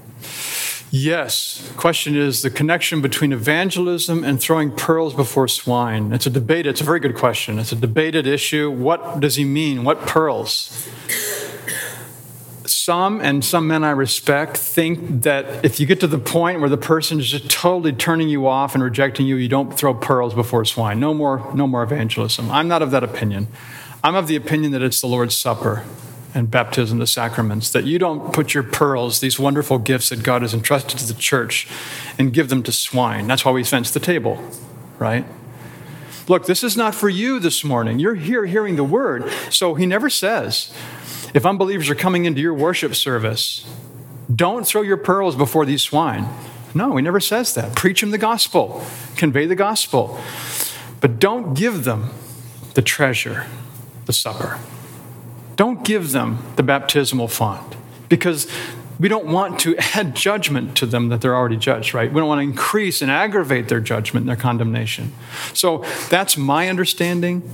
Yes. 0.96 1.72
Question 1.76 2.14
is 2.14 2.42
the 2.42 2.50
connection 2.50 3.02
between 3.02 3.32
evangelism 3.32 4.22
and 4.22 4.40
throwing 4.40 4.70
pearls 4.70 5.12
before 5.12 5.48
swine. 5.48 6.12
It's 6.12 6.24
a 6.24 6.30
debate. 6.30 6.66
It's 6.66 6.80
a 6.80 6.84
very 6.84 7.00
good 7.00 7.16
question. 7.16 7.58
It's 7.58 7.72
a 7.72 7.76
debated 7.76 8.28
issue. 8.28 8.70
What 8.70 9.18
does 9.18 9.34
he 9.34 9.44
mean? 9.44 9.82
What 9.82 10.02
pearls? 10.02 10.88
Some, 12.64 13.20
and 13.20 13.44
some 13.44 13.66
men 13.66 13.82
I 13.82 13.90
respect, 13.90 14.56
think 14.56 15.24
that 15.24 15.64
if 15.64 15.80
you 15.80 15.86
get 15.86 15.98
to 15.98 16.06
the 16.06 16.16
point 16.16 16.60
where 16.60 16.70
the 16.70 16.76
person 16.76 17.18
is 17.18 17.28
just 17.28 17.50
totally 17.50 17.92
turning 17.92 18.28
you 18.28 18.46
off 18.46 18.76
and 18.76 18.84
rejecting 18.84 19.26
you, 19.26 19.34
you 19.34 19.48
don't 19.48 19.76
throw 19.76 19.94
pearls 19.94 20.32
before 20.32 20.64
swine. 20.64 21.00
No 21.00 21.12
more, 21.12 21.52
no 21.56 21.66
more 21.66 21.82
evangelism. 21.82 22.52
I'm 22.52 22.68
not 22.68 22.82
of 22.82 22.92
that 22.92 23.02
opinion. 23.02 23.48
I'm 24.04 24.14
of 24.14 24.28
the 24.28 24.36
opinion 24.36 24.70
that 24.70 24.82
it's 24.82 25.00
the 25.00 25.08
Lord's 25.08 25.34
Supper 25.34 25.82
and 26.34 26.50
baptism, 26.50 26.98
the 26.98 27.06
sacraments, 27.06 27.70
that 27.70 27.84
you 27.84 27.98
don't 27.98 28.32
put 28.32 28.54
your 28.54 28.64
pearls, 28.64 29.20
these 29.20 29.38
wonderful 29.38 29.78
gifts 29.78 30.08
that 30.08 30.24
God 30.24 30.42
has 30.42 30.52
entrusted 30.52 30.98
to 30.98 31.06
the 31.06 31.14
church, 31.14 31.68
and 32.18 32.32
give 32.32 32.48
them 32.48 32.62
to 32.64 32.72
swine. 32.72 33.28
That's 33.28 33.44
why 33.44 33.52
we 33.52 33.62
fence 33.62 33.92
the 33.92 34.00
table, 34.00 34.42
right? 34.98 35.24
Look, 36.26 36.46
this 36.46 36.64
is 36.64 36.76
not 36.76 36.94
for 36.94 37.08
you 37.08 37.38
this 37.38 37.62
morning. 37.62 37.98
You're 37.98 38.14
here 38.14 38.46
hearing 38.46 38.76
the 38.76 38.84
word. 38.84 39.30
So 39.50 39.74
he 39.74 39.86
never 39.86 40.10
says, 40.10 40.74
if 41.34 41.46
unbelievers 41.46 41.88
are 41.88 41.94
coming 41.94 42.24
into 42.24 42.40
your 42.40 42.54
worship 42.54 42.94
service, 42.94 43.64
don't 44.34 44.66
throw 44.66 44.82
your 44.82 44.96
pearls 44.96 45.36
before 45.36 45.66
these 45.66 45.82
swine. 45.82 46.26
No, 46.74 46.96
he 46.96 47.02
never 47.02 47.20
says 47.20 47.54
that. 47.54 47.76
Preach 47.76 48.00
them 48.00 48.10
the 48.10 48.18
gospel, 48.18 48.84
convey 49.16 49.46
the 49.46 49.54
gospel, 49.54 50.18
but 51.00 51.20
don't 51.20 51.54
give 51.54 51.84
them 51.84 52.10
the 52.72 52.82
treasure, 52.82 53.46
the 54.06 54.12
supper. 54.12 54.58
Don't 55.56 55.84
give 55.84 56.12
them 56.12 56.38
the 56.56 56.62
baptismal 56.62 57.28
font 57.28 57.76
because 58.08 58.50
we 58.98 59.08
don't 59.08 59.26
want 59.26 59.60
to 59.60 59.76
add 59.94 60.14
judgment 60.14 60.76
to 60.78 60.86
them 60.86 61.08
that 61.08 61.20
they're 61.20 61.34
already 61.34 61.56
judged, 61.56 61.94
right? 61.94 62.12
We 62.12 62.20
don't 62.20 62.28
want 62.28 62.40
to 62.40 62.42
increase 62.42 63.02
and 63.02 63.10
aggravate 63.10 63.68
their 63.68 63.80
judgment 63.80 64.24
and 64.24 64.28
their 64.28 64.36
condemnation. 64.36 65.12
So 65.52 65.84
that's 66.08 66.36
my 66.36 66.68
understanding. 66.68 67.48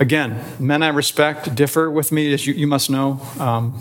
Again, 0.00 0.42
men 0.58 0.82
I 0.82 0.88
respect 0.88 1.54
differ 1.54 1.90
with 1.90 2.12
me, 2.12 2.32
as 2.32 2.46
you, 2.46 2.54
you 2.54 2.66
must 2.66 2.90
know. 2.90 3.20
Um, 3.38 3.78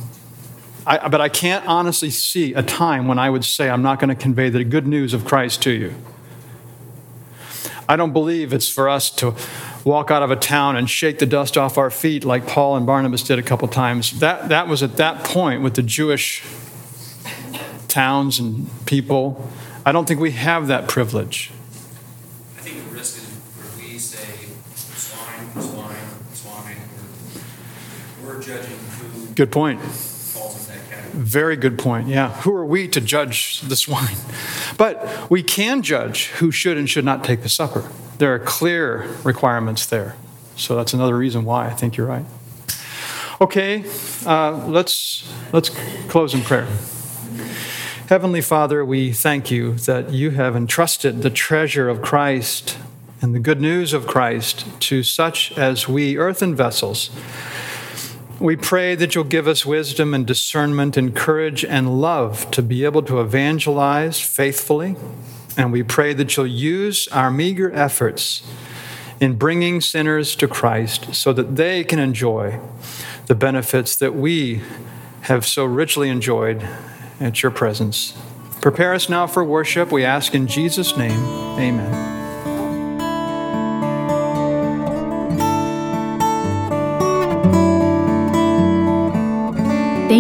I, 0.85 1.07
but 1.07 1.21
I 1.21 1.29
can't 1.29 1.65
honestly 1.67 2.09
see 2.09 2.53
a 2.53 2.63
time 2.63 3.07
when 3.07 3.19
I 3.19 3.29
would 3.29 3.45
say 3.45 3.69
I'm 3.69 3.83
not 3.83 3.99
going 3.99 4.09
to 4.09 4.15
convey 4.15 4.49
the 4.49 4.63
good 4.63 4.87
news 4.87 5.13
of 5.13 5.25
Christ 5.25 5.61
to 5.63 5.71
you. 5.71 5.93
I 7.87 7.95
don't 7.95 8.13
believe 8.13 8.53
it's 8.53 8.69
for 8.69 8.89
us 8.89 9.09
to 9.11 9.35
walk 9.83 10.11
out 10.11 10.21
of 10.23 10.31
a 10.31 10.35
town 10.35 10.75
and 10.75 10.89
shake 10.89 11.19
the 11.19 11.25
dust 11.25 11.57
off 11.57 11.77
our 11.77 11.89
feet 11.89 12.23
like 12.23 12.47
Paul 12.47 12.75
and 12.75 12.85
Barnabas 12.85 13.23
did 13.23 13.39
a 13.39 13.43
couple 13.43 13.67
times. 13.67 14.19
That, 14.19 14.49
that 14.49 14.67
was 14.67 14.83
at 14.83 14.97
that 14.97 15.23
point 15.23 15.61
with 15.61 15.75
the 15.75 15.83
Jewish 15.83 16.43
towns 17.87 18.39
and 18.39 18.69
people. 18.85 19.49
I 19.85 19.91
don't 19.91 20.07
think 20.07 20.19
we 20.19 20.31
have 20.31 20.67
that 20.67 20.87
privilege. 20.87 21.51
I 22.57 22.61
think 22.61 22.87
the 22.87 22.95
risk 22.95 23.17
is 23.17 23.23
where 23.57 23.89
we 23.91 23.97
say 23.97 24.47
swine, 24.75 25.51
swine, 25.61 25.95
swine, 26.33 26.77
we're, 28.23 28.35
we're 28.35 28.41
judging 28.41 28.77
who 28.77 29.33
Good 29.33 29.51
point. 29.51 29.81
falls 29.81 30.69
in 30.69 30.75
that 30.75 30.83
category. 30.89 31.00
Very 31.13 31.55
good 31.55 31.77
point. 31.77 32.07
Yeah. 32.07 32.33
Who 32.41 32.53
are 32.53 32.65
we 32.65 32.87
to 32.89 33.01
judge 33.01 33.61
the 33.61 33.75
swine? 33.75 34.15
But 34.77 35.29
we 35.29 35.43
can 35.43 35.83
judge 35.83 36.27
who 36.39 36.49
should 36.49 36.75
and 36.75 36.89
should 36.89 37.05
not 37.05 37.23
take 37.23 37.43
the 37.43 37.49
supper. 37.49 37.87
There 38.17 38.33
are 38.33 38.39
clear 38.39 39.05
requirements 39.23 39.85
there. 39.85 40.15
So 40.55 40.75
that's 40.75 40.93
another 40.93 41.15
reason 41.15 41.45
why 41.45 41.67
I 41.67 41.71
think 41.71 41.97
you're 41.97 42.07
right. 42.07 42.25
Okay, 43.39 43.83
uh, 44.25 44.65
let's, 44.67 45.31
let's 45.51 45.69
close 46.07 46.33
in 46.33 46.41
prayer. 46.41 46.67
Heavenly 48.07 48.41
Father, 48.41 48.83
we 48.83 49.13
thank 49.13 49.49
you 49.49 49.75
that 49.75 50.11
you 50.11 50.31
have 50.31 50.55
entrusted 50.55 51.21
the 51.21 51.29
treasure 51.29 51.89
of 51.89 52.01
Christ 52.01 52.77
and 53.21 53.33
the 53.33 53.39
good 53.39 53.61
news 53.61 53.93
of 53.93 54.05
Christ 54.05 54.65
to 54.81 55.03
such 55.03 55.51
as 55.57 55.87
we, 55.87 56.17
earthen 56.17 56.55
vessels. 56.55 57.09
We 58.41 58.55
pray 58.55 58.95
that 58.95 59.13
you'll 59.13 59.23
give 59.25 59.47
us 59.47 59.67
wisdom 59.67 60.15
and 60.15 60.25
discernment 60.25 60.97
and 60.97 61.15
courage 61.15 61.63
and 61.63 62.01
love 62.01 62.49
to 62.49 62.63
be 62.63 62.83
able 62.85 63.03
to 63.03 63.21
evangelize 63.21 64.19
faithfully. 64.19 64.95
And 65.55 65.71
we 65.71 65.83
pray 65.83 66.13
that 66.15 66.35
you'll 66.35 66.47
use 66.47 67.07
our 67.09 67.29
meager 67.29 67.71
efforts 67.71 68.41
in 69.19 69.35
bringing 69.35 69.79
sinners 69.79 70.35
to 70.37 70.47
Christ 70.47 71.13
so 71.13 71.33
that 71.33 71.55
they 71.55 71.83
can 71.83 71.99
enjoy 71.99 72.59
the 73.27 73.35
benefits 73.35 73.95
that 73.97 74.15
we 74.15 74.63
have 75.21 75.45
so 75.45 75.63
richly 75.63 76.09
enjoyed 76.09 76.67
at 77.19 77.43
your 77.43 77.51
presence. 77.51 78.17
Prepare 78.59 78.95
us 78.95 79.07
now 79.07 79.27
for 79.27 79.43
worship. 79.43 79.91
We 79.91 80.03
ask 80.03 80.33
in 80.33 80.47
Jesus' 80.47 80.97
name, 80.97 81.19
amen. 81.59 82.20